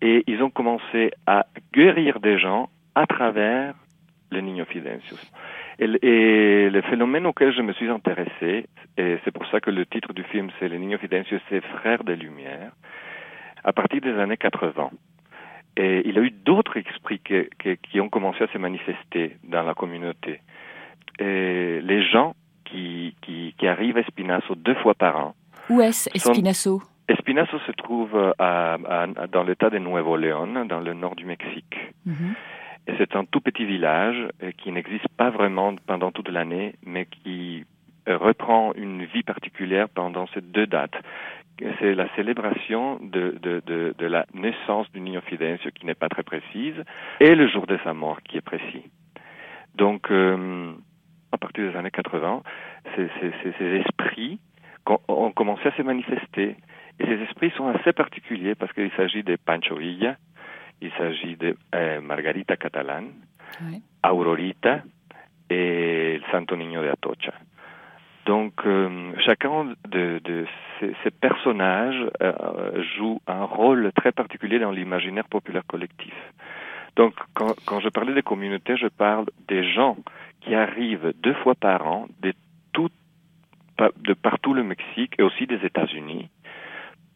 et 0.00 0.24
ils 0.26 0.42
ont 0.42 0.48
commencé 0.50 1.10
à 1.26 1.46
guérir 1.74 2.20
des 2.20 2.38
gens 2.38 2.70
à 2.94 3.06
travers 3.06 3.74
le 4.30 4.40
Niño 4.40 4.64
Fidencio. 4.64 5.16
Et, 5.78 5.86
le- 6.70 6.80
phénomène 6.82 7.26
auquel 7.26 7.52
je 7.52 7.62
me 7.62 7.72
suis 7.74 7.88
intéressé, 7.88 8.66
et 8.96 9.18
c'est 9.24 9.30
pour 9.30 9.46
ça 9.46 9.60
que 9.60 9.70
le 9.70 9.84
titre 9.86 10.12
du 10.12 10.22
film 10.24 10.48
c'est 10.58 10.68
Le 10.68 10.76
Niño 10.78 10.98
Fidencio, 10.98 11.38
c'est 11.48 11.60
Frères 11.60 12.04
des 12.04 12.16
Lumières, 12.16 12.72
à 13.64 13.72
partir 13.72 14.00
des 14.00 14.12
années 14.18 14.36
80. 14.36 14.90
Et 15.76 16.02
il 16.08 16.14
y 16.14 16.18
a 16.18 16.22
eu 16.22 16.30
d'autres 16.30 16.76
esprits 16.76 17.20
qui 17.20 18.00
ont 18.00 18.08
commencé 18.08 18.42
à 18.44 18.48
se 18.48 18.58
manifester 18.58 19.36
dans 19.44 19.62
la 19.62 19.74
communauté. 19.74 20.40
Et 21.18 21.80
les 21.82 22.02
gens 22.02 22.34
qui, 22.64 23.14
qui, 23.22 23.54
qui 23.58 23.66
arrivent 23.68 23.96
à 23.96 24.00
Espinazo 24.00 24.54
deux 24.54 24.74
fois 24.76 24.94
par 24.94 25.16
an. 25.16 25.34
Où 25.68 25.80
est-ce, 25.80 26.08
Espinazo 26.14 26.82
Espinazo 27.08 27.58
se 27.66 27.72
trouve 27.72 28.16
à, 28.38 28.74
à- 28.74 29.02
à- 29.02 29.26
dans 29.26 29.42
l'état 29.42 29.70
de 29.70 29.78
Nuevo 29.78 30.16
León, 30.16 30.64
dans 30.66 30.80
le 30.80 30.94
nord 30.94 31.16
du 31.16 31.24
Mexique. 31.24 31.76
Mhm. 32.06 32.34
Et 32.86 32.92
c'est 32.98 33.14
un 33.16 33.24
tout 33.24 33.40
petit 33.40 33.64
village 33.64 34.16
euh, 34.42 34.52
qui 34.56 34.72
n'existe 34.72 35.08
pas 35.16 35.30
vraiment 35.30 35.74
pendant 35.86 36.10
toute 36.12 36.28
l'année, 36.28 36.74
mais 36.86 37.06
qui 37.06 37.64
euh, 38.08 38.16
reprend 38.16 38.72
une 38.74 39.04
vie 39.04 39.22
particulière 39.22 39.88
pendant 39.88 40.26
ces 40.28 40.40
deux 40.40 40.66
dates. 40.66 40.94
C'est 41.78 41.94
la 41.94 42.08
célébration 42.16 42.98
de, 43.02 43.38
de, 43.42 43.62
de, 43.66 43.94
de 43.98 44.06
la 44.06 44.26
naissance 44.34 44.90
du 44.92 45.00
Niño 45.00 45.20
Fidencio, 45.22 45.70
qui 45.72 45.84
n'est 45.86 45.94
pas 45.94 46.08
très 46.08 46.22
précise, 46.22 46.74
et 47.20 47.34
le 47.34 47.48
jour 47.48 47.66
de 47.66 47.78
sa 47.84 47.92
mort, 47.94 48.22
qui 48.22 48.36
est 48.38 48.40
précis. 48.40 48.84
Donc, 49.74 50.10
euh, 50.10 50.72
à 51.32 51.38
partir 51.38 51.70
des 51.70 51.76
années 51.76 51.90
80, 51.90 52.42
ces, 52.96 53.08
ces, 53.20 53.32
ces- 53.42 53.52
ces 53.58 53.76
esprits 53.76 54.40
ont 55.08 55.30
commencé 55.32 55.68
à 55.68 55.72
se 55.76 55.82
manifester. 55.82 56.56
Et 56.98 57.04
ces 57.06 57.22
esprits 57.22 57.50
sont 57.56 57.68
assez 57.68 57.92
particuliers 57.92 58.54
parce 58.54 58.72
qu'il 58.72 58.90
s'agit 58.92 59.22
de 59.22 59.36
Pancho 59.36 59.76
Villa, 59.76 60.16
il 60.80 60.90
s'agit 60.98 61.36
de 61.36 61.56
euh, 61.74 62.00
Margarita 62.00 62.56
Catalan. 62.56 63.04
Aurorita 64.04 64.82
et 65.50 66.20
Santo 66.30 66.56
Niño 66.56 66.82
de 66.82 66.88
Atocha. 66.88 67.32
Donc, 68.26 68.52
euh, 68.66 69.12
chacun 69.24 69.74
de, 69.88 70.20
de 70.22 70.46
ces, 70.78 71.10
personnages 71.10 72.06
euh, 72.22 72.82
joue 72.96 73.20
un 73.26 73.44
rôle 73.44 73.90
très 73.96 74.12
particulier 74.12 74.58
dans 74.58 74.70
l'imaginaire 74.70 75.24
populaire 75.24 75.66
collectif. 75.66 76.14
Donc, 76.96 77.14
quand, 77.34 77.80
je 77.80 77.88
parlais 77.88 78.12
des 78.12 78.22
communautés, 78.22 78.76
je 78.76 78.88
parle 78.88 79.26
des 79.48 79.64
gens 79.72 79.96
qui 80.40 80.54
arrivent 80.54 81.14
deux 81.22 81.34
fois 81.34 81.54
par 81.54 81.86
an 81.86 82.08
de, 82.20 82.32
tout, 82.72 82.90
de 83.78 84.12
partout 84.12 84.54
le 84.54 84.64
Mexique 84.64 85.14
et 85.18 85.22
aussi 85.22 85.46
des 85.46 85.64
États-Unis 85.64 86.28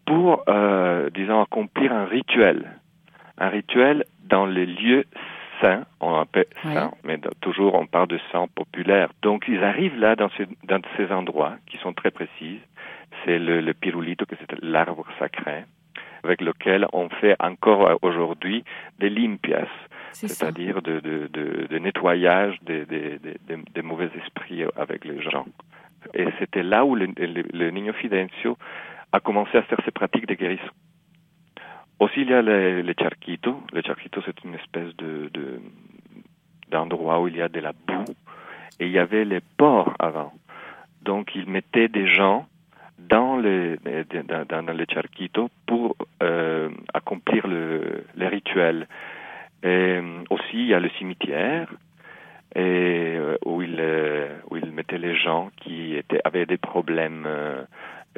pour, 0.06 0.44
euh, 0.48 1.10
disons, 1.10 1.42
accomplir 1.42 1.92
un 1.92 2.04
rituel. 2.04 2.80
Un 3.38 3.48
rituel 3.48 4.04
dans 4.24 4.46
les 4.46 4.66
lieux 4.66 5.04
on 6.00 6.14
appelle 6.24 6.46
Ouais. 6.64 6.74
saints, 6.74 6.92
mais 7.05 7.18
toujours 7.40 7.74
on 7.74 7.87
parle 7.87 8.09
de 8.09 8.20
saints 8.31 8.48
populaires. 8.55 9.11
Donc 9.22 9.44
ils 9.48 9.62
arrivent 9.62 9.98
là 9.98 10.16
dans 10.16 10.31
ces, 10.37 10.46
dans 10.64 10.81
ces 10.96 11.11
endroits 11.12 11.55
qui 11.66 11.77
sont 11.79 11.92
très 11.92 12.11
précis. 12.11 12.61
C'est 13.24 13.38
le, 13.38 13.61
le 13.61 13.74
pirulito, 13.74 14.27
que 14.27 14.35
c'est 14.40 14.53
l'arbre 14.62 15.07
sacré, 15.18 15.64
avec 16.24 16.40
lequel 16.40 16.87
on 16.92 17.09
fait 17.20 17.37
encore 17.40 17.83
euh, 17.88 17.94
aujourd'hui 18.03 18.64
des 18.98 19.09
limpias, 19.11 19.68
c'est-à-dire 20.12 20.83
de, 20.83 21.00
de, 21.00 21.29
de, 21.33 21.66
de 21.72 21.79
nettoyage 21.79 22.57
des, 22.62 22.85
des, 22.87 23.18
des, 23.18 23.37
des- 23.48 23.62
des 23.77 23.83
mauvais 23.83 24.11
esprits 24.22 24.62
avec 24.77 25.05
les 25.05 25.20
gens. 25.22 25.46
Et 26.12 26.27
c'était 26.38 26.62
là 26.62 26.85
où 26.85 26.94
le, 26.94 27.07
le, 27.16 27.42
le 27.53 27.70
Niño 27.70 27.92
Fidencio 27.94 28.59
a 29.12 29.20
commencé 29.20 29.57
à 29.57 29.62
faire 29.62 29.79
ses 29.85 29.90
pratiques 29.90 30.27
de 30.27 30.35
guérison. 30.35 30.70
Aussi, 32.04 32.20
il 32.20 32.28
y 32.28 32.34
a 32.34 32.42
les, 32.42 32.82
les 32.82 32.94
charquitos. 33.00 33.62
Les 33.72 33.80
charquitos, 33.82 34.20
c'est 34.26 34.44
une 34.44 34.54
espèce 34.56 34.94
de, 34.96 35.30
de- 35.32 35.58
d'endroit 36.70 37.18
où 37.22 37.28
il 37.28 37.36
y 37.36 37.40
a 37.40 37.48
de 37.48 37.60
la 37.60 37.72
boue. 37.72 38.04
Et 38.78 38.84
il 38.84 38.92
y 38.92 38.98
avait 38.98 39.24
les 39.24 39.40
porcs 39.56 39.94
avant. 39.98 40.30
Donc, 41.00 41.34
ils 41.34 41.48
mettaient 41.48 41.88
des 41.88 42.06
gens 42.06 42.46
dans 42.98 43.38
les, 43.38 43.78
dans, 44.50 44.76
les 44.76 44.84
charquitos 44.92 45.48
pour 45.66 45.96
euh, 46.22 46.68
accomplir 46.92 47.46
le, 47.46 48.04
les 48.16 48.28
rituels. 48.28 48.86
Euh, 49.64 50.02
aussi, 50.28 50.58
il 50.64 50.66
y 50.66 50.74
a 50.74 50.80
le 50.80 50.90
cimetière 50.98 51.68
et, 52.54 53.14
euh, 53.16 53.38
où, 53.46 53.62
euh, 53.62 54.28
où 54.50 54.58
il 54.58 54.70
mettait 54.72 54.98
les 54.98 55.16
gens 55.16 55.50
qui 55.62 55.96
avaient 56.22 56.44
des 56.44 56.58
problèmes 56.58 57.24
euh, 57.26 57.64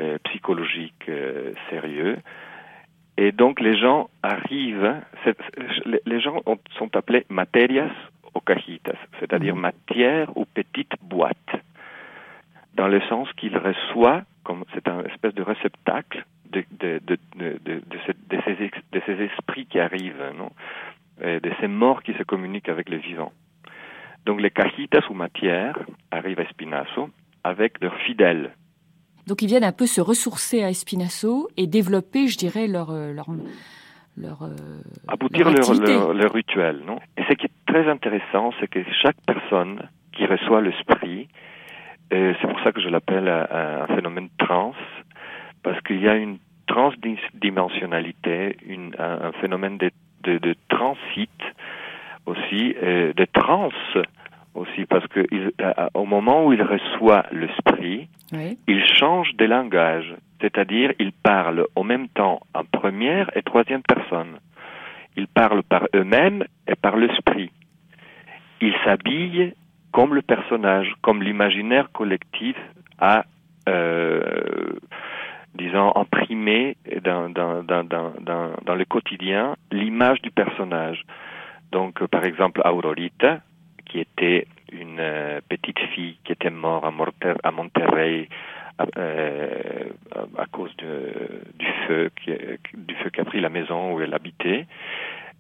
euh, 0.01 0.19
psychologiques 0.25 1.09
euh, 1.09 1.53
sérieux. 1.71 2.17
Et 3.17 3.33
donc 3.33 3.61
les 3.61 3.77
gens 3.79 4.09
arrivent, 4.23 4.95
les- 6.07 6.21
gens 6.21 6.41
ont- 6.47 6.59
sont 6.79 6.95
appelés 6.97 7.25
materias 7.31 7.91
o 8.35 8.41
cajitas, 8.41 8.99
c'est-à-dire 9.19 9.57
matière 9.57 10.37
ou 10.37 10.45
petite 10.45 10.93
boîte, 11.03 11.53
dans 12.75 12.89
le 12.89 13.01
sens 13.03 13.33
qu'ils 13.35 13.57
reçoivent, 13.57 14.25
comme 14.45 14.65
c'est 14.75 14.87
un 14.89 15.03
espèce 15.05 15.35
de 15.35 15.43
réceptacle 15.43 16.25
de, 16.51 16.63
de, 16.73 17.01
de, 17.07 17.19
de, 17.37 17.59
de, 17.65 17.83
de 17.91 19.01
ces, 19.07 19.23
esprits 19.25 19.67
qui 19.67 19.81
arrivent, 19.81 20.33
non 20.37 20.51
Et 21.23 21.41
de 21.41 21.51
ces 21.61 21.69
morts 21.69 22.03
qui 22.03 22.13
se 22.15 22.23
communiquent 22.23 22.69
avec 22.69 22.89
les 22.91 22.99
vivants. 22.99 23.33
Donc 24.27 24.41
les 24.41 24.51
cajitas 24.51 25.07
ou 25.09 25.15
matières 25.15 25.79
arrivent 26.11 26.41
à 26.41 26.43
Espinazo 26.43 27.09
avec 27.45 27.81
leurs 27.81 27.97
fidèles. 28.01 28.51
Donc 29.27 29.43
ils 29.43 29.49
viennent 29.49 29.65
un 29.65 29.73
peu 29.73 29.87
se 29.87 30.01
ressourcer 30.01 30.63
à 30.63 30.71
Espinazo 30.71 31.49
et 31.57 31.67
développer, 31.67 32.29
je 32.29 32.39
dirais, 32.39 32.67
leur 32.69 32.91
euh, 32.91 33.13
leur 33.13 33.27
leur, 34.17 34.43
euh, 34.43 34.57
aboutir 35.09 35.45
leur 35.45 35.55
leur, 35.55 35.71
activité. 35.71 35.93
leur, 35.93 36.33
rituel. 36.33 36.83
Non? 36.87 36.99
Et 37.19 37.23
ce 37.29 37.35
qui 37.35 37.47
est 37.47 37.51
très 37.67 37.89
intéressant, 37.89 38.53
c'est 38.59 38.69
que 38.69 38.81
chaque 39.03 39.17
personne 39.27 39.89
qui 40.13 40.25
reçoit 40.25 40.63
l'esprit, 40.63 41.29
et 42.11 42.33
c'est 42.41 42.49
pour 42.49 42.59
ça 42.61 42.73
que 42.73 42.81
je 42.81 42.89
l'appelle 42.89 43.29
un, 43.29 43.83
un 43.83 43.87
phénomène 43.95 44.29
trans, 44.39 44.73
parce 45.63 45.79
qu'il 45.83 46.01
y 46.01 46.09
a 46.09 46.15
une 46.15 46.39
transdimensionnalité, 46.67 48.57
une, 48.67 48.95
un, 48.99 49.29
un 49.29 49.33
phénomène 49.33 49.77
de, 49.77 49.91
de, 50.23 50.39
de 50.39 50.55
transit 50.69 51.31
aussi, 52.27 52.75
euh, 52.83 53.13
de 53.13 53.27
trans 53.33 53.71
aussi, 54.57 54.85
parce 54.87 55.07
que 55.09 55.27
il, 55.31 55.53
à- 55.63 55.89
au 55.95 56.05
moment 56.05 56.47
où 56.47 56.53
il 56.53 56.63
reçoit 56.63 57.25
l'esprit, 57.33 58.09
ouais. 58.33 58.57
il 58.67 58.85
change 58.99 59.35
de 59.37 59.45
langage, 59.45 60.15
c'est-à-dire 60.41 60.93
il 60.99 61.13
parle 61.13 61.67
en 61.77 61.85
même 61.85 62.09
temps 62.09 62.41
en 62.55 62.65
première 62.65 63.31
et 63.37 63.43
troisième 63.43 63.83
personne. 63.83 64.39
Ils 65.17 65.29
parlent 65.29 65.63
par 65.63 65.87
eux-mêmes 65.95 66.45
et 66.69 66.75
par 66.75 66.97
l'esprit. 66.97 67.51
Ils 68.61 68.75
s'habillent 68.85 69.55
comme 69.93 70.15
le 70.15 70.23
personnage, 70.23 70.93
comme 71.03 71.23
l'imaginaire 71.23 71.91
collectif 71.93 72.57
a, 72.99 73.25
euh, 73.69 74.75
disons, 75.55 75.93
imprimé 75.97 76.77
dans, 77.03 77.31
dans, 77.31 77.63
dans, 77.63 77.83
dans, 77.85 78.13
dans, 78.21 78.51
dans 78.65 78.75
le 78.75 78.85
quotidien 78.85 79.57
l'image 79.73 80.21
du 80.21 80.31
personnage. 80.31 81.03
Donc, 81.73 82.03
euh, 82.03 82.07
par 82.09 82.25
exemple, 82.25 82.61
Aurorita, 82.65 83.41
qui 83.87 84.01
était 84.01 84.47
une 84.73 84.99
euh, 85.01 85.41
petite 85.49 85.79
fille 85.95 86.19
qui 86.25 86.33
était 86.33 86.51
morte 86.51 86.85
à, 87.43 87.51
Monterrey 87.51 88.29
à, 88.79 88.87
euh, 88.99 89.85
cause 90.53 90.75
du 90.77 91.67
feu 91.87 92.11
qui, 92.23 92.33
a 92.33 93.25
pris 93.25 93.41
la 93.41 93.49
maison 93.49 93.95
où 93.95 94.01
elle 94.01 94.15
habitait. 94.15 94.67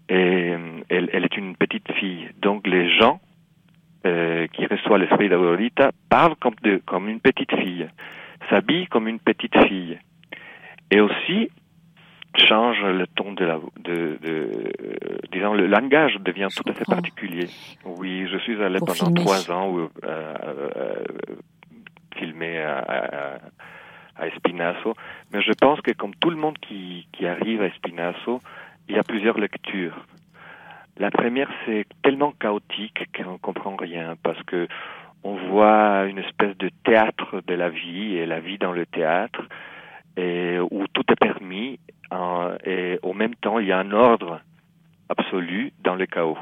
Et 0.09 0.53
euh, 0.53 0.81
elle, 0.89 1.25
est 1.25 1.37
une 1.37 1.57
petite 1.57 1.91
fille. 1.93 2.29
Donc 2.41 2.67
les 2.67 2.97
gens 2.99 3.21
qui 4.53 4.67
reçoivent 4.67 5.01
l'esprit 5.01 5.29
d'Aurorita 5.29 5.91
parlent 6.09 6.37
comme, 6.37 6.55
de, 6.63 6.81
comme 6.87 7.09
une 7.09 7.19
petite 7.19 7.51
fille, 7.57 7.89
s'habillent 8.49 8.87
comme 8.87 9.09
une 9.09 9.19
petite 9.19 9.59
fille. 9.67 9.99
Et 10.93 11.01
aussi 11.01 11.51
change 12.39 12.83
le 12.83 13.07
ton 13.07 13.33
de 13.33 13.45
la 13.45 13.59
de, 13.79 14.19
de 14.23 14.29
euh, 14.29 15.19
disons 15.33 15.55
le 15.55 15.67
langage 15.67 16.17
devient 16.21 16.49
Je 16.51 16.57
tout 16.63 16.71
à 16.71 16.75
fait 16.75 16.85
particulier. 16.85 17.49
Oui, 17.85 18.27
je 18.31 18.39
suis 18.39 18.61
allé 18.63 18.79
Pour 18.79 18.89
pendant 18.89 19.07
filmer. 19.07 19.21
trois 19.21 19.51
ans 19.51 19.69
où, 19.71 19.81
euh, 19.81 19.89
euh, 20.05 21.05
filmer 22.17 22.59
à, 22.63 22.79
à, 22.79 23.39
à 24.23 24.27
Espinazo, 24.29 24.95
mais 25.33 25.43
je 25.43 25.53
pense 25.53 25.81
que 25.83 25.93
comme 25.93 26.15
tout 26.15 26.31
le 26.31 26.37
monde 26.37 26.57
qui, 26.59 27.07
qui 27.13 27.27
arrive 27.27 27.63
à 27.63 27.67
Espinazo, 27.67 28.41
il 28.89 28.97
y 28.97 28.99
a 28.99 29.03
plusieurs 29.03 29.39
lectures. 29.39 29.97
La 30.99 31.11
première, 31.11 31.51
c'est 31.67 31.85
tellement 32.03 32.33
chaotique 32.33 33.05
qu'on 33.15 33.37
comprend 33.37 33.77
rien 33.77 34.15
parce 34.23 34.43
que 34.45 34.67
on 35.25 35.35
voit 35.51 36.05
une 36.07 36.19
espèce 36.19 36.57
de 36.57 36.71
théâtre 36.85 37.43
de 37.47 37.55
la 37.55 37.69
vie 37.69 38.17
et 38.17 38.25
la 38.27 38.41
vie 38.41 38.59
dans 38.59 38.73
le 38.73 38.87
théâtre 38.87 39.43
et 40.17 40.59
où 40.59 40.87
tout 40.93 41.05
est 41.11 41.21
permis 41.21 41.79
euh, 42.13 42.57
et 42.65 42.99
au 43.03 43.13
même 43.13 43.35
temps 43.35 43.59
il 43.59 43.67
y 43.67 43.73
a 43.73 43.79
un 43.79 43.93
ordre 43.93 44.41
absolu 45.09 45.73
dans 45.83 45.95
le 45.95 46.07
chaos. 46.07 46.39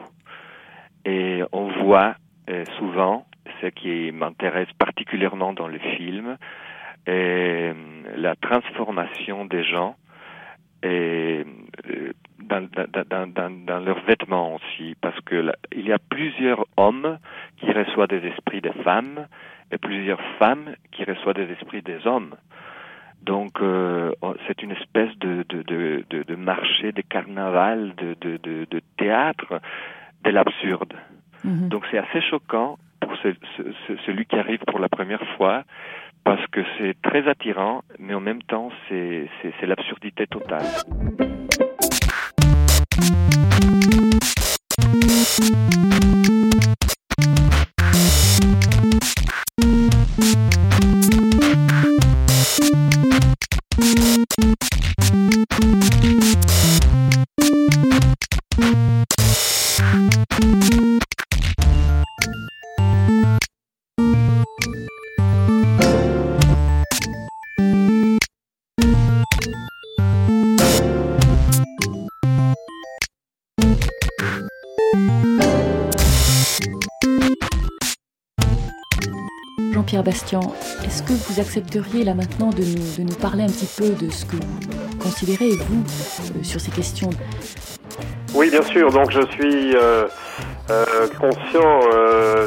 Et 1.04 1.42
on 1.52 1.68
voit 1.82 2.14
euh, 2.50 2.64
souvent 2.78 3.26
ce 3.60 3.66
qui 3.68 4.10
m'intéresse 4.12 4.72
particulièrement 4.78 5.52
dans 5.52 5.68
le 5.68 5.78
film, 5.78 6.36
est 7.06 7.74
la 8.16 8.34
transformation 8.36 9.44
des 9.44 9.64
gens 9.64 9.96
euh, 10.84 11.44
dans, 12.40 13.84
leurs 13.84 14.04
vêtements 14.04 14.54
aussi, 14.54 14.94
parce 15.00 15.18
que 15.22 15.52
il 15.74 15.86
y 15.86 15.92
a 15.92 15.98
plusieurs 15.98 16.66
hommes 16.76 17.18
qui 17.56 17.72
reçoit 17.72 18.06
des 18.06 18.26
esprits 18.26 18.60
des 18.60 18.72
femmes 18.84 19.26
et 19.70 19.78
plusieurs 19.78 20.20
femmes 20.38 20.74
qui 20.92 21.04
reçoivent 21.04 21.36
des 21.36 21.50
esprits 21.52 21.82
des 21.82 22.06
hommes. 22.06 22.34
Donc 23.24 23.52
euh, 23.62 24.12
oh, 24.22 24.34
c'est 24.46 24.62
une 24.62 24.72
espèce 24.72 25.16
de, 25.18 25.44
de, 25.48 25.62
de, 25.62 26.04
de, 26.10 26.22
de 26.24 26.34
marché, 26.36 26.92
de 26.92 27.00
carnaval, 27.02 27.94
de, 27.96 28.14
de, 28.20 28.36
de, 28.36 28.66
de 28.70 28.80
théâtre 28.98 29.60
de 30.24 30.30
l'absurde. 30.30 30.92
Mhm. 31.44 31.68
Donc 31.68 31.84
c'est 31.90 31.98
assez 31.98 32.20
choquant 32.30 32.76
pour 33.00 33.14
ce- 33.22 33.34
ce- 33.56 33.72
ce- 33.86 33.96
celui 34.06 34.26
qui 34.26 34.36
arrive 34.36 34.60
pour 34.66 34.78
la 34.78 34.88
première 34.88 35.24
fois 35.36 35.62
parce 36.24 36.44
que 36.48 36.60
c'est 36.78 36.94
très 37.02 37.26
attirant, 37.28 37.82
mais 37.98 38.14
en 38.14 38.20
même 38.20 38.42
temps 38.42 38.70
c'est 38.88 39.28
l'absurdité 39.62 40.26
totale. 40.26 40.64
Bastian, 80.02 80.40
est-ce 80.84 81.02
que 81.02 81.12
vous 81.12 81.40
accepteriez 81.40 82.04
là 82.04 82.14
maintenant 82.14 82.50
de 82.50 82.62
nous, 82.62 82.96
de 82.98 83.02
nous 83.02 83.16
parler 83.16 83.44
un 83.44 83.48
petit 83.48 83.68
peu 83.76 83.90
de 83.90 84.10
ce 84.10 84.24
que 84.24 84.36
vous 84.36 84.98
considérez, 84.98 85.50
vous, 85.50 85.82
euh, 85.82 86.42
sur 86.42 86.60
ces 86.60 86.70
questions? 86.70 87.10
Oui, 88.34 88.50
bien 88.50 88.62
sûr. 88.62 88.90
Donc, 88.90 89.10
je 89.10 89.20
suis 89.32 89.76
euh, 89.76 90.06
euh, 90.70 90.84
conscient 91.20 91.80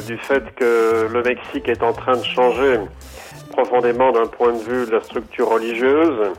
du 0.06 0.18
fait 0.18 0.44
que 0.56 1.08
le 1.12 1.24
Mexique 1.24 1.70
est 1.70 1.84
en 1.84 1.94
train 1.94 2.18
de 2.18 2.24
changer 2.24 2.80
profondément 3.52 4.12
d'un 4.12 4.26
point 4.28 4.54
de 4.54 4.60
vue 4.60 4.86
de 4.86 4.92
la 4.92 5.02
structure 5.02 5.50
religieuse. 5.50 6.32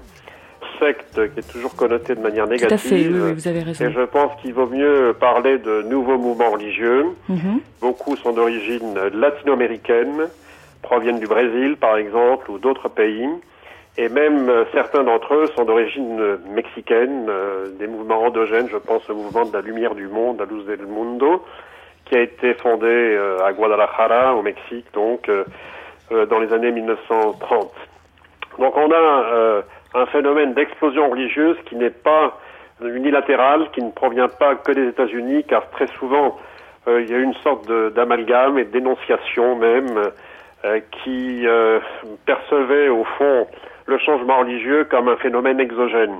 Secte 0.79 1.33
qui 1.33 1.41
est 1.41 1.53
toujours 1.53 1.75
connotée 1.75 2.15
de 2.15 2.21
manière 2.21 2.45
Tout 2.45 2.51
négative. 2.51 2.75
à 2.75 2.79
fait, 2.79 3.09
oui, 3.09 3.21
oui, 3.21 3.33
vous 3.33 3.49
avez 3.49 3.63
raison. 3.63 3.85
Et 3.85 3.93
je 3.93 4.03
pense 4.03 4.31
qu'il 4.41 4.55
vaut 4.55 4.69
mieux 4.69 5.13
parler 5.19 5.59
de 5.59 5.83
nouveaux 5.83 6.19
mouvements 6.19 6.51
religieux. 6.51 7.07
Mhm. 7.29 7.61
Beaucoup 7.81 8.17
sont 8.17 8.33
d'origine 8.33 8.95
latino-américaine, 9.13 10.29
proviennent 10.83 11.21
du 11.21 11.27
Brésil 11.27 11.77
par 11.77 11.97
exemple 11.97 12.51
ou 12.51 12.59
d'autres 12.59 12.89
pays. 12.89 13.29
Et 13.99 14.09
même 14.09 14.49
euh, 14.49 14.65
certains 14.73 15.03
d'entre 15.03 15.35
eux 15.35 15.47
sont 15.57 15.65
d'origine 15.65 16.21
euh, 16.21 16.37
mexicaine, 16.51 17.27
euh, 17.29 17.67
des 17.81 17.89
mouvements 17.89 18.23
endogènes, 18.23 18.69
je 18.71 18.77
pense 18.77 19.11
au 19.11 19.15
mouvement 19.17 19.45
de 19.45 19.53
la 19.53 19.61
lumière 19.61 19.97
du 19.97 20.07
monde, 20.07 20.39
la 20.39 20.45
luz 20.45 20.65
del 20.67 20.87
mundo, 20.87 21.45
qui 22.05 22.17
a 22.17 22.21
été 22.21 22.55
fondé 22.55 23.19
à 23.45 23.53
Guadalajara, 23.53 24.35
au 24.35 24.41
Mexique, 24.41 24.87
donc 24.95 25.31
dans 26.11 26.39
les 26.39 26.55
années 26.55 26.71
1930. 26.71 27.71
Donc 28.59 28.75
on 28.79 28.91
a 28.91 29.63
un 29.93 30.07
phénomène 30.07 30.55
d'explosion 30.55 31.11
religieuse 31.11 31.59
qui 31.67 31.77
n'est 31.77 31.91
pas 31.91 32.39
unilatéral, 32.81 33.71
qui 33.73 33.83
ne 33.83 33.91
provient 33.91 34.29
pas 34.29 34.55
que 34.55 34.73
des 34.73 34.89
États-Unis, 34.89 35.45
car 35.47 35.69
très 35.69 35.87
souvent 35.99 36.39
il 36.87 37.11
y 37.11 37.15
a 37.15 37.19
une 37.19 37.35
sorte 37.43 37.71
d'amalgame 37.93 38.59
et 38.59 38.65
dénonciation 38.65 39.57
même 39.57 40.11
qui 41.03 41.47
euh, 41.47 41.81
percevait 42.27 42.89
au 42.89 43.05
fond 43.17 43.47
le 43.87 43.99
changement 43.99 44.41
religieux 44.41 44.87
comme 44.91 45.09
un 45.09 45.17
phénomène 45.17 45.61
exogène. 45.61 46.17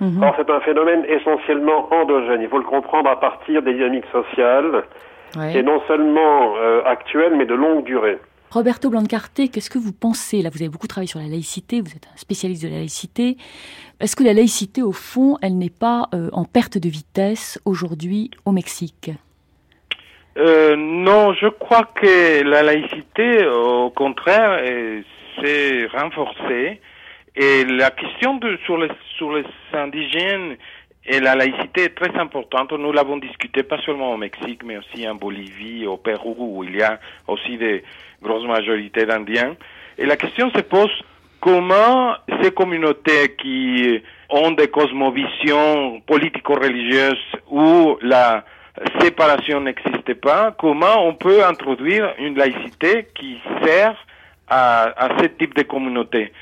Mhm. 0.00 0.22
Or 0.22 0.34
c'est 0.36 0.50
un 0.50 0.60
phénomène 0.60 1.04
essentiellement 1.06 1.88
endogène. 1.92 2.40
Il 2.42 2.48
faut 2.48 2.58
le 2.58 2.64
comprendre 2.64 3.08
à 3.08 3.20
partir 3.20 3.62
des 3.62 3.74
dynamiques 3.74 4.10
sociales 4.10 4.82
Ouais. 5.36 5.56
et 5.56 5.62
non 5.62 5.80
seulement 5.88 6.56
euh, 6.58 6.82
actuelles 6.84 7.34
mais 7.36 7.46
de 7.46 7.54
longue 7.54 7.84
durée. 7.84 8.18
Roberto 8.50 8.90
Blancarte, 8.90 9.40
qu'est-ce 9.50 9.70
que 9.70 9.78
vous 9.78 9.94
pensez 9.94 10.42
Là, 10.42 10.50
vous 10.52 10.60
avez 10.60 10.68
beaucoup 10.68 10.86
travaillé 10.86 11.08
sur 11.08 11.20
la 11.20 11.26
laïcité, 11.26 11.80
vous 11.80 11.92
êtes 11.92 12.06
un 12.12 12.16
spécialiste 12.18 12.62
de 12.64 12.68
la 12.68 12.76
laïcité. 12.76 13.38
Est-ce 13.98 14.14
que 14.14 14.24
la 14.24 14.34
laïcité, 14.34 14.82
au 14.82 14.92
fond, 14.92 15.38
elle 15.40 15.56
n'est 15.56 15.70
pas 15.70 16.08
euh, 16.12 16.28
en 16.34 16.44
perte 16.44 16.76
de 16.76 16.88
vitesse 16.90 17.58
aujourd'hui 17.64 18.30
au 18.44 18.52
Mexique? 18.52 19.10
Euh, 20.38 20.76
non, 20.76 21.34
je 21.34 21.46
crois 21.48 21.84
que 21.94 22.42
la 22.42 22.62
laïcité, 22.62 23.46
au 23.46 23.90
contraire, 23.90 24.60
s'est 25.40 25.86
renforcée. 25.92 26.80
Et 27.34 27.64
la 27.64 27.90
question 27.90 28.36
de, 28.36 28.58
sur, 28.64 28.76
les, 28.78 28.90
sur 29.16 29.32
les 29.32 29.44
indigènes 29.72 30.56
et 31.04 31.18
la 31.20 31.34
laïcité 31.34 31.84
est 31.84 31.94
très 31.94 32.14
importante. 32.18 32.72
Nous 32.72 32.92
l'avons 32.92 33.16
discuté 33.16 33.62
pas 33.62 33.78
seulement 33.84 34.12
au 34.12 34.16
Mexique, 34.16 34.62
mais 34.64 34.76
aussi 34.76 35.08
en 35.08 35.14
Bolivie, 35.14 35.86
au 35.86 35.96
Pérou, 35.96 36.36
où 36.38 36.64
il 36.64 36.76
y 36.76 36.82
a 36.82 37.00
aussi 37.26 37.56
des 37.56 37.82
grosses 38.22 38.46
majorités 38.46 39.06
d'Indiens. 39.06 39.56
Et 39.98 40.06
la 40.06 40.16
question 40.16 40.50
se 40.50 40.60
pose 40.60 40.92
comment 41.40 42.14
ces 42.40 42.52
communautés 42.52 43.34
qui 43.36 44.00
ont 44.30 44.52
des 44.52 44.68
cosmovisions 44.68 46.00
politico-religieuses 46.06 47.16
où 47.50 47.98
la 48.00 48.44
séparation 49.00 49.60
n'existe 49.60 50.14
pas, 50.14 50.54
comment 50.58 51.06
on 51.06 51.14
peut 51.14 51.44
introduire 51.44 52.14
une 52.18 52.36
laïcité 52.36 53.08
qui 53.14 53.38
sert 53.62 53.96
à, 54.48 54.84
à 54.96 55.18
ce 55.20 55.26
type 55.26 55.54
de 55.54 55.62
communauté? 55.62 56.32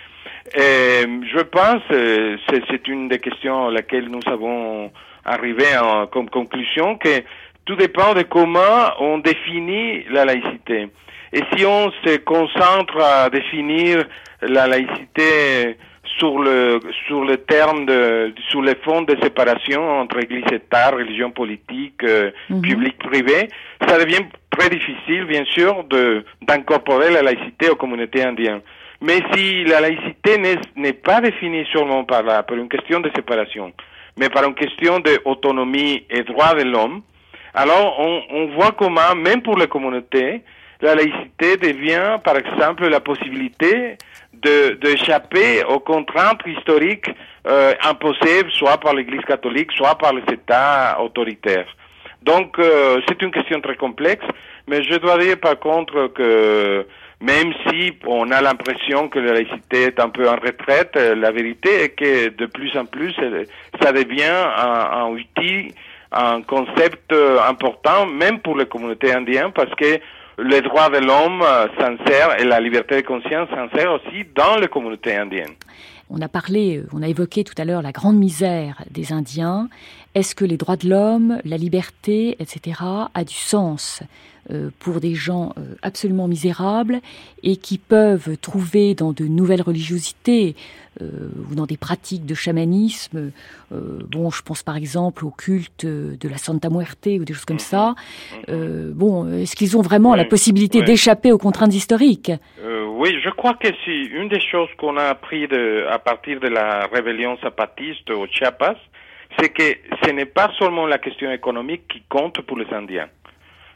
Et 0.55 1.07
Je 1.33 1.41
pense 1.43 1.83
euh, 1.93 2.37
c'est 2.49 2.89
une 2.89 3.09
des 3.09 3.19
questions 3.19 3.69
à 3.69 3.71
laquelle 3.71 4.09
nous 4.09 4.23
avons 4.27 4.91
arrivé 5.25 5.77
en, 5.79 6.07
comme 6.07 6.29
conclusion 6.31 6.97
que 6.97 7.23
tout 7.67 7.77
dépend 7.77 8.15
de 8.15 8.23
comment 8.23 8.91
on 8.99 9.19
définit 9.19 10.05
la 10.11 10.25
laïcité. 10.25 10.89
Et 11.33 11.43
si 11.53 11.65
on 11.65 11.93
se 12.05 12.17
concentre 12.19 13.01
à 13.01 13.31
définir 13.31 14.05
la 14.43 14.67
laïcité 14.67 15.77
sur 16.05 16.39
le 16.39 16.81
sur 17.07 17.25
le 17.25 17.37
terme 17.39 17.87
de 17.87 18.33
sur 18.49 18.63
les 18.63 18.75
fonds 18.77 19.03
de 19.03 19.17
séparation 19.23 19.83
entre 20.01 20.19
Église 20.23 20.45
et 20.51 20.57
État, 20.57 20.91
religion 20.91 21.31
politique, 21.31 22.03
euh, 22.05 22.31
Mhm. 22.49 22.63
public 22.63 22.99
privé, 22.99 23.49
ça 23.87 23.99
devient 23.99 24.25
très 24.51 24.69
difficile, 24.71 25.25
bien 25.27 25.45
sûr, 25.47 25.85
de 25.85 26.25
d'incorporer 26.43 27.11
la 27.11 27.23
laïcité 27.23 27.69
aux 27.71 27.77
communautés 27.77 28.23
indiennes. 28.25 28.61
Mais 29.03 29.21
si 29.33 29.65
la 29.65 29.81
laïcité 29.81 30.39
n'est 30.39 30.61
n'est 30.77 30.93
pas 31.09 31.21
définie 31.21 31.67
seulement 31.73 32.05
par 32.05 32.23
la 32.23 32.43
par 32.43 32.57
une 32.57 32.69
question 32.69 33.01
de 33.01 33.11
séparation, 33.15 33.73
mais 34.19 34.29
par 34.29 34.45
une 34.45 34.55
question 34.55 35.01
d'autonomie 35.01 36.05
et 36.11 36.23
droit 36.23 36.55
de 36.55 36.65
l'homme, 36.65 37.03
alors 37.55 37.97
on, 37.99 38.23
on 38.31 38.47
voit 38.57 38.73
comment, 38.73 39.15
même 39.17 39.43
pour 39.43 39.57
les 39.59 39.67
communautés, 39.69 40.43
la 40.83 40.95
laïcité 40.95 41.57
devient, 41.59 42.17
par 42.25 42.37
exemple, 42.37 42.87
la 42.89 43.01
possibilité 43.01 43.97
de 44.43 44.75
d'échapper 44.75 45.65
aux 45.65 45.81
contraintes 45.81 46.43
historiques 46.47 47.11
euh, 47.47 47.73
imposées 47.85 48.45
soit 48.51 48.79
par 48.79 48.95
l'Église 48.95 49.23
catholique, 49.23 49.71
soit 49.73 49.97
par 49.97 50.13
les 50.13 50.23
États 50.33 51.01
autoritaires. 51.01 51.69
Donc 52.23 52.59
euh, 52.59 53.01
c'est 53.09 53.21
une 53.23 53.31
question 53.31 53.61
très 53.61 53.77
complexe, 53.77 54.25
mais 54.69 54.83
je 54.83 54.97
dois 54.97 55.19
dire 55.19 55.39
par 55.39 55.59
contre 55.59 56.09
que 56.09 56.87
même 57.21 57.53
si 57.69 57.93
on 58.07 58.31
a 58.31 58.41
l'impression 58.41 59.09
que 59.09 59.19
la 59.19 59.35
laïcité 59.35 59.85
est 59.85 60.01
un 60.01 60.09
peu 60.09 60.29
en 60.29 60.37
retraite, 60.37 60.93
euh, 60.97 61.15
la 61.15 61.31
vérité 61.31 61.85
est 61.85 61.91
que 61.91 62.29
de 62.29 62.47
plus 62.47 62.77
en 62.77 62.87
plus 62.87 63.15
ça 63.81 63.93
devient 63.93 64.45
un, 64.57 65.03
un 65.03 65.09
outil, 65.09 65.75
un 66.13 66.43
concept 66.43 67.13
euh, 67.13 67.39
important, 67.49 68.07
même 68.07 68.41
pour 68.41 68.57
les 68.57 68.67
communautés 68.67 69.13
indiennes, 69.13 69.53
parce 69.55 69.75
que 69.77 70.01
les 70.45 70.61
droits 70.63 70.89
de 70.89 70.99
l'homme 70.99 71.43
euh, 71.43 71.67
s'insèrent 71.79 72.41
et 72.41 72.45
la 72.45 72.61
liberté 72.61 73.03
de 73.03 73.07
conscience 73.07 73.49
s'insèrent 73.51 73.93
aussi 73.93 74.25
dans 74.35 74.57
les 74.57 74.69
communautés 74.69 75.17
indiennes. 75.17 75.55
On 76.09 76.21
a 76.21 76.29
parlé, 76.29 76.79
euh, 76.79 76.87
on 76.93 77.03
a 77.03 77.09
évoqué 77.09 77.45
tout 77.45 77.55
à 77.57 77.65
l'heure 77.65 77.83
la 77.83 77.93
grande 77.93 78.17
misère 78.17 78.83
des 78.91 79.13
Indiens. 79.13 79.69
Est-ce 80.15 80.35
que 80.35 80.45
les 80.45 80.57
droits 80.57 80.77
de 80.77 80.89
l'homme, 80.89 81.41
la 81.45 81.57
liberté, 81.57 82.37
etc., 82.41 82.81
a 83.15 83.25
du 83.25 83.35
sens 83.35 84.03
euh, 84.51 84.71
pour 84.81 85.01
des 85.01 85.15
gens 85.15 85.53
euh, 85.57 85.75
absolument 85.83 86.27
misérables 86.27 87.01
et 87.43 87.57
qui 87.57 87.79
peuvent 87.79 88.37
trouver 88.39 88.95
dans 88.95 89.13
de 89.13 89.25
nouvelles 89.25 89.63
religiosités 89.63 90.57
euh, 91.01 91.07
ou 91.49 91.55
dans 91.55 91.67
des 91.67 91.77
pratiques 91.77 92.27
de 92.27 92.35
chamanisme, 92.35 93.31
euh, 93.73 93.99
bon, 94.09 94.31
je 94.31 94.43
pense 94.43 94.63
par 94.63 94.77
exemple 94.77 95.25
au 95.25 95.31
culte 95.31 95.87
de 95.87 96.29
la 96.29 96.39
Santa 96.39 96.69
Muerte 96.69 97.07
ou 97.07 97.25
des 97.25 97.33
choses 97.33 97.45
comme 97.45 97.61
ça. 97.61 97.95
Euh, 98.49 98.91
bon, 98.93 99.31
est-ce 99.33 99.55
qu'ils 99.55 99.77
ont 99.77 99.83
vraiment 99.83 100.13
Oui, 100.13 100.19
la 100.19 100.25
possibilité 100.25 100.81
oui. 100.81 100.85
d'échapper 100.85 101.31
aux 101.31 101.39
contraintes 101.39 101.75
historiques? 101.75 102.33
Euh, 102.61 102.85
oui, 102.97 103.17
je 103.23 103.31
crois 103.31 103.55
que 103.55 103.69
c'est 103.85 103.93
une 103.93 104.29
des 104.29 104.41
choses 104.41 104.69
qu'on 104.79 104.97
a 104.97 105.05
appris 105.05 105.47
de, 105.47 105.87
à 105.89 105.99
partir 105.99 106.41
de 106.41 106.49
la 106.49 106.87
rébellion 106.93 107.37
zapatiste 107.43 108.11
au 108.11 108.27
Chiapas, 108.27 108.77
c'est 109.39 109.51
que 109.51 109.79
ce 110.05 110.11
n'est 110.11 110.27
pas 110.27 110.51
seulement 110.59 110.87
la 110.87 110.99
question 110.99 111.31
économique 111.31 111.89
qui 111.89 112.03
compte 112.09 112.41
pour 112.43 112.59
les 112.59 112.73
Indiens. 112.73 113.09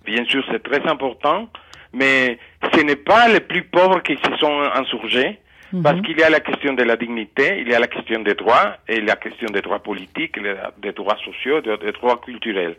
Bien 0.05 0.25
sûr, 0.27 0.45
c'est 0.51 0.63
très 0.63 0.83
important, 0.89 1.49
mais 1.93 2.39
ce 2.73 2.81
n'est 2.81 2.97
pas 2.97 3.29
les 3.29 3.41
plus 3.41 3.63
pauvres 3.63 4.03
qui 4.03 4.17
se 4.17 4.37
sont 4.39 4.61
insurgés, 4.75 5.39
parce 5.83 6.01
qu'il 6.03 6.17
y 6.19 6.23
a 6.23 6.31
la 6.31 6.41
question 6.41 6.75
de 6.75 6.85
la 6.85 6.97
dignité, 6.97 7.59
il 7.61 7.69
y 7.69 7.75
a 7.75 7.81
la 7.81 7.89
question 7.89 8.21
des 8.21 8.35
droits, 8.35 8.77
et 8.87 9.01
la 9.01 9.17
question 9.17 9.49
des 9.49 9.61
droits 9.61 9.81
politiques, 9.81 10.39
des 10.79 10.93
droits 10.93 11.17
sociaux, 11.25 11.61
des, 11.61 11.93
droits 11.93 12.21
culturels. 12.25 12.77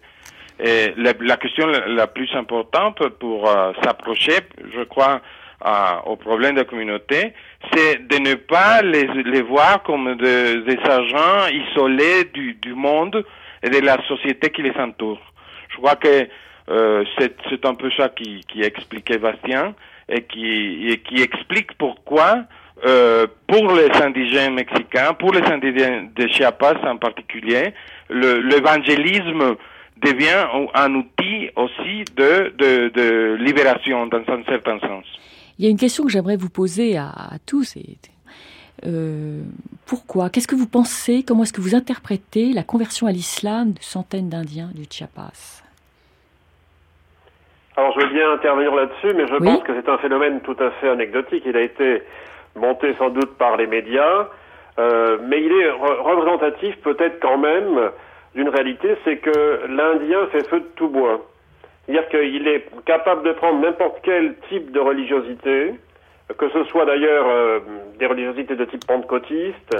Et 0.60 0.94
la, 0.96 1.38
question 1.38 1.68
la, 1.68 2.08
plus 2.08 2.34
importante 2.36 3.06
pour 3.20 3.50
euh, 3.50 3.74
s'approcher, 3.84 4.40
je 4.74 4.84
crois, 4.84 5.20
au 6.06 6.16
problème 6.16 6.56
de 6.56 6.60
la 6.60 6.66
communauté, 6.66 7.34
c'est 7.74 8.08
de 8.08 8.18
ne 8.18 8.36
pas 8.36 8.82
les, 8.82 9.08
les 9.24 9.41
voir 9.41 9.84
comme 9.84 10.16
des 10.18 10.78
agents 10.84 11.47
isolés 11.51 12.26
du, 12.34 12.53
du 12.56 12.74
monde 12.74 13.26
et 13.64 13.70
de 13.70 13.80
la 13.80 13.97
société 14.08 14.49
qui 14.49 14.62
les 14.62 14.76
entoure. 14.78 15.20
Je 15.70 15.78
crois 15.78 15.95
que 15.95 16.28
euh, 16.70 17.03
c'est 17.18 17.66
un 17.66 17.76
peu 17.76 17.89
ça 17.97 18.10
qui, 18.10 18.43
qui 18.47 18.62
expliquait 18.62 19.18
Bastien 19.18 19.76
et 20.10 20.24
qui, 20.24 20.88
et 20.89 20.97
qui 20.99 21.22
explique 21.22 21.74
pourquoi 21.78 22.45
euh, 22.86 23.26
pour 23.47 23.72
les 23.74 23.89
indigènes 24.01 24.53
mexicains, 24.53 25.14
pour 25.14 25.34
les 25.34 25.43
indigènes 25.43 26.12
de 26.16 26.28
Chiapas 26.28 26.76
en 26.86 26.97
particulier, 26.97 27.74
l'évangélisme 28.10 29.56
devient 29.97 30.45
un 30.74 30.95
outil 30.95 31.49
aussi 31.56 32.03
de, 32.16 32.53
de, 32.58 32.89
de, 32.89 33.38
libération 33.39 34.08
dans 34.08 34.22
un 34.28 34.43
certain 34.43 34.80
sens. 34.80 35.06
Il 35.58 35.66
y 35.66 35.68
a 35.68 35.72
une 35.72 35.78
question 35.78 36.03
que 36.03 36.10
j'aimerais 36.10 36.38
vous 36.38 36.49
poser 36.49 36.97
à, 36.97 37.10
à 37.10 37.39
tous. 37.45 37.78
Et, 37.78 37.97
euh, 38.86 39.41
pourquoi? 39.86 40.30
Qu'est-ce 40.30 40.47
que 40.47 40.56
vous 40.56 40.68
pensez? 40.68 41.24
Comment 41.24 41.43
est-ce 41.43 41.53
que 41.53 41.62
vous 41.62 41.76
interprétez 41.76 42.51
la 42.53 42.64
conversion 42.64 43.08
à 43.08 43.12
l'islam 43.12 43.74
de 43.74 43.82
centaines 43.82 44.30
d'Indiens 44.30 44.70
du 44.74 44.84
Chiapas? 44.89 45.64
Alors 47.78 47.93
je 47.93 48.06
veux 48.06 48.14
bien 48.14 48.32
intervenir 48.32 48.74
là-dessus, 48.74 49.14
mais 49.16 49.28
je 49.28 49.36
pense 49.36 49.64
que 49.64 49.74
c'est 49.76 49.89
un 49.89 49.97
phénomène 49.97 50.39
tout 50.41 50.56
à 50.60 50.72
fait 50.80 50.89
anecdotique. 50.89 51.43
Il 51.45 51.58
a 51.58 51.62
été 51.62 52.03
monté 52.56 52.95
sans 52.97 53.10
doute 53.10 53.38
par 53.38 53.58
les 53.58 53.68
médias, 53.68 54.30
euh, 54.80 55.18
mais 55.28 55.43
il 55.43 55.51
est 55.51 55.72
représentatif 55.72 56.78
peut-être 56.82 57.20
quand 57.20 57.38
même 57.38 57.91
d'une 58.34 58.47
réalité, 58.49 58.95
c'est 59.03 59.18
que 59.18 59.66
l'Indien 59.68 60.28
fait 60.28 60.47
feu 60.47 60.60
de 60.60 60.70
tout 60.76 60.89
bois. 60.89 61.26
C'est-à-dire 61.86 62.10
qu'il 62.10 62.48
est 62.48 62.66
capable 62.86 63.24
de 63.24 63.34
prendre 63.34 63.60
n'importe 63.62 64.00
quel 64.02 64.36
type 64.50 64.72
de 64.72 64.80
religiosité, 64.80 65.74
que 66.38 66.50
ce 66.50 66.64
soit 66.66 66.86
d'ailleurs 66.86 67.28
euh, 67.28 67.60
des 68.00 68.08
religiosités 68.08 68.56
de 68.56 68.66
type 68.66 68.86
pentecôtiste, 68.88 69.78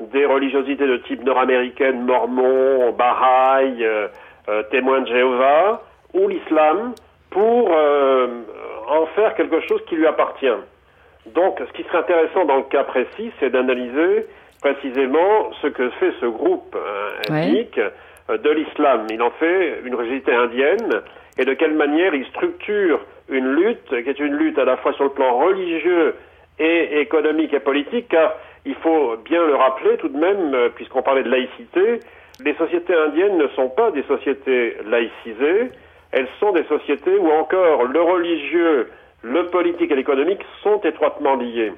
des 0.00 0.24
religiosités 0.24 0.86
de 0.86 0.96
type 0.98 1.22
nord-américaine, 1.22 2.02
mormon, 2.02 2.92
bahaï, 2.92 3.84
euh, 3.84 4.08
euh, 4.48 4.62
témoin 4.70 5.02
de 5.02 5.08
Jéhovah, 5.08 5.82
ou 6.14 6.28
l'islam, 6.28 6.94
pour 7.30 7.70
en 7.70 9.06
faire 9.14 9.34
quelque 9.34 9.60
chose 9.60 9.82
qui 9.86 9.96
lui 9.96 10.06
appartient. 10.06 10.46
Donc, 11.34 11.58
ce 11.66 11.72
qui 11.72 11.82
serait 11.84 11.98
intéressant 11.98 12.44
dans 12.44 12.56
le 12.56 12.64
cas 12.64 12.84
précis, 12.84 13.32
c'est 13.40 13.48
d'analyser 13.48 14.26
précisément 14.60 15.50
ce 15.62 15.68
que 15.68 15.88
fait 15.90 16.12
ce 16.20 16.26
groupe 16.26 16.76
ethnique 17.26 17.80
de 18.28 18.50
l'islam. 18.50 19.06
Il 19.08 19.22
en 19.22 19.30
fait 19.30 19.80
une 19.82 19.94
religiosité 19.94 20.34
indienne 20.34 21.02
et 21.38 21.44
de 21.44 21.54
quelle 21.54 21.74
manière 21.74 22.14
il 22.14 22.26
structure 22.26 23.00
une 23.28 23.54
lutte 23.54 23.88
qui 23.88 24.10
est 24.10 24.18
une 24.18 24.34
lutte 24.34 24.58
à 24.58 24.64
la 24.64 24.76
fois 24.76 24.92
sur 24.94 25.04
le 25.04 25.10
plan 25.10 25.38
religieux 25.38 26.14
et 26.58 27.00
économique 27.00 27.54
et 27.54 27.60
politique, 27.60 28.08
car 28.08 28.34
il 28.64 28.74
faut 28.76 29.16
bien 29.24 29.44
le 29.44 29.54
rappeler 29.54 29.96
tout 29.96 30.08
de 30.08 30.18
même, 30.18 30.54
euh, 30.54 30.68
puisqu'on 30.74 31.02
parlait 31.02 31.22
de 31.22 31.30
laïcité, 31.30 32.00
les 32.44 32.54
sociétés 32.54 32.94
indiennes 32.94 33.38
ne 33.38 33.48
sont 33.48 33.68
pas 33.68 33.90
des 33.90 34.02
sociétés 34.04 34.76
laïcisées, 34.86 35.70
elles 36.12 36.28
sont 36.38 36.52
des 36.52 36.64
sociétés 36.64 37.16
où 37.16 37.30
encore 37.30 37.84
le 37.84 38.00
religieux, 38.00 38.88
le 39.22 39.46
politique 39.46 39.90
et 39.90 39.96
l'économique 39.96 40.40
sont 40.62 40.80
étroitement 40.80 41.36
liés, 41.36 41.72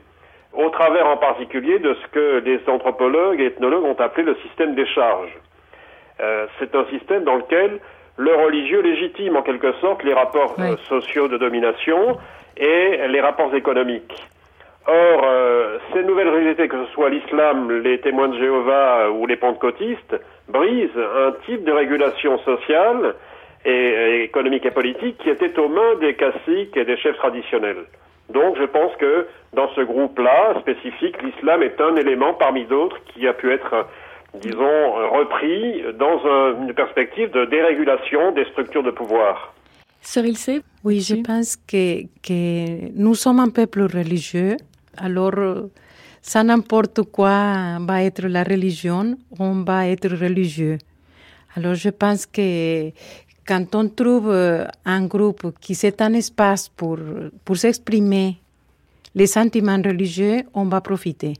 au 0.52 0.68
travers 0.70 1.06
en 1.06 1.16
particulier 1.16 1.78
de 1.78 1.94
ce 1.94 2.06
que 2.08 2.42
les 2.44 2.60
anthropologues 2.66 3.40
et 3.40 3.46
ethnologues 3.46 3.84
ont 3.84 4.00
appelé 4.00 4.24
le 4.24 4.34
système 4.36 4.74
des 4.74 4.86
charges. 4.86 5.36
Euh, 6.20 6.46
c'est 6.58 6.74
un 6.74 6.84
système 6.86 7.24
dans 7.24 7.36
lequel 7.36 7.80
le 8.16 8.34
religieux 8.34 8.80
légitime 8.80 9.36
en 9.36 9.42
quelque 9.42 9.72
sorte 9.80 10.04
les 10.04 10.14
rapports 10.14 10.54
euh, 10.58 10.76
sociaux 10.88 11.28
de 11.28 11.36
domination 11.36 12.18
et 12.56 13.08
les 13.08 13.20
rapports 13.20 13.54
économiques. 13.54 14.28
Or, 14.86 15.22
euh, 15.24 15.78
ces 15.92 16.02
nouvelles 16.02 16.28
réalités, 16.28 16.68
que 16.68 16.84
ce 16.84 16.92
soit 16.92 17.08
l'islam, 17.08 17.70
les 17.70 18.00
témoins 18.00 18.28
de 18.28 18.38
Jéhovah 18.38 19.10
ou 19.10 19.26
les 19.26 19.36
pentecôtistes, 19.36 20.16
brisent 20.48 20.90
un 20.96 21.32
type 21.46 21.64
de 21.64 21.72
régulation 21.72 22.38
sociale 22.40 23.14
et, 23.64 24.24
économique 24.24 24.66
et 24.66 24.70
politique 24.70 25.18
qui 25.18 25.30
était 25.30 25.58
aux 25.58 25.68
mains 25.68 25.94
des 26.00 26.14
caciques 26.14 26.76
et 26.76 26.84
des 26.84 26.98
chefs 26.98 27.16
traditionnels. 27.16 27.84
Donc 28.28 28.56
je 28.58 28.64
pense 28.64 28.94
que 28.96 29.26
dans 29.54 29.68
ce 29.74 29.80
groupe-là 29.80 30.60
spécifique, 30.60 31.20
l'islam 31.22 31.62
est 31.62 31.80
un 31.80 31.96
élément 31.96 32.34
parmi 32.34 32.64
d'autres 32.66 32.98
qui 33.06 33.26
a 33.26 33.32
pu 33.32 33.52
être 33.52 33.86
disons, 34.40 34.62
euh, 34.62 35.08
repris 35.08 35.82
dans 35.98 36.18
une 36.60 36.72
perspective 36.74 37.30
de 37.30 37.44
dérégulation 37.46 38.32
des 38.32 38.44
structures 38.46 38.82
de 38.82 38.90
pouvoir. 38.90 39.54
Cyril 40.00 40.36
C. 40.36 40.62
Oui, 40.84 41.00
je 41.00 41.16
pense 41.16 41.56
que, 41.56 42.02
que 42.22 42.92
nous 42.94 43.14
sommes 43.14 43.40
un 43.40 43.48
peuple 43.48 43.82
religieux, 43.82 44.56
alors 44.98 45.68
ça 46.20 46.42
n'importe 46.42 47.02
quoi 47.02 47.78
va 47.80 48.02
être 48.02 48.26
la 48.26 48.44
religion, 48.44 49.16
on 49.38 49.62
va 49.62 49.88
être 49.88 50.08
religieux. 50.08 50.78
Alors 51.56 51.74
je 51.74 51.90
pense 51.90 52.26
que 52.26 52.90
quand 53.46 53.74
on 53.74 53.88
trouve 53.88 54.30
euh, 54.30 54.66
un 54.84 55.06
groupe 55.06 55.54
qui 55.60 55.74
c'est 55.74 56.00
un 56.02 56.12
espace 56.14 56.68
pour, 56.68 56.98
pour 57.44 57.56
s'exprimer 57.56 58.36
les 59.14 59.26
sentiments 59.26 59.76
religieux, 59.76 60.42
on 60.54 60.64
va 60.64 60.80
profiter. 60.80 61.34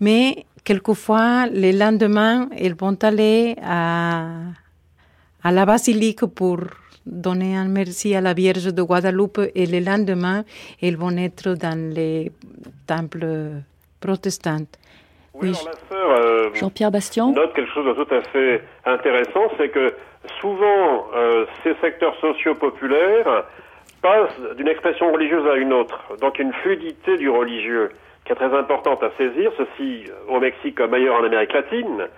Mais 0.00 0.44
quelquefois, 0.64 1.46
le 1.46 1.70
lendemain, 1.78 2.48
ils 2.58 2.74
vont 2.74 2.96
aller 3.02 3.56
à, 3.62 4.26
à 5.42 5.52
la 5.52 5.64
basilique 5.66 6.24
pour 6.26 6.58
donner 7.06 7.56
un 7.56 7.68
merci 7.68 8.14
à 8.14 8.20
la 8.20 8.32
Vierge 8.32 8.72
de 8.72 8.82
Guadeloupe 8.82 9.40
et 9.54 9.66
le 9.66 9.80
lendemain, 9.80 10.44
ils 10.80 10.96
vont 10.96 11.16
être 11.16 11.54
dans 11.54 11.78
les 11.94 12.32
temples 12.86 13.26
protestants. 14.00 14.66
Oui, 15.34 15.48
Alors 15.50 15.66
la 15.66 15.96
sœur 15.96 16.10
euh, 16.10 16.54
Jean-Pierre 16.54 16.90
Bastien. 16.92 17.32
note 17.32 17.52
quelque 17.54 17.72
chose 17.72 17.86
de 17.86 18.04
tout 18.04 18.14
à 18.14 18.22
fait 18.32 18.62
intéressant, 18.86 19.50
c'est 19.58 19.68
que 19.68 19.92
souvent 20.40 21.06
euh, 21.14 21.44
ces 21.62 21.74
secteurs 21.80 22.14
sociaux 22.20 22.54
populaires 22.54 23.44
passent 24.00 24.56
d'une 24.56 24.68
expression 24.68 25.12
religieuse 25.12 25.46
à 25.48 25.56
une 25.56 25.72
autre, 25.72 25.98
donc 26.20 26.38
une 26.38 26.52
fluidité 26.52 27.16
du 27.16 27.28
religieux 27.28 27.90
qui 28.24 28.32
est 28.32 28.36
très 28.36 28.54
importante 28.56 29.02
à 29.02 29.10
saisir, 29.18 29.52
ceci 29.56 30.04
au 30.28 30.40
Mexique 30.40 30.76
comme 30.76 30.94
ailleurs 30.94 31.16
en 31.16 31.24
Amérique 31.24 31.52
latine. 31.52 32.08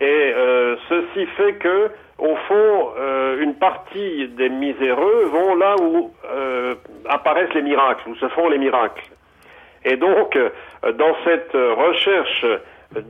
Et 0.00 0.32
euh, 0.36 0.76
ceci 0.88 1.26
fait 1.36 1.54
que, 1.54 1.90
au 2.18 2.36
fond, 2.36 2.90
euh, 2.98 3.40
une 3.40 3.54
partie 3.54 4.28
des 4.28 4.48
miséreux 4.48 5.24
vont 5.32 5.54
là 5.56 5.74
où 5.80 6.12
euh, 6.30 6.74
apparaissent 7.08 7.54
les 7.54 7.62
miracles, 7.62 8.08
où 8.08 8.14
se 8.16 8.28
font 8.28 8.48
les 8.48 8.58
miracles. 8.58 9.10
Et 9.84 9.96
donc, 9.96 10.36
euh, 10.36 10.50
dans 10.92 11.16
cette 11.24 11.52
recherche 11.52 12.46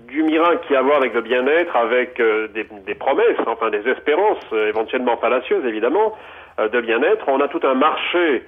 du 0.09 0.23
miracle 0.23 0.67
qui 0.67 0.75
a 0.75 0.79
à 0.79 0.83
voir 0.83 0.97
avec 0.97 1.15
le 1.15 1.21
bien-être, 1.21 1.77
avec 1.77 2.19
euh, 2.21 2.49
des, 2.49 2.67
des, 2.87 2.95
promesses, 2.95 3.39
enfin 3.47 3.71
des 3.71 3.87
espérances, 3.89 4.45
éventuellement 4.53 5.17
fallacieuses 5.19 5.65
évidemment, 5.67 6.17
de 6.59 6.81
bien-être, 6.81 7.25
on 7.29 7.41
a 7.41 7.47
tout 7.47 7.61
un 7.63 7.75
marché 7.75 8.43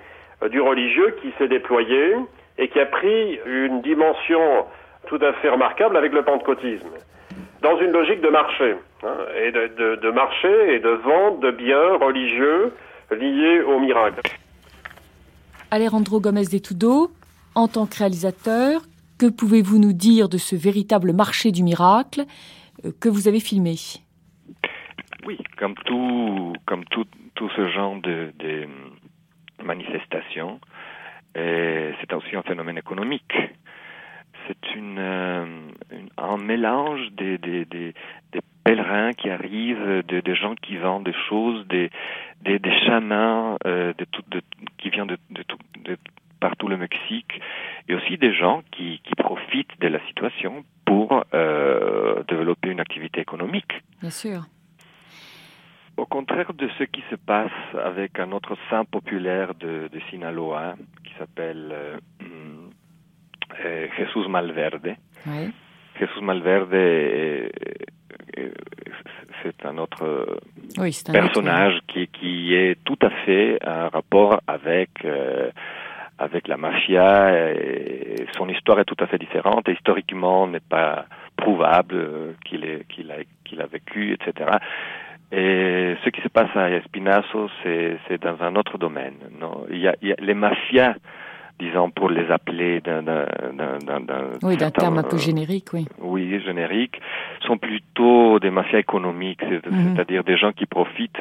du 0.50 0.60
religieux 0.60 1.14
qui 1.22 1.32
s'est 1.38 1.46
déployé, 1.46 2.16
et 2.60 2.68
qui 2.68 2.78
a 2.78 2.86
pris 2.86 3.40
une 3.46 3.80
dimension 3.80 4.66
tout 5.08 5.18
à 5.22 5.32
fait 5.34 5.48
remarquable 5.48 5.96
avec 5.96 6.12
le 6.12 6.22
pentecôtisme, 6.22 6.90
dans 7.62 7.78
une 7.80 7.90
logique 7.90 8.20
de 8.20 8.28
marché, 8.28 8.76
hein, 9.02 9.16
et 9.42 9.50
de, 9.50 9.96
de, 9.96 10.10
marché 10.10 10.74
et 10.74 10.78
de 10.78 10.90
vente 10.90 11.40
de 11.40 11.50
biens 11.50 11.96
religieux 11.96 12.72
liés 13.10 13.62
au 13.62 13.80
miracle. 13.80 14.20
Alejandro 15.70 16.20
Gomez 16.20 16.44
de 16.44 16.58
Tudo, 16.58 17.10
en 17.54 17.66
tant 17.66 17.86
que 17.86 17.96
réalisateur, 17.96 18.82
que 19.18 19.26
pouvez-vous 19.26 19.78
nous 19.78 19.94
dire 19.94 20.28
de 20.28 20.38
ce 20.38 20.54
véritable 20.54 21.12
marché 21.12 21.52
du 21.52 21.62
miracle 21.62 22.24
euh, 22.84 22.92
que 23.00 23.08
vous 23.08 23.26
avez 23.26 23.40
filmé? 23.40 23.76
Oui, 25.26 25.38
comme 25.58 25.74
tout, 25.86 26.52
comme 26.66 26.84
tout, 26.86 27.06
tout 27.34 27.48
ce 27.56 27.68
genre 27.68 27.96
de, 28.02 28.32
de 28.38 28.66
manifestations, 29.62 30.60
c'est 31.34 32.12
aussi 32.12 32.36
un 32.36 32.42
phénomène 32.42 32.78
économique. 32.78 33.34
C'est 34.46 34.74
une, 34.74 34.98
euh, 34.98 35.46
un 36.16 36.36
mélange 36.38 37.10
des, 37.12 37.38
des, 37.38 37.64
des, 37.64 37.94
des, 38.32 38.40
pèlerins 38.64 39.12
qui 39.12 39.30
arrivent, 39.30 40.02
des, 40.06 40.22
des, 40.22 40.34
gens 40.34 40.54
qui 40.54 40.76
vendent 40.76 41.04
des 41.04 41.14
choses, 41.28 41.66
des, 41.68 41.90
des, 42.42 42.58
des 42.58 42.78
chamans 42.86 43.56
euh, 43.66 43.92
de 43.96 44.04
tout, 44.04 44.22
de, 44.28 44.42
qui 44.78 44.90
viennent 44.90 45.06
de, 45.06 45.18
de, 45.30 45.44
de, 45.84 45.96
partout 46.40 46.68
le 46.68 46.76
Mexique, 46.76 47.40
et 47.88 47.94
aussi 47.94 48.16
des 48.16 48.34
gens 48.34 48.62
qui, 48.72 49.00
qui 49.04 49.14
profitent 49.14 49.78
de 49.80 49.88
la 49.88 50.00
situation 50.06 50.64
pour 50.84 51.24
euh, 51.34 52.22
développer 52.28 52.70
une 52.70 52.80
activité 52.80 53.20
économique. 53.20 53.72
Bien 54.00 54.10
sûr. 54.10 54.42
Au 55.96 56.06
contraire 56.06 56.54
de 56.54 56.68
ce 56.78 56.84
qui 56.84 57.02
se 57.10 57.14
passe 57.14 57.50
avec 57.74 58.18
un 58.18 58.32
autre 58.32 58.56
saint 58.70 58.84
populaire 58.84 59.54
de, 59.54 59.88
de 59.92 60.00
Sinaloa 60.08 60.74
s'appelle 61.20 61.68
euh, 61.72 61.96
euh, 63.64 63.86
Jesus 63.98 64.28
Malverde. 64.28 64.94
Oui. 65.26 65.50
Jesus 65.98 66.20
Malverde, 66.22 66.72
est- 66.74 67.50
est- 68.36 68.52
c'est 69.42 69.66
un 69.66 69.78
autre 69.78 70.38
Oui, 70.78 70.92
c'est 70.92 71.10
un 71.10 71.12
personnage 71.12 71.78
qui, 71.88 72.06
qui 72.08 72.54
est 72.54 72.76
tout 72.84 72.98
à 73.02 73.10
fait 73.24 73.58
un 73.66 73.88
rapport 73.88 74.40
avec 74.46 74.90
euh, 75.04 75.50
avec 76.18 76.48
la 76.48 76.56
mafia. 76.56 77.52
Et 77.54 78.26
son 78.36 78.48
histoire 78.48 78.80
est 78.80 78.84
tout 78.84 78.96
à 79.00 79.06
fait 79.06 79.18
différente. 79.18 79.68
Et 79.68 79.72
historiquement, 79.72 80.46
n'est 80.46 80.60
pas 80.60 81.06
prouvable 81.36 81.94
euh, 81.94 82.32
qu'il 82.44 82.64
est 82.64 82.86
qu'il 82.88 83.10
a 83.10 83.16
qu'il 83.44 83.60
a 83.60 83.66
vécu, 83.66 84.12
etc. 84.12 84.50
Et 85.32 85.94
ce 86.04 86.10
qui 86.10 86.20
se 86.22 86.28
passe 86.28 86.54
à 86.56 86.70
Espinazo, 86.70 87.48
c'est 87.62 87.96
c'est 88.08 88.20
dans 88.20 88.42
un 88.42 88.56
autre 88.56 88.78
domaine. 88.78 89.14
Non, 89.40 89.64
il 89.70 89.78
y 89.78 89.86
a, 89.88 89.94
il 90.02 90.08
y 90.08 90.12
a 90.12 90.16
les 90.18 90.34
mafias, 90.34 90.94
disons 91.58 91.90
pour 91.90 92.10
les 92.10 92.28
appeler 92.30 92.80
d'un 92.80 93.02
d'un 93.02 93.26
d'un 93.52 93.78
d'un- 93.78 94.00
d'un 94.00 94.24
Oui, 94.42 94.56
d'un 94.56 94.70
terme 94.72 94.98
un 94.98 95.04
peu 95.04 95.18
générique, 95.18 95.68
oui. 95.72 95.86
oui, 96.00 96.40
génériques, 96.44 97.00
sont 97.46 97.58
plutôt 97.58 98.40
des 98.40 98.50
mafias 98.50 98.80
économiques, 98.80 99.42
Mhm. 99.44 99.94
c'est-à-dire 99.94 100.24
des 100.24 100.36
gens 100.36 100.50
qui 100.52 100.66
profitent 100.66 101.20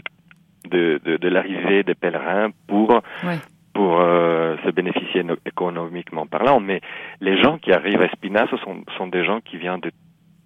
de, 0.68 1.00
de, 1.06 1.18
de 1.18 1.28
l'arrivée 1.30 1.84
des 1.84 1.96
pèlerins 1.96 2.50
pour 2.68 2.90
Ouais. 3.24 3.38
pour 3.76 4.02
euh, 4.02 4.58
se 4.66 4.72
bénéficier 4.72 5.24
no- 5.24 5.36
économiquement 5.46 6.26
parlant. 6.26 6.60
Mais 6.60 6.82
les 7.22 7.40
gens 7.42 7.60
qui 7.60 7.72
arrivent 7.72 8.02
à 8.02 8.06
Espinazo 8.06 8.58
sont, 8.58 8.84
sont 8.98 9.08
des 9.08 9.24
gens 9.24 9.40
qui 9.40 9.58
viennent 9.58 9.80
de, 9.80 9.92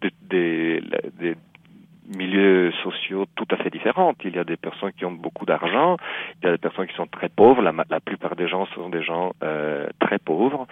de- 0.02 0.12
des- 0.30 0.82
des 1.20 1.36
milieux 2.08 2.72
sociaux 2.84 3.26
tout 3.36 3.48
à 3.52 3.58
fait 3.58 3.70
différents. 3.70 4.14
Il 4.24 4.36
y 4.36 4.40
a 4.40 4.44
des 4.44 4.58
personnes 4.58 4.92
qui 4.94 5.06
ont 5.06 5.12
beaucoup 5.12 5.46
d'argent, 5.46 5.98
il 6.42 6.46
y 6.46 6.50
a 6.50 6.52
des 6.54 6.58
personnes 6.58 6.88
qui 6.88 6.96
sont 6.96 7.08
très 7.08 7.30
pauvres. 7.30 7.62
La, 7.62 7.72
ma- 7.72 7.86
la 7.90 8.00
plupart 8.00 8.36
des 8.36 8.48
gens 8.48 8.66
sont 8.68 8.90
des 8.90 9.04
gens 9.04 9.34
euh, 9.44 9.88
très 10.00 10.20
pauvres. 10.20 10.68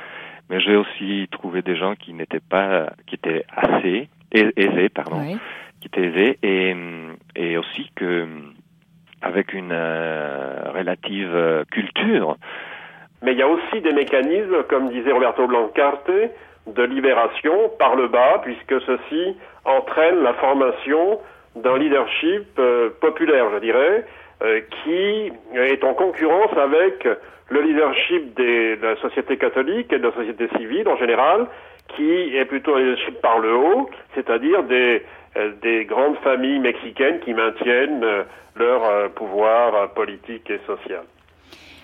Mais 0.50 0.60
j'ai 0.60 0.76
aussi 0.76 1.28
trouvé 1.32 1.62
des 1.62 1.78
gens 1.78 1.96
qui 1.96 2.14
n'étaient 2.14 2.42
pas, 2.42 2.92
qui 3.08 3.16
étaient 3.16 3.46
assez 3.56 4.10
ai- 4.34 4.54
aisés, 4.58 4.90
pardon, 4.90 5.22
qui 5.80 5.88
étaient 5.88 6.06
aisés, 6.08 6.38
et, 6.44 6.74
hum, 6.74 7.16
et 7.36 7.58
aussi 7.58 7.90
que 7.96 8.24
hum, 8.24 8.54
avec 9.22 9.54
une 9.54 9.72
euh, 9.72 10.72
relative 10.74 11.32
euh, 11.34 11.64
culture. 11.72 12.36
Mais 13.22 13.34
il 13.34 13.38
y 13.38 13.44
a 13.44 13.48
aussi 13.48 13.80
des 13.82 13.94
mécanismes, 13.94 14.64
comme 14.68 14.90
disait 14.90 15.12
Roberto 15.12 15.48
Blancarte, 15.48 16.10
de 16.76 16.84
libération 16.84 17.70
par 17.78 17.96
le 17.96 18.08
bas, 18.08 18.42
puisque 18.44 18.82
ceci 18.86 19.36
entraîne 19.66 20.22
la 20.24 20.34
formation 20.36 21.20
d'un 21.56 21.78
leadership 21.78 22.48
euh, 22.60 22.90
populaire, 23.02 23.46
je 23.54 23.60
dirais, 23.60 24.06
euh, 24.44 24.62
qui 24.84 25.32
est 25.56 25.84
en 25.84 25.94
concurrence 25.94 26.56
avec 26.58 27.08
le 27.50 27.62
leadership 27.62 28.34
de 28.36 28.78
la 28.82 28.96
société 28.98 29.38
catholique 29.38 29.92
et 29.92 30.00
de 30.00 30.08
la 30.08 30.14
société 30.14 30.48
civile 30.58 30.88
en 30.88 30.98
général, 30.98 31.48
qui 31.90 32.36
est 32.38 32.46
plutôt 32.46 32.76
un 32.76 32.80
leadership 32.80 33.22
par 33.22 33.40
le 33.40 33.54
haut, 33.54 33.90
c'est-à-dire 34.16 34.64
des, 34.64 35.04
euh, 35.38 35.52
des 35.62 35.86
grandes 35.86 36.18
familles 36.20 36.60
mexicaines 36.60 37.20
qui 37.20 37.34
maintiennent 37.34 38.06
leur 38.56 39.12
pouvoir 39.12 39.94
politique 39.94 40.50
et 40.50 40.60
social. 40.68 41.04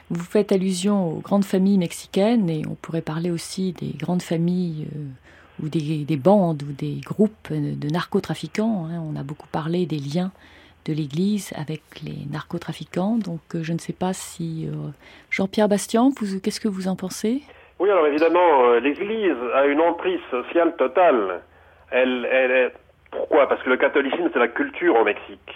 Vous 0.09 0.23
faites 0.23 0.51
allusion 0.51 1.09
aux 1.09 1.19
grandes 1.19 1.43
familles 1.45 1.77
mexicaines 1.77 2.49
et 2.49 2.63
on 2.69 2.75
pourrait 2.75 3.01
parler 3.01 3.29
aussi 3.29 3.73
des 3.73 3.91
grandes 3.97 4.21
familles 4.21 4.87
euh, 4.95 5.63
ou 5.63 5.69
des, 5.69 6.05
des 6.05 6.15
bandes 6.15 6.63
ou 6.63 6.71
des 6.71 7.01
groupes 7.05 7.51
de 7.51 7.89
narcotrafiquants. 7.89 8.87
hein. 8.89 9.01
On 9.01 9.19
a 9.19 9.23
beaucoup 9.23 9.47
parlé 9.51 9.85
des 9.85 9.99
liens 9.99 10.31
de 10.85 10.93
l'Église 10.93 11.51
avec 11.57 11.81
les 12.03 12.25
narcotrafiquants. 12.31 13.17
Donc 13.17 13.41
euh, 13.55 13.63
je 13.63 13.73
ne 13.73 13.79
sais 13.79 13.91
pas 13.91 14.13
si 14.13 14.67
euh, 14.67 14.75
Jean-Pierre 15.29 15.67
Bastian, 15.67 16.09
vous- 16.17 16.39
qu'est-ce 16.39 16.61
que 16.61 16.69
vous 16.69 16.87
en 16.87 16.95
pensez? 16.95 17.41
Oui, 17.79 17.89
alors 17.91 18.07
évidemment, 18.07 18.71
l'Église 18.81 19.35
a 19.53 19.65
une 19.65 19.81
emprise 19.81 20.21
sociale 20.31 20.75
totale. 20.77 21.41
Elle, 21.91 22.27
elle 22.31 22.51
est... 22.51 22.73
Pourquoi? 23.11 23.47
Parce 23.47 23.61
que 23.61 23.69
le 23.69 23.77
catholicisme, 23.77 24.29
c'est 24.33 24.39
la 24.39 24.47
culture 24.47 24.95
au 24.95 25.03
Mexique. 25.03 25.51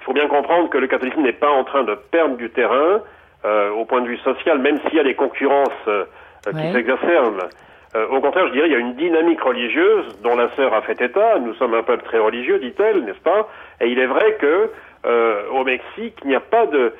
Il 0.00 0.04
faut 0.04 0.12
bien 0.12 0.28
comprendre 0.28 0.68
que 0.68 0.78
le 0.78 0.88
catholicisme 0.88 1.22
n'est 1.22 1.32
pas 1.32 1.50
en 1.50 1.64
train 1.64 1.84
de 1.84 1.94
perdre 2.10 2.36
du 2.36 2.50
terrain 2.50 3.00
euh, 3.44 3.70
au 3.70 3.84
point 3.84 4.00
de 4.00 4.08
vue 4.08 4.18
social, 4.18 4.58
même 4.58 4.78
s'il 4.80 4.94
y 4.94 5.00
a 5.00 5.04
des 5.04 5.14
concurrences 5.14 5.68
euh, 5.88 6.04
euh, 6.46 6.50
qui 6.52 6.56
Ouais. 6.56 6.72
s'exacerbent. 6.72 7.48
Euh, 7.96 8.06
au 8.08 8.20
contraire, 8.20 8.48
je 8.48 8.52
dirais, 8.52 8.66
il 8.68 8.72
y 8.72 8.76
a 8.76 8.78
une 8.78 8.94
dynamique 8.94 9.40
religieuse 9.40 10.20
dont 10.22 10.34
la 10.36 10.50
sœur 10.56 10.74
a 10.74 10.82
fait 10.82 11.00
état. 11.00 11.38
Nous 11.38 11.54
sommes 11.54 11.74
un 11.74 11.82
peuple 11.84 12.04
très 12.04 12.18
religieux, 12.18 12.58
dit-elle, 12.58 13.04
n'est-ce 13.04 13.20
pas? 13.20 13.48
Et 13.80 13.86
il 13.88 13.98
est 13.98 14.06
vrai 14.06 14.34
que 14.40 14.70
euh, 15.06 15.42
au 15.52 15.64
Mexique, 15.64 16.18
il 16.24 16.28
n'y 16.28 16.34
a 16.34 16.40
pas 16.40 16.66
de 16.66 16.92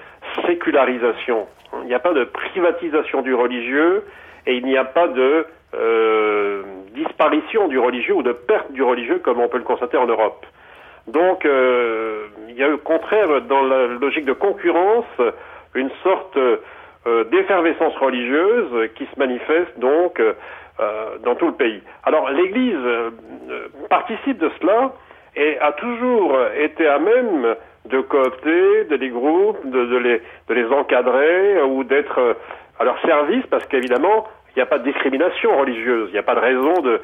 sécularisation, 0.46 1.46
il 1.82 1.88
n'y 1.88 1.94
a 1.94 1.98
pas 1.98 2.12
de 2.12 2.24
privatisation 2.24 3.22
du 3.22 3.34
religieux, 3.34 4.04
et 4.46 4.54
il 4.56 4.64
n'y 4.64 4.76
a 4.76 4.84
pas 4.84 5.08
de 5.08 5.46
euh, 5.74 6.62
disparition 6.94 7.66
du 7.68 7.78
religieux 7.78 8.14
ou 8.14 8.22
de 8.22 8.32
perte 8.32 8.70
du 8.72 8.82
religieux 8.82 9.18
comme 9.18 9.40
on 9.40 9.48
peut 9.48 9.58
le 9.58 9.64
constater 9.64 9.96
en 9.96 10.06
Europe. 10.06 10.46
Donc, 11.08 11.44
euh, 11.44 12.26
il 12.48 12.54
y 12.56 12.62
a 12.62 12.68
au 12.70 12.78
contraire, 12.78 13.40
dans 13.42 13.62
la 13.62 13.86
logique 13.88 14.24
de 14.26 14.32
concurrence, 14.32 15.04
une 15.74 15.90
sorte 16.02 16.36
euh, 16.36 17.24
d'effervescence 17.24 17.96
religieuse 17.96 18.90
qui 18.96 19.04
se 19.06 19.18
manifeste 19.18 19.78
donc 19.78 20.20
euh, 20.20 20.32
dans 21.24 21.34
tout 21.34 21.46
le 21.48 21.54
pays. 21.54 21.82
Alors, 22.04 22.30
l'Église 22.30 22.74
euh, 22.76 23.10
euh, 23.50 23.68
participe 23.90 24.38
de 24.38 24.50
cela 24.60 24.92
et 25.36 25.58
a 25.60 25.72
toujours 25.72 26.36
été 26.58 26.86
à 26.86 26.98
même 26.98 27.54
de 27.86 28.00
coopter 28.00 28.84
de 28.84 28.96
les 28.96 29.10
groupes, 29.10 29.58
de, 29.68 29.84
de 29.86 29.96
les, 29.98 30.22
de 30.48 30.54
les 30.54 30.66
encadrer 30.66 31.56
euh, 31.58 31.64
ou 31.66 31.84
d'être 31.84 32.18
euh, 32.18 32.34
à 32.80 32.84
leur 32.84 32.98
service 33.02 33.44
parce 33.50 33.66
qu'évidemment, 33.66 34.26
il 34.50 34.58
n'y 34.58 34.62
a 34.62 34.66
pas 34.66 34.78
de 34.78 34.84
discrimination 34.84 35.56
religieuse, 35.58 36.08
il 36.10 36.12
n'y 36.12 36.18
a 36.18 36.22
pas 36.22 36.34
de 36.36 36.40
raison 36.40 36.74
de 36.82 37.00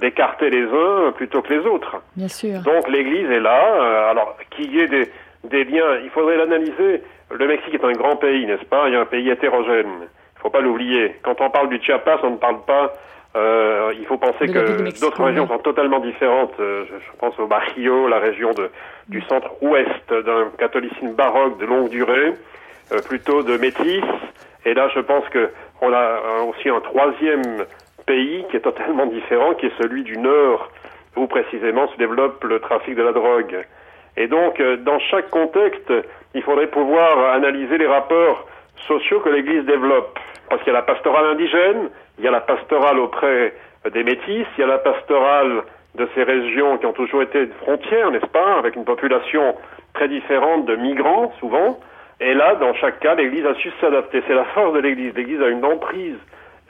d'écarter 0.00 0.50
les 0.50 0.64
uns 0.64 1.12
plutôt 1.12 1.42
que 1.42 1.54
les 1.54 1.60
autres. 1.64 2.02
Bien 2.16 2.26
sûr. 2.26 2.60
Donc 2.62 2.88
l'Église 2.88 3.30
est 3.30 3.38
là. 3.38 3.62
euh, 3.76 4.10
alors 4.10 4.36
qu'il 4.50 4.74
y 4.74 4.80
ait 4.80 4.88
des, 4.88 5.08
des 5.44 5.62
liens, 5.62 5.98
il 6.02 6.10
faudrait 6.10 6.36
l'analyser. 6.36 7.02
Le 7.30 7.46
Mexique 7.46 7.74
est 7.74 7.84
un 7.84 7.92
grand 7.92 8.16
pays, 8.16 8.46
n'est-ce 8.46 8.64
pas? 8.64 8.88
Il 8.88 8.94
y 8.94 8.96
a 8.96 9.00
un 9.00 9.06
pays 9.06 9.30
hétérogène. 9.30 9.86
Il 9.86 10.36
ne 10.38 10.40
faut 10.42 10.50
pas 10.50 10.60
l'oublier. 10.60 11.16
Quand 11.22 11.40
on 11.40 11.50
parle 11.50 11.68
du 11.68 11.80
Chiapas, 11.80 12.20
on 12.22 12.30
ne 12.30 12.36
parle 12.36 12.60
pas. 12.66 12.92
euh, 13.36 13.92
il 13.98 14.04
faut 14.06 14.16
penser 14.18 14.46
De 14.46 14.52
que 14.52 15.00
d'autres 15.00 15.22
régions 15.22 15.46
sont 15.46 15.58
totalement 15.58 16.00
différentes. 16.00 16.54
Euh, 16.58 16.84
je, 16.88 16.94
je 16.96 17.18
pense 17.18 17.38
au 17.38 17.46
Barrio, 17.46 18.08
la 18.08 18.18
région 18.18 18.50
de, 18.52 18.70
du 19.08 19.20
centre-ouest, 19.22 20.12
d'un 20.12 20.50
catholicisme 20.58 21.12
baroque 21.14 21.58
de 21.58 21.66
longue 21.66 21.88
durée, 21.90 22.32
euh, 22.92 22.98
plutôt 23.06 23.42
de 23.42 23.56
métis. 23.58 24.02
Et 24.64 24.74
là, 24.74 24.88
je 24.94 25.00
pense 25.00 25.28
que 25.28 25.50
on 25.80 25.92
a 25.92 25.96
euh, 25.98 26.42
aussi 26.48 26.68
un 26.68 26.80
troisième 26.80 27.64
pays 28.06 28.44
qui 28.50 28.56
est 28.56 28.60
totalement 28.60 29.06
différent, 29.06 29.54
qui 29.54 29.66
est 29.66 29.78
celui 29.80 30.02
du 30.02 30.18
Nord, 30.18 30.68
où 31.16 31.26
précisément 31.26 31.86
se 31.88 31.96
développe 31.96 32.42
le 32.44 32.58
trafic 32.58 32.96
de 32.96 33.02
la 33.02 33.12
drogue. 33.12 33.64
Et 34.16 34.26
donc, 34.26 34.58
euh, 34.58 34.76
dans 34.78 34.98
chaque 34.98 35.30
contexte, 35.30 35.92
il 36.34 36.42
faudrait 36.42 36.68
pouvoir 36.68 37.32
analyser 37.32 37.78
les 37.78 37.86
rapports 37.86 38.46
sociaux 38.86 39.20
que 39.20 39.28
l'Église 39.28 39.64
développe. 39.64 40.18
Parce 40.48 40.62
qu'il 40.62 40.72
y 40.72 40.76
a 40.76 40.78
la 40.78 40.84
pastorale 40.84 41.26
indigène, 41.26 41.90
il 42.18 42.24
y 42.24 42.28
a 42.28 42.30
la 42.30 42.40
pastorale 42.40 42.98
auprès 42.98 43.54
des 43.92 44.04
métis, 44.04 44.46
il 44.56 44.60
y 44.60 44.62
a 44.62 44.66
la 44.66 44.78
pastorale 44.78 45.62
de 45.94 46.08
ces 46.14 46.22
régions 46.22 46.78
qui 46.78 46.86
ont 46.86 46.92
toujours 46.92 47.22
été 47.22 47.46
frontières, 47.62 48.10
n'est-ce 48.10 48.26
pas, 48.26 48.58
avec 48.58 48.76
une 48.76 48.84
population 48.84 49.54
très 49.94 50.08
différente 50.08 50.66
de 50.66 50.76
migrants, 50.76 51.32
souvent. 51.40 51.80
Et 52.20 52.34
là, 52.34 52.54
dans 52.56 52.74
chaque 52.74 53.00
cas, 53.00 53.14
l'Église 53.14 53.46
a 53.46 53.54
su 53.54 53.70
s'adapter. 53.80 54.22
C'est 54.26 54.34
la 54.34 54.44
force 54.44 54.74
de 54.74 54.80
l'Église. 54.80 55.14
L'Église 55.14 55.40
a 55.42 55.48
une 55.48 55.64
emprise 55.64 56.18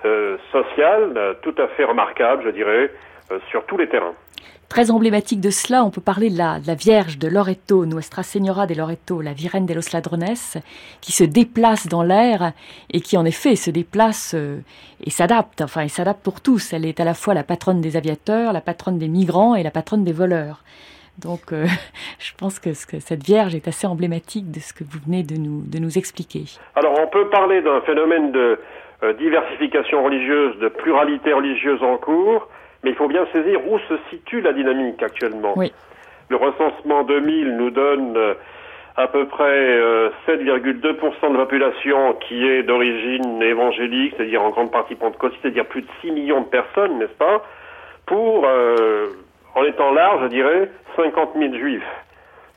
euh, 0.04 0.38
sociale 0.52 1.12
euh, 1.16 1.34
tout 1.42 1.54
à 1.58 1.68
fait 1.68 1.84
remarquable, 1.84 2.44
je 2.44 2.50
dirais, 2.50 2.90
euh, 3.30 3.38
sur 3.50 3.64
tous 3.66 3.76
les 3.76 3.88
terrains. 3.88 4.14
Très 4.70 4.92
emblématique 4.92 5.40
de 5.40 5.50
cela, 5.50 5.84
on 5.84 5.90
peut 5.90 6.00
parler 6.00 6.30
de 6.30 6.38
la, 6.38 6.60
de 6.60 6.68
la 6.68 6.76
Vierge 6.76 7.18
de 7.18 7.26
Loreto, 7.26 7.86
Nuestra 7.86 8.22
Señora 8.22 8.68
de 8.68 8.76
Loreto, 8.76 9.20
la 9.20 9.32
Virène 9.32 9.66
de 9.66 9.74
los 9.74 9.92
Ladrones, 9.92 10.36
qui 11.00 11.10
se 11.10 11.24
déplace 11.24 11.88
dans 11.88 12.04
l'air 12.04 12.52
et 12.92 13.00
qui 13.00 13.16
en 13.16 13.24
effet 13.24 13.56
se 13.56 13.72
déplace 13.72 14.32
euh, 14.36 14.60
et 15.04 15.10
s'adapte, 15.10 15.60
enfin 15.60 15.80
elle 15.80 15.90
s'adapte 15.90 16.22
pour 16.22 16.40
tous. 16.40 16.72
Elle 16.72 16.86
est 16.86 17.00
à 17.00 17.04
la 17.04 17.14
fois 17.14 17.34
la 17.34 17.42
patronne 17.42 17.80
des 17.80 17.96
aviateurs, 17.96 18.52
la 18.52 18.60
patronne 18.60 18.96
des 18.96 19.08
migrants 19.08 19.56
et 19.56 19.64
la 19.64 19.72
patronne 19.72 20.04
des 20.04 20.12
voleurs. 20.12 20.62
Donc 21.18 21.52
euh, 21.52 21.66
je 22.20 22.32
pense 22.38 22.60
que, 22.60 22.72
ce 22.72 22.86
que 22.86 23.00
cette 23.00 23.24
Vierge 23.24 23.56
est 23.56 23.66
assez 23.66 23.88
emblématique 23.88 24.52
de 24.52 24.60
ce 24.60 24.72
que 24.72 24.84
vous 24.84 25.00
venez 25.04 25.24
de 25.24 25.34
nous, 25.34 25.62
de 25.66 25.80
nous 25.80 25.98
expliquer. 25.98 26.44
Alors, 26.76 26.94
on 26.96 27.08
peut 27.08 27.28
parler 27.28 27.60
d'un 27.60 27.80
phénomène 27.80 28.30
de 28.30 28.60
euh, 29.02 29.14
diversification 29.14 30.04
religieuse, 30.04 30.56
de 30.60 30.68
pluralité 30.68 31.32
religieuse 31.32 31.82
en 31.82 31.96
cours, 31.96 32.46
mais 32.82 32.90
il 32.90 32.96
faut 32.96 33.08
bien 33.08 33.26
saisir 33.32 33.60
où 33.68 33.78
se 33.80 33.94
situe 34.10 34.40
la 34.40 34.52
dynamique 34.52 35.02
actuellement. 35.02 35.54
Oui. 35.56 35.72
Le 36.28 36.36
recensement 36.36 37.02
2000 37.02 37.56
nous 37.56 37.70
donne 37.70 38.16
euh, 38.16 38.34
à 38.96 39.08
peu 39.08 39.26
près 39.26 39.44
euh, 39.44 40.10
7,2% 40.28 40.80
de 41.32 41.32
la 41.32 41.44
population 41.44 42.14
qui 42.14 42.46
est 42.46 42.62
d'origine 42.62 43.42
évangélique, 43.42 44.14
c'est-à-dire 44.16 44.42
en 44.42 44.50
grande 44.50 44.70
partie 44.70 44.94
pentecôtiste, 44.94 45.40
c'est-à-dire 45.42 45.66
plus 45.66 45.82
de 45.82 45.88
6 46.00 46.12
millions 46.12 46.42
de 46.42 46.46
personnes, 46.46 46.98
n'est-ce 46.98 47.16
pas, 47.16 47.42
pour, 48.06 48.44
euh, 48.46 49.06
en 49.54 49.64
étant 49.64 49.92
large, 49.92 50.22
je 50.24 50.28
dirais, 50.28 50.70
50 50.96 51.30
000 51.36 51.54
juifs. 51.54 51.82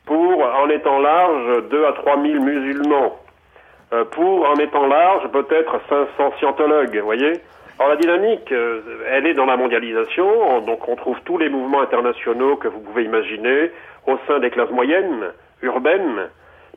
pour, 0.05 0.43
en 0.43 0.69
étant 0.69 0.99
large, 0.99 1.63
2 1.69 1.85
à 1.85 1.93
3 1.93 2.21
000 2.21 2.43
musulmans, 2.43 3.17
euh, 3.93 4.03
pour, 4.05 4.49
en 4.49 4.55
étant 4.55 4.85
large, 4.85 5.29
peut-être 5.31 5.79
500 5.87 6.33
scientologues, 6.39 6.97
vous 6.97 7.05
voyez 7.05 7.33
alors 7.79 7.89
la 7.89 7.95
dynamique, 7.95 8.51
euh, 8.51 8.81
elle 9.09 9.25
est 9.25 9.33
dans 9.33 9.45
la 9.45 9.57
mondialisation, 9.57 10.61
donc 10.61 10.87
on 10.87 10.95
trouve 10.95 11.17
tous 11.25 11.39
les 11.39 11.49
mouvements 11.49 11.81
internationaux 11.81 12.55
que 12.55 12.67
vous 12.67 12.79
pouvez 12.79 13.03
imaginer 13.03 13.71
au 14.05 14.17
sein 14.27 14.39
des 14.39 14.51
classes 14.51 14.69
moyennes, 14.69 15.31
urbaines, 15.63 16.29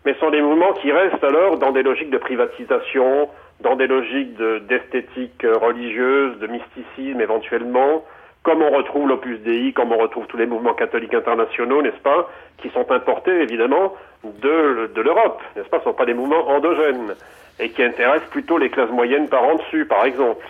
mais 0.04 0.14
sont 0.14 0.30
des 0.30 0.40
mouvements 0.40 0.72
qui 0.72 0.90
restent 0.90 1.22
alors 1.22 1.58
dans 1.58 1.72
des 1.72 1.82
logiques 1.82 2.10
de 2.10 2.18
privatisation, 2.18 3.28
dans 3.60 3.76
des 3.76 3.86
logiques 3.86 4.36
d'esthétique 4.68 5.44
religieuse, 5.44 6.38
de 6.38 6.46
mysticisme 6.46 7.20
éventuellement, 7.20 8.04
comme 8.42 8.62
on 8.62 8.70
retrouve 8.70 9.08
l'Opus 9.08 9.40
Dei, 9.40 9.72
comme 9.72 9.92
on 9.92 9.98
retrouve 9.98 10.26
tous 10.28 10.36
les 10.36 10.46
mouvements 10.46 10.74
catholiques 10.74 11.14
internationaux, 11.14 11.82
n'est-ce 11.82 12.02
pas, 12.02 12.30
qui 12.58 12.70
sont 12.70 12.90
importés 12.90 13.42
évidemment 13.42 13.92
de, 14.24 14.90
de 14.94 15.00
l'Europe, 15.02 15.42
n'est-ce 15.56 15.68
pas, 15.68 15.78
ce 15.78 15.88
ne 15.88 15.90
sont 15.90 15.96
pas 15.96 16.06
des 16.06 16.14
mouvements 16.14 16.48
endogènes, 16.48 17.14
et 17.58 17.70
qui 17.70 17.82
intéressent 17.82 18.30
plutôt 18.30 18.56
les 18.56 18.70
classes 18.70 18.90
moyennes 18.90 19.28
par 19.28 19.42
en 19.42 19.56
dessus, 19.56 19.84
par 19.84 20.04
exemple. 20.04 20.46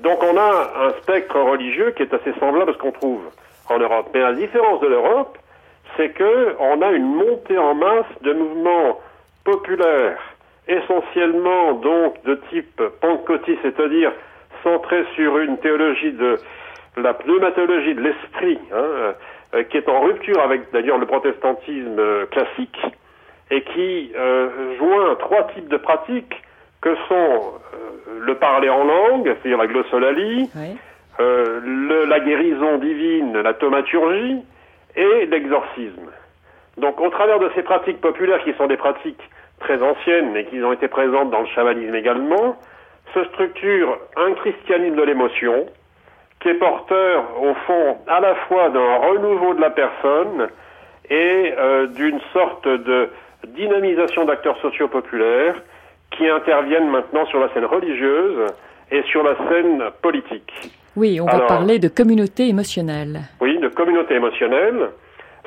Donc 0.00 0.22
on 0.22 0.36
a 0.36 0.86
un 0.86 0.90
spectre 1.02 1.38
religieux 1.38 1.92
qui 1.96 2.02
est 2.02 2.14
assez 2.14 2.32
semblable 2.38 2.70
à 2.70 2.74
ce 2.74 2.78
qu'on 2.78 2.92
trouve 2.92 3.22
en 3.68 3.78
Europe. 3.78 4.08
Mais 4.14 4.20
la 4.20 4.32
différence 4.32 4.80
de 4.80 4.86
l'Europe, 4.86 5.38
c'est 5.96 6.10
que 6.10 6.56
on 6.58 6.82
a 6.82 6.90
une 6.92 7.14
montée 7.14 7.58
en 7.58 7.74
masse 7.74 8.06
de 8.22 8.32
mouvements 8.32 9.00
populaires, 9.44 10.18
essentiellement 10.68 11.74
donc 11.74 12.22
de 12.24 12.34
type 12.50 12.82
pentecôtiste, 13.00 13.60
c'est-à-dire 13.62 14.12
centré 14.62 15.04
sur 15.14 15.38
une 15.38 15.58
théologie 15.58 16.12
de 16.12 16.38
la 16.96 17.14
pneumatologie 17.14 17.94
de 17.94 18.00
l'esprit, 18.00 18.58
hein, 18.72 19.14
euh, 19.54 19.62
qui 19.64 19.76
est 19.76 19.88
en 19.88 20.00
rupture 20.00 20.40
avec 20.40 20.72
d'ailleurs 20.72 20.98
le 20.98 21.06
protestantisme 21.06 21.98
euh, 21.98 22.26
classique, 22.26 22.78
et 23.50 23.62
qui 23.62 24.12
euh, 24.16 24.76
joint 24.78 25.14
trois 25.16 25.46
types 25.54 25.68
de 25.68 25.76
pratiques 25.76 26.42
que 26.80 26.94
sont 27.08 27.52
le 28.20 28.34
parler 28.36 28.68
en 28.68 28.84
langue, 28.84 29.24
c'est-à-dire 29.24 29.58
la 29.58 29.66
glossolalie, 29.66 30.50
la 31.18 32.20
guérison 32.20 32.78
divine, 32.78 33.38
la 33.38 33.54
thaumaturgie, 33.54 34.42
et 34.96 35.26
l'exorcisme. 35.26 36.10
Donc 36.78 37.00
au 37.00 37.08
travers 37.10 37.38
de 37.38 37.50
ces 37.54 37.62
pratiques 37.62 38.00
populaires 38.00 38.42
qui 38.44 38.52
sont 38.54 38.66
des 38.66 38.76
pratiques 38.76 39.22
très 39.60 39.80
anciennes 39.82 40.36
et 40.36 40.44
qui 40.46 40.62
ont 40.62 40.72
été 40.72 40.88
présentes 40.88 41.30
dans 41.30 41.40
le 41.40 41.46
chamanisme 41.46 41.94
également, 41.94 42.56
se 43.14 43.24
structure 43.24 43.98
un 44.16 44.32
christianisme 44.34 44.96
de 44.96 45.02
l'émotion 45.02 45.66
qui 46.40 46.48
est 46.48 46.54
porteur 46.54 47.24
au 47.40 47.54
fond 47.66 47.98
à 48.06 48.20
la 48.20 48.34
fois 48.34 48.68
d'un 48.70 48.96
renouveau 48.96 49.54
de 49.54 49.60
la 49.60 49.70
personne 49.70 50.48
et 51.08 51.54
euh, 51.56 51.86
d'une 51.86 52.20
sorte 52.32 52.66
de 52.68 53.08
dynamisation 53.48 54.24
d'acteurs 54.24 54.58
sociaux 54.60 54.88
populaires 54.88 55.54
qui 56.10 56.28
interviennent 56.28 56.90
maintenant 56.90 57.26
sur 57.26 57.40
la 57.40 57.52
scène 57.52 57.64
religieuse 57.64 58.46
et 58.90 59.02
sur 59.04 59.22
la 59.22 59.36
scène 59.48 59.82
politique. 60.02 60.52
Oui, 60.96 61.20
on 61.20 61.26
va 61.26 61.40
parler 61.40 61.78
de 61.78 61.88
communauté 61.88 62.48
émotionnelle. 62.48 63.20
Oui, 63.40 63.58
de 63.58 63.68
communauté 63.68 64.14
émotionnelle. 64.14 64.88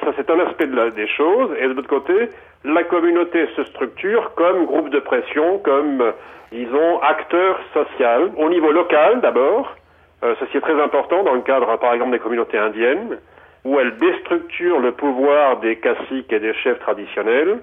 Ça, 0.04 0.12
c'est 0.16 0.30
un 0.30 0.40
aspect 0.42 0.68
des 0.68 1.08
choses. 1.08 1.50
Et 1.60 1.68
de 1.68 1.74
l'autre 1.74 1.90
côté, 1.90 2.30
la 2.64 2.84
communauté 2.84 3.48
se 3.56 3.64
structure 3.66 4.32
comme 4.36 4.66
groupe 4.66 4.90
de 4.90 5.00
pression, 5.00 5.58
comme, 5.60 6.04
disons, 6.52 7.00
acteur 7.02 7.60
social, 7.74 8.32
au 8.38 8.50
niveau 8.50 8.72
local 8.72 9.22
d'abord. 9.22 9.76
Euh, 10.24 10.36
ceci 10.40 10.58
est 10.58 10.62
très 10.62 10.80
important 10.82 11.24
dans 11.24 11.34
le 11.34 11.42
cadre, 11.42 11.78
par 11.78 11.94
exemple, 11.94 12.12
des 12.12 12.20
communautés 12.20 12.58
indiennes, 12.58 13.18
où 13.64 13.80
elle 13.80 13.96
déstructure 13.98 14.80
le 14.80 14.92
pouvoir 14.92 15.60
des 15.62 15.78
caciques 15.78 16.32
et 16.32 16.40
des 16.40 16.54
chefs 16.54 16.80
traditionnels. 16.80 17.60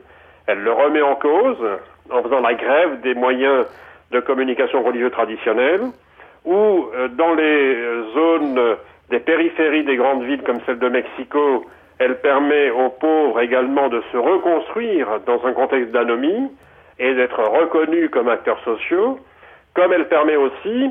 Elle 0.47 0.61
le 0.61 0.73
remet 0.73 1.03
en 1.03 1.17
cause 1.17 1.59
en 2.11 2.23
faisant 2.23 2.41
la 2.41 2.55
grève 2.55 3.01
des 3.01 3.15
moyens 3.15 3.67
de 4.13 4.21
communication 4.21 4.83
religieux 4.83 5.11
traditionnels 5.11 5.83
ou 6.45 6.89
euh, 6.95 7.09
dans 7.09 7.35
les 7.35 7.77
zones 8.15 8.77
des 9.11 9.21
périphéries 9.21 9.85
des 9.85 9.97
grandes 9.97 10.25
villes 10.25 10.43
comme 10.43 10.61
celle 10.67 10.79
de 10.79 10.89
Mexico, 10.89 11.65
elle 11.99 12.21
permet 12.21 12.71
aux 12.71 12.91
pauvres 12.91 13.41
également 13.41 13.89
de 13.89 14.03
se 14.13 14.17
reconstruire 14.17 15.21
dans 15.27 15.45
un 15.47 15.53
contexte 15.53 15.93
d'anomie 15.93 16.51
et 16.99 17.15
d'être 17.15 17.43
reconnus 17.43 18.11
comme 18.11 18.29
acteurs 18.29 18.61
sociaux, 18.65 19.19
comme 19.75 19.93
elle 19.93 20.09
permet 20.09 20.37
aussi, 20.37 20.91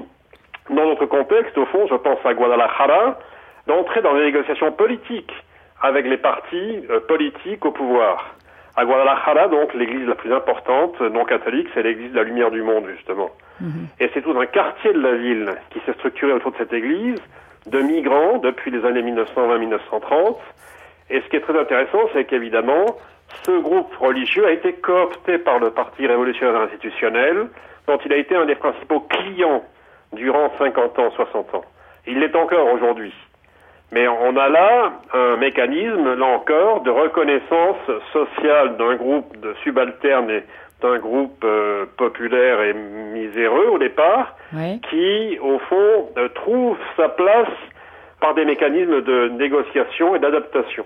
dans 0.70 0.86
notre 0.86 1.06
contexte, 1.06 1.58
au 1.58 1.66
fond, 1.68 1.88
je 1.88 1.96
pense 1.96 2.20
à 2.26 2.34
Guadalajara, 2.34 3.20
d'entrer 3.68 4.02
dans 4.02 4.14
des 4.14 4.26
négociations 4.26 4.72
politiques 4.72 5.34
avec 5.82 6.06
les 6.06 6.18
partis 6.18 6.86
euh, 6.90 7.00
politiques 7.02 7.66
au 7.66 7.72
pouvoir. 7.72 8.35
À 8.78 8.84
Guadalajara, 8.84 9.48
donc, 9.48 9.74
l'église 9.74 10.06
la 10.06 10.16
plus 10.16 10.34
importante 10.34 11.00
non 11.00 11.24
catholique, 11.24 11.68
c'est 11.74 11.84
l'église 11.84 12.12
de 12.12 12.18
la 12.18 12.24
lumière 12.24 12.52
du 12.52 12.62
monde, 12.62 12.86
justement. 12.96 13.30
Mhm. 13.62 13.88
Et 14.00 14.10
c'est 14.14 14.22
tout 14.22 14.38
un 14.38 14.46
quartier 14.46 14.92
de 14.92 15.00
la 15.00 15.16
ville 15.16 15.54
qui 15.70 15.80
s'est 15.86 15.94
structuré 15.94 16.34
autour 16.34 16.52
de 16.52 16.58
cette 16.58 16.74
église, 16.74 17.22
de 17.68 17.80
migrants 17.80 18.38
depuis 18.40 18.72
les 18.72 18.84
années 18.86 19.02
1920-1930. 19.02 20.38
Et 21.10 21.22
ce 21.22 21.30
qui 21.30 21.38
est 21.38 21.42
très 21.42 21.58
intéressant, 21.58 22.10
c'est 22.14 22.26
qu'évidemment, 22.26 22.98
ce 23.44 23.52
groupe 23.62 23.96
religieux 23.96 24.46
a 24.46 24.52
été 24.52 24.74
coopté 24.74 25.38
par 25.38 25.60
le 25.60 25.72
Parti 25.72 26.06
révolutionnaire 26.06 26.62
institutionnel, 26.62 27.48
dont 27.88 27.98
il 28.06 28.12
a 28.12 28.18
été 28.18 28.36
un 28.36 28.46
des 28.46 28.56
principaux 28.56 29.02
clients 29.02 29.64
durant 30.14 30.52
50 30.58 31.00
ans, 31.00 31.12
60 31.12 31.56
ans. 31.56 31.66
Il 32.08 32.20
l'est 32.20 32.36
encore 32.36 32.72
aujourd'hui. 32.74 33.14
Mais 33.92 34.08
on 34.08 34.36
a 34.36 34.50
là 34.50 34.94
un 35.14 35.38
mécanisme, 35.38 36.16
là 36.16 36.26
encore, 36.26 36.82
de 36.82 36.90
reconnaissance 36.90 37.78
sociale 38.12 38.78
d'un 38.78 38.96
groupe 38.96 39.38
de 39.40 39.54
subalternes 39.64 40.30
et 40.30 40.44
d'un 40.82 40.98
groupe 40.98 41.44
euh, 41.44 41.86
populaire 41.98 42.62
et 42.62 42.74
miséreux 42.74 43.68
au 43.68 43.78
départ, 43.78 44.36
qui, 44.90 45.40
au 45.40 45.60
fond, 45.60 46.10
euh, 46.18 46.28
trouve 46.30 46.78
sa 46.98 47.10
place 47.10 47.48
par 48.20 48.34
des 48.34 48.46
mécanismes 48.46 49.02
de 49.02 49.30
négociation 49.30 50.16
et 50.16 50.20
d'adaptation. 50.20 50.86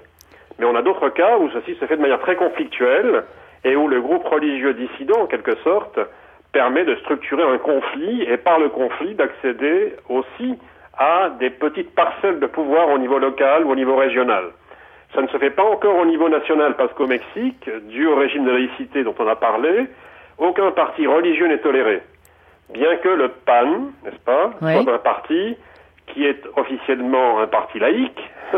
Mais 0.59 0.65
on 0.65 0.75
a 0.75 0.81
d'autres 0.81 1.09
cas 1.09 1.37
où 1.37 1.49
ceci 1.51 1.75
se 1.75 1.85
fait 1.85 1.95
de 1.95 2.01
manière 2.01 2.19
très 2.19 2.35
conflictuelle 2.35 3.23
et 3.63 3.75
où 3.75 3.87
le 3.87 4.01
groupe 4.01 4.25
religieux 4.25 4.73
dissident, 4.73 5.21
en 5.21 5.25
quelque 5.25 5.55
sorte, 5.63 5.99
permet 6.51 6.83
de 6.83 6.95
structurer 6.97 7.43
un 7.43 7.57
conflit 7.57 8.23
et 8.23 8.37
par 8.37 8.59
le 8.59 8.69
conflit 8.69 9.15
d'accéder 9.15 9.95
aussi 10.09 10.57
à 10.99 11.29
des 11.39 11.49
petites 11.49 11.95
parcelles 11.95 12.39
de 12.39 12.45
pouvoir 12.45 12.89
au 12.89 12.97
niveau 12.97 13.17
local 13.17 13.65
ou 13.65 13.71
au 13.71 13.75
niveau 13.75 13.95
régional. 13.95 14.43
Ça 15.15 15.21
ne 15.21 15.27
se 15.27 15.37
fait 15.37 15.49
pas 15.49 15.63
encore 15.63 15.97
au 15.97 16.05
niveau 16.05 16.29
national 16.29 16.75
parce 16.75 16.93
qu'au 16.93 17.07
Mexique, 17.07 17.69
dû 17.87 18.05
au 18.05 18.15
régime 18.15 18.45
de 18.45 18.51
laïcité 18.51 19.03
dont 19.03 19.15
on 19.17 19.27
a 19.27 19.35
parlé, 19.35 19.87
aucun 20.37 20.71
parti 20.71 21.07
religieux 21.07 21.47
n'est 21.47 21.59
toléré. 21.59 22.01
Bien 22.73 22.97
que 22.97 23.09
le 23.09 23.29
PAN, 23.29 23.91
n'est-ce 24.03 24.19
pas, 24.23 24.51
soit 24.59 24.93
un 24.93 24.99
parti 24.99 25.57
qui 26.07 26.25
est 26.25 26.41
officiellement 26.55 27.39
un 27.39 27.47
parti 27.47 27.79
laïque, 27.79 28.21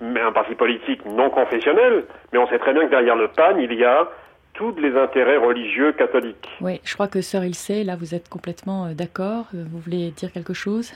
mais 0.00 0.20
un 0.20 0.32
parti 0.32 0.54
politique 0.54 1.04
non 1.04 1.30
confessionnel, 1.30 2.04
mais 2.32 2.38
on 2.38 2.46
sait 2.48 2.58
très 2.58 2.72
bien 2.72 2.84
que 2.84 2.90
derrière 2.90 3.16
le 3.16 3.28
PAN, 3.28 3.58
il 3.58 3.74
y 3.74 3.84
a 3.84 4.08
tous 4.54 4.74
les 4.76 4.96
intérêts 4.96 5.36
religieux 5.36 5.92
catholiques. 5.92 6.48
Oui, 6.60 6.80
je 6.84 6.94
crois 6.94 7.08
que 7.08 7.20
Sœur 7.20 7.44
Ilse, 7.44 7.84
là, 7.84 7.96
vous 7.96 8.14
êtes 8.14 8.28
complètement 8.28 8.86
euh, 8.86 8.94
d'accord. 8.94 9.46
Vous 9.52 9.78
voulez 9.78 10.10
dire 10.10 10.30
quelque 10.32 10.52
chose? 10.52 10.92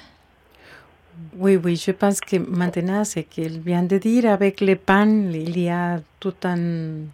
Oui, 1.38 1.58
oui, 1.62 1.76
je 1.76 1.92
pense 1.92 2.20
que 2.20 2.36
maintenant, 2.36 3.04
ce 3.04 3.20
qu'elle 3.20 3.58
vient 3.58 3.82
de 3.82 3.98
dire, 3.98 4.30
avec 4.30 4.60
le 4.60 4.74
PAN, 4.76 5.30
il 5.32 5.58
y 5.58 5.68
a 5.68 5.98
tout 6.20 6.34
un 6.44 7.04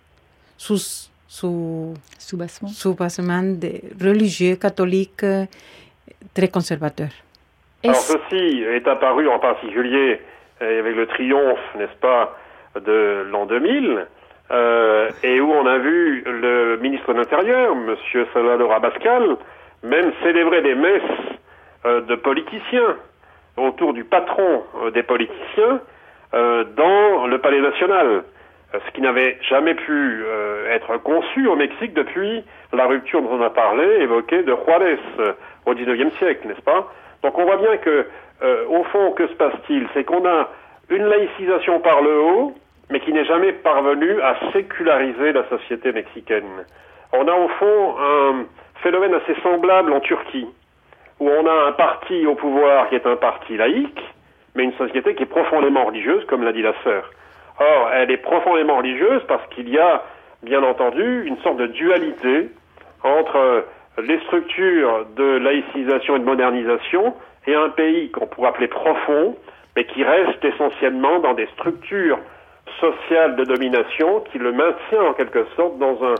sous, 0.56 1.10
sous, 1.28 1.94
soubassement. 2.18 2.68
de 2.68 4.04
religieux 4.04 4.56
catholiques 4.56 5.24
euh, 5.24 5.44
très 6.34 6.48
conservateurs. 6.48 7.14
Alors 7.84 7.96
ceci 7.96 8.62
est 8.62 8.86
apparu 8.86 9.28
en 9.28 9.40
particulier 9.40 10.20
euh, 10.62 10.80
avec 10.80 10.94
le 10.94 11.06
triomphe, 11.06 11.58
n'est-ce 11.76 11.98
pas, 12.00 12.36
de 12.80 13.26
l'an 13.30 13.46
2000, 13.46 14.06
euh, 14.50 15.10
et 15.24 15.40
où 15.40 15.50
on 15.50 15.66
a 15.66 15.78
vu 15.78 16.22
le 16.24 16.76
ministre 16.78 17.12
de 17.12 17.18
l'Intérieur, 17.18 17.72
M. 17.72 17.96
Salvador 18.32 18.72
Abascal, 18.72 19.36
même 19.82 20.12
célébrer 20.22 20.62
des 20.62 20.76
messes 20.76 21.02
de 21.84 22.14
politiciens 22.14 22.96
autour 23.56 23.92
du 23.92 24.04
patron 24.04 24.64
euh, 24.82 24.90
des 24.90 25.02
politiciens 25.02 25.80
euh, 26.34 26.64
dans 26.76 27.26
le 27.26 27.38
Palais 27.38 27.60
national, 27.60 28.24
ce 28.72 28.90
qui 28.92 29.02
n'avait 29.02 29.36
jamais 29.50 29.74
pu 29.74 30.24
euh, 30.24 30.74
être 30.74 30.96
conçu 30.98 31.46
au 31.46 31.56
Mexique 31.56 31.92
depuis 31.92 32.42
la 32.72 32.86
rupture 32.86 33.20
dont 33.20 33.32
on 33.32 33.42
a 33.42 33.50
parlé, 33.50 33.84
évoquée 34.00 34.42
de 34.42 34.56
Juárez 34.64 34.98
au 35.66 35.74
XIXe 35.74 36.14
siècle, 36.16 36.48
n'est-ce 36.48 36.62
pas? 36.62 36.90
Donc 37.22 37.38
on 37.38 37.44
voit 37.44 37.58
bien 37.58 37.76
que, 37.76 38.06
au 38.68 38.82
fond, 38.84 39.12
que 39.12 39.26
se 39.28 39.34
passe-t-il? 39.34 39.86
C'est 39.92 40.04
qu'on 40.04 40.26
a 40.26 40.48
une 40.88 41.04
laïcisation 41.04 41.80
par 41.80 42.00
le 42.00 42.18
haut, 42.18 42.54
mais 42.90 43.00
qui 43.00 43.12
n'est 43.12 43.26
jamais 43.26 43.52
parvenue 43.52 44.20
à 44.22 44.36
séculariser 44.52 45.32
la 45.32 45.46
société 45.50 45.92
mexicaine. 45.92 46.64
On 47.12 47.28
a 47.28 47.34
au 47.34 47.48
fond 47.48 47.94
un 48.00 48.46
phénomène 48.82 49.14
assez 49.14 49.38
semblable 49.42 49.92
en 49.92 50.00
Turquie 50.00 50.48
où 51.22 51.30
on 51.30 51.46
a 51.46 51.68
un 51.68 51.72
parti 51.72 52.26
au 52.26 52.34
pouvoir 52.34 52.88
qui 52.88 52.96
est 52.96 53.06
un 53.06 53.14
parti 53.14 53.56
laïque, 53.56 54.02
mais 54.56 54.64
une 54.64 54.72
société 54.72 55.14
qui 55.14 55.22
est 55.22 55.26
profondément 55.26 55.84
religieuse, 55.84 56.24
comme 56.26 56.42
l'a 56.42 56.52
dit 56.52 56.62
la 56.62 56.74
sœur. 56.82 57.08
Or, 57.60 57.90
elle 57.92 58.10
est 58.10 58.16
profondément 58.16 58.78
religieuse 58.78 59.22
parce 59.28 59.46
qu'il 59.50 59.68
y 59.68 59.78
a, 59.78 60.02
bien 60.42 60.64
entendu, 60.64 61.24
une 61.24 61.38
sorte 61.38 61.58
de 61.58 61.68
dualité 61.68 62.50
entre 63.04 63.64
les 64.02 64.18
structures 64.22 65.06
de 65.16 65.38
laïcisation 65.38 66.16
et 66.16 66.18
de 66.18 66.24
modernisation 66.24 67.14
et 67.46 67.54
un 67.54 67.68
pays 67.68 68.10
qu'on 68.10 68.26
pourrait 68.26 68.48
appeler 68.48 68.66
profond, 68.66 69.36
mais 69.76 69.84
qui 69.84 70.02
reste 70.02 70.44
essentiellement 70.44 71.20
dans 71.20 71.34
des 71.34 71.46
structures 71.54 72.18
sociales 72.80 73.36
de 73.36 73.44
domination 73.44 74.24
qui 74.32 74.38
le 74.38 74.50
maintient 74.50 75.02
en 75.02 75.12
quelque 75.12 75.46
sorte 75.54 75.78
dans 75.78 76.02
un, 76.02 76.14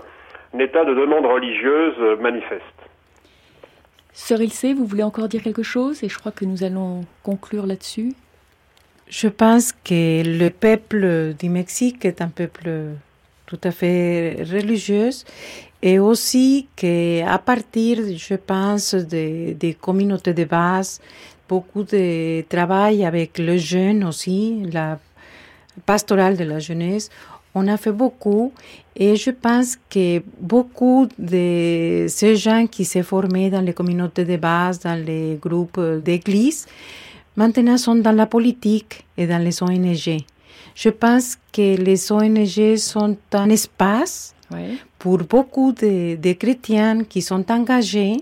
un 0.54 0.58
état 0.60 0.84
de 0.84 0.94
demande 0.94 1.26
religieuse 1.26 2.20
manifeste. 2.20 2.91
Sœur 4.14 4.42
Ilse, 4.42 4.66
vous 4.76 4.86
voulez 4.86 5.02
encore 5.02 5.28
dire 5.28 5.42
quelque 5.42 5.62
chose 5.62 6.02
Et 6.02 6.08
je 6.08 6.18
crois 6.18 6.32
que 6.32 6.44
nous 6.44 6.62
allons 6.64 7.04
conclure 7.22 7.66
là-dessus. 7.66 8.14
Je 9.08 9.28
pense 9.28 9.72
que 9.72 10.22
le 10.24 10.48
peuple 10.48 11.34
du 11.38 11.48
Mexique 11.48 12.04
est 12.04 12.22
un 12.22 12.28
peuple 12.28 12.94
tout 13.46 13.60
à 13.64 13.70
fait 13.70 14.42
religieux 14.50 15.10
et 15.82 15.98
aussi 15.98 16.68
qu'à 16.76 17.38
partir, 17.38 17.98
je 18.16 18.34
pense, 18.34 18.94
des, 18.94 19.76
communautés 19.80 20.32
de 20.32 20.44
base, 20.44 21.00
beaucoup 21.48 21.82
de 21.82 22.42
travail 22.48 23.04
avec 23.04 23.36
les 23.38 23.58
jeunes 23.58 24.04
aussi, 24.04 24.62
la 24.72 24.98
pastorale 25.84 26.36
de 26.36 26.44
la 26.44 26.60
jeunesse, 26.60 27.10
on 27.54 27.66
a 27.68 27.76
fait 27.76 27.92
beaucoup 27.92 28.52
et 28.96 29.16
je 29.16 29.30
pense 29.30 29.76
que 29.90 30.22
beaucoup 30.40 31.06
de 31.18 32.06
ces 32.08 32.36
gens 32.36 32.66
qui 32.66 32.84
s'est 32.84 33.02
formés 33.02 33.50
dans 33.50 33.60
les 33.60 33.72
communautés 33.72 34.24
de 34.24 34.36
base, 34.36 34.80
dans 34.80 35.02
les 35.02 35.38
groupes 35.40 35.80
d'église, 36.04 36.66
maintenant 37.36 37.76
sont 37.76 37.96
dans 37.96 38.12
la 38.12 38.26
politique 38.26 39.04
et 39.16 39.26
dans 39.26 39.42
les 39.42 39.62
ONG. 39.62 40.24
Je 40.74 40.88
pense 40.88 41.36
que 41.52 41.76
les 41.76 42.12
ONG 42.12 42.76
sont 42.76 43.16
un 43.32 43.50
espace 43.50 44.34
pour 44.98 45.18
beaucoup 45.18 45.72
de, 45.72 46.16
de 46.16 46.32
chrétiens 46.34 47.04
qui 47.04 47.22
sont 47.22 47.50
engagés 47.50 48.16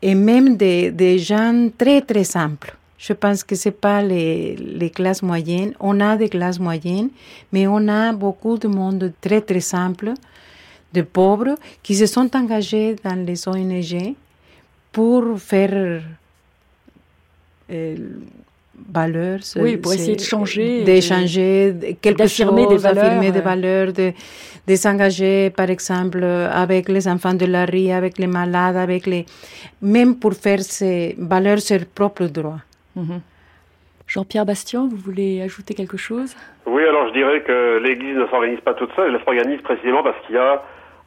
et 0.00 0.14
même 0.14 0.56
des 0.56 0.90
des 0.90 1.18
gens 1.18 1.68
très 1.76 2.00
très 2.00 2.24
simples. 2.24 2.76
Je 3.06 3.12
pense 3.14 3.42
que 3.42 3.56
c'est 3.62 3.78
pas 3.88 4.00
les, 4.00 4.54
les 4.54 4.90
classes 4.90 5.22
moyennes. 5.22 5.72
On 5.80 5.98
a 6.00 6.16
des 6.16 6.28
classes 6.28 6.60
moyennes, 6.60 7.10
mais 7.52 7.66
on 7.66 7.88
a 7.88 8.12
beaucoup 8.12 8.56
de 8.64 8.68
monde 8.68 9.12
très 9.20 9.40
très 9.40 9.64
simple, 9.76 10.08
de 10.96 11.02
pauvres, 11.02 11.56
qui 11.82 11.94
se 11.96 12.06
sont 12.06 12.30
engagés 12.36 12.94
dans 13.04 13.18
les 13.28 13.48
ONG 13.48 13.92
pour 14.92 15.22
faire 15.50 15.74
euh, 17.72 17.96
valeurs. 18.98 19.40
Oui, 19.56 19.76
pour 19.78 19.92
essayer 19.94 20.16
de 20.16 20.20
changer, 20.22 20.84
d'échanger 20.84 21.72
de- 21.72 21.86
quelque 22.00 22.22
des 22.68 22.76
valeurs, 22.88 23.20
des 23.32 23.40
valeurs, 23.40 23.92
de, 23.92 24.12
de 24.68 24.76
s'engager, 24.76 25.50
par 25.50 25.70
exemple, 25.70 26.22
avec 26.64 26.88
les 26.88 27.08
enfants 27.08 27.34
de 27.34 27.46
la 27.46 27.64
rue, 27.66 27.90
avec 27.90 28.18
les 28.18 28.26
malades, 28.28 28.76
avec 28.76 29.06
les, 29.06 29.26
même 29.80 30.16
pour 30.16 30.34
faire 30.34 30.62
ses 30.62 31.16
valeurs, 31.18 31.60
ses 31.60 31.80
propres 31.80 32.26
droits. 32.26 32.60
Mhm. 32.96 33.20
Jean-Pierre 34.06 34.44
Bastien, 34.44 34.88
vous 34.90 34.96
voulez 34.96 35.40
ajouter 35.42 35.74
quelque 35.74 35.96
chose? 35.96 36.36
Oui, 36.66 36.82
alors 36.84 37.08
je 37.08 37.12
dirais 37.12 37.40
que 37.42 37.78
l'Église 37.82 38.16
ne 38.16 38.26
s'organise 38.26 38.60
pas 38.60 38.74
toute 38.74 38.92
seule, 38.94 39.14
elle 39.14 39.24
s'organise 39.24 39.60
précisément 39.62 40.02
parce 40.02 40.16
qu'il 40.26 40.34
y 40.34 40.38
a 40.38 40.62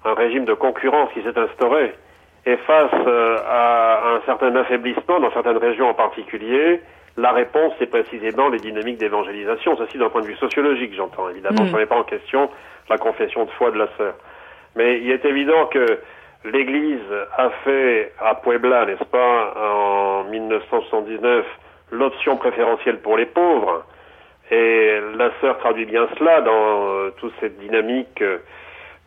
un 0.05 0.13
régime 0.13 0.45
de 0.45 0.53
concurrence 0.53 1.09
qui 1.13 1.21
s'est 1.21 1.37
instauré. 1.37 1.93
Et 2.47 2.57
face 2.57 2.91
euh, 3.07 3.37
à 3.47 4.15
un 4.15 4.21
certain 4.25 4.55
affaiblissement 4.55 5.19
dans 5.19 5.31
certaines 5.33 5.57
régions 5.57 5.89
en 5.89 5.93
particulier, 5.93 6.79
la 7.17 7.31
réponse 7.31 7.73
c'est 7.79 7.87
précisément 7.89 8.49
les 8.49 8.59
dynamiques 8.59 8.97
d'évangélisation, 8.97 9.75
ceci 9.77 9.97
d'un 9.97 10.09
point 10.09 10.21
de 10.21 10.27
vue 10.27 10.35
sociologique, 10.37 10.93
j'entends. 10.95 11.29
Évidemment, 11.29 11.63
Mm. 11.63 11.65
je 11.65 11.71
ne 11.71 11.75
remets 11.75 11.85
pas 11.87 11.97
en 11.97 12.03
question 12.03 12.49
la 12.89 12.97
confession 12.97 13.45
de 13.45 13.49
foi 13.51 13.71
de 13.71 13.77
la 13.77 13.87
sœur. 13.97 14.13
Mais 14.75 14.99
il 15.01 15.09
est 15.11 15.25
évident 15.25 15.65
que 15.67 15.99
l'Église 16.45 16.99
a 17.37 17.49
fait 17.63 18.13
à 18.19 18.35
Puebla, 18.35 18.85
n'est-ce 18.85 19.05
pas, 19.05 19.53
en 19.57 20.23
1979, 20.29 21.45
l'option 21.91 22.37
préférentielle 22.37 22.99
pour 22.99 23.17
les 23.17 23.25
pauvres. 23.25 23.85
Et 24.51 24.99
la 25.17 25.31
sœur 25.41 25.57
traduit 25.57 25.85
bien 25.85 26.07
cela 26.17 26.41
dans 26.41 26.87
euh, 26.87 27.09
toute 27.17 27.33
cette 27.39 27.57
dynamique 27.57 28.21
euh, 28.21 28.37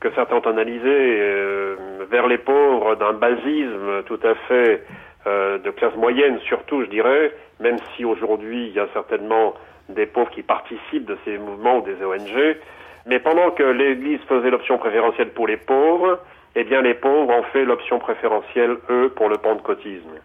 que 0.01 0.11
certains 0.14 0.37
ont 0.37 0.47
analysée 0.47 0.83
euh, 1.20 1.76
vers 2.11 2.26
les 2.26 2.39
pauvres 2.39 2.97
d'un 2.97 3.12
basisme 3.12 4.03
tout 4.07 4.20
à 4.22 4.35
fait 4.49 4.85
de 5.26 5.70
classe 5.72 5.95
moyenne, 5.97 6.39
surtout, 6.47 6.83
je 6.85 6.89
dirais, 6.89 7.33
même 7.61 7.76
si 7.95 8.05
aujourd'hui 8.07 8.68
il 8.68 8.72
y 8.72 8.81
a 8.81 8.87
certainement 8.95 9.53
des 9.91 10.07
pauvres 10.07 10.31
qui 10.31 10.43
participent 10.43 11.05
de 11.05 11.18
ces 11.26 11.37
mouvements 11.37 11.79
ou 11.79 11.83
des 11.83 12.03
ONG. 12.03 12.57
Mais 13.05 13.18
pendant 13.18 13.51
que 13.51 13.62
l'Église 13.62 14.20
faisait 14.26 14.49
l'option 14.49 14.79
préférentielle 14.79 15.29
pour 15.31 15.47
les 15.47 15.59
pauvres, 15.59 16.20
eh 16.55 16.64
bien 16.64 16.81
les 16.81 16.95
pauvres 16.95 17.31
ont 17.31 17.43
fait 17.53 17.64
l'option 17.66 17.99
préférentielle, 17.99 18.76
eux, 18.89 19.12
pour 19.14 19.29
le 19.29 19.37
pentecôtisme. 19.37 20.18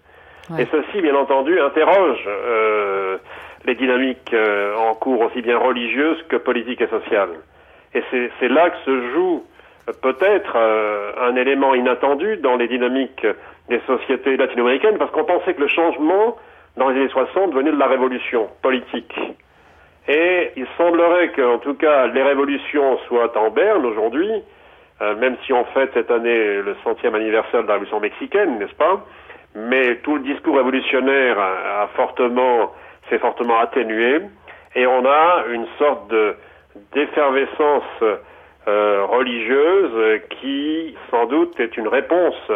Et 0.60 0.66
ceci, 0.66 1.02
bien 1.02 1.16
entendu, 1.16 1.60
interroge 1.60 2.20
euh, 2.28 3.18
les 3.66 3.76
dynamiques 3.76 4.34
euh, 4.34 4.76
en 4.76 4.94
cours, 4.94 5.22
aussi 5.22 5.42
bien 5.42 5.58
religieuses 5.58 6.22
que 6.28 6.36
politiques 6.36 6.82
et 6.82 6.88
sociales. 6.88 7.30
Et 7.94 8.04
c'est 8.12 8.50
là 8.50 8.70
que 8.72 8.78
se 8.86 9.12
joue 9.14 9.44
euh, 9.88 9.94
peut-être 10.02 10.58
un 10.58 11.36
élément 11.38 11.74
inattendu 11.76 12.38
dans 12.38 12.58
les 12.58 12.68
dynamiques 12.68 13.26
des 13.70 13.80
sociétés 13.88 14.36
latino-américaines, 14.36 14.98
parce 14.98 15.12
qu'on 15.12 15.24
pensait 15.24 15.54
que 15.54 15.62
le 15.62 15.68
changement 15.68 16.38
dans 16.76 16.90
les 16.90 17.00
années 17.00 17.10
60 17.10 17.54
venait 17.54 17.72
de 17.72 17.80
la 17.80 17.88
révolution 17.88 18.50
politique. 18.62 19.16
Et 20.10 20.52
il 20.58 20.68
semblerait 20.78 21.30
qu'en 21.30 21.60
tout 21.60 21.76
cas 21.76 22.08
les 22.08 22.24
révolutions 22.24 22.98
soient 23.08 23.38
en 23.38 23.52
berne 23.52 23.86
aujourd'hui, 23.86 24.30
même 25.00 25.38
si 25.46 25.54
on 25.54 25.64
fête 25.66 25.92
cette 25.94 26.12
année 26.12 26.62
le 26.62 26.76
centième 26.84 27.16
anniversaire 27.16 27.64
de 27.64 27.68
la 27.68 27.74
révolution 27.74 28.02
mexicaine, 28.02 28.60
n'est-ce 28.60 28.76
pas? 28.76 29.06
Mais 29.56 29.98
tout 29.98 30.16
le 30.16 30.22
discours 30.22 30.56
révolutionnaire 30.58 31.38
a, 31.40 31.88
fortement, 31.96 32.72
s'est 33.10 33.20
fortement 33.20 33.60
atténué, 33.60 34.22
et 34.76 34.88
on 34.88 35.06
a 35.06 35.46
une 35.52 35.68
sorte 35.78 36.08
de 36.10 36.36
d'effervescence 36.94 37.84
euh, 38.68 39.06
religieuse 39.06 40.22
qui, 40.42 40.96
sans 41.12 41.26
doute, 41.28 41.60
est 41.60 41.78
une 41.78 41.88
réponse 41.88 42.52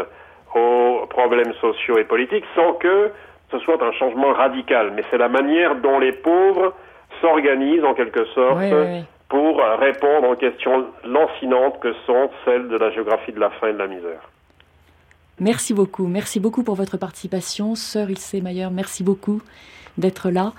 aux 0.56 1.06
problèmes 1.08 1.54
sociaux 1.62 2.00
et 2.00 2.04
politiques, 2.04 2.46
sans 2.56 2.74
que 2.74 3.12
ce 3.52 3.60
soit 3.60 3.82
un 3.84 3.92
changement 3.92 4.34
radical. 4.34 4.92
Mais 4.96 5.04
c'est 5.12 5.20
la 5.20 5.30
manière 5.30 5.76
dont 5.76 6.00
les 6.00 6.14
pauvres 6.14 6.74
s'organisent, 7.22 7.84
en 7.84 7.94
quelque 7.94 8.26
sorte, 8.26 8.58
Oui, 8.58 8.72
oui, 8.72 8.86
oui. 8.88 9.06
pour 9.30 9.62
répondre 9.80 10.30
aux 10.30 10.36
questions 10.36 10.86
lancinantes 11.06 11.80
que 11.80 11.94
sont 12.08 12.32
celles 12.46 12.70
de 12.70 12.78
la 12.78 12.90
géographie 12.90 13.34
de 13.34 13.40
la 13.40 13.52
faim 13.52 13.68
et 13.68 13.74
de 13.74 13.78
la 13.78 13.88
misère. 13.88 14.22
Merci 15.40 15.74
beaucoup. 15.74 16.08
Merci 16.08 16.40
beaucoup 16.40 16.64
pour 16.64 16.76
votre 16.76 16.98
participation. 16.98 17.76
Sœur 17.76 18.10
Ilse 18.10 18.34
Mayer, 18.34 18.70
merci 18.72 19.04
beaucoup 19.04 19.42
d'être 19.98 20.30
là. 20.30 20.54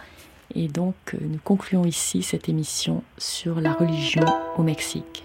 Et 0.55 0.68
donc, 0.68 0.95
euh, 1.14 1.18
nous 1.20 1.41
concluons 1.43 1.85
ici 1.85 2.22
cette 2.22 2.49
émission 2.49 3.03
sur 3.18 3.61
la 3.61 3.72
religion 3.72 4.24
au 4.57 4.62
Mexique. 4.62 5.24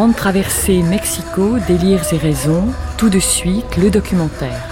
Grande 0.00 0.16
traversée 0.16 0.82
Mexico, 0.82 1.58
délires 1.68 2.10
et 2.14 2.16
raisons, 2.16 2.64
tout 2.96 3.10
de 3.10 3.18
suite 3.18 3.76
le 3.76 3.90
documentaire. 3.90 4.69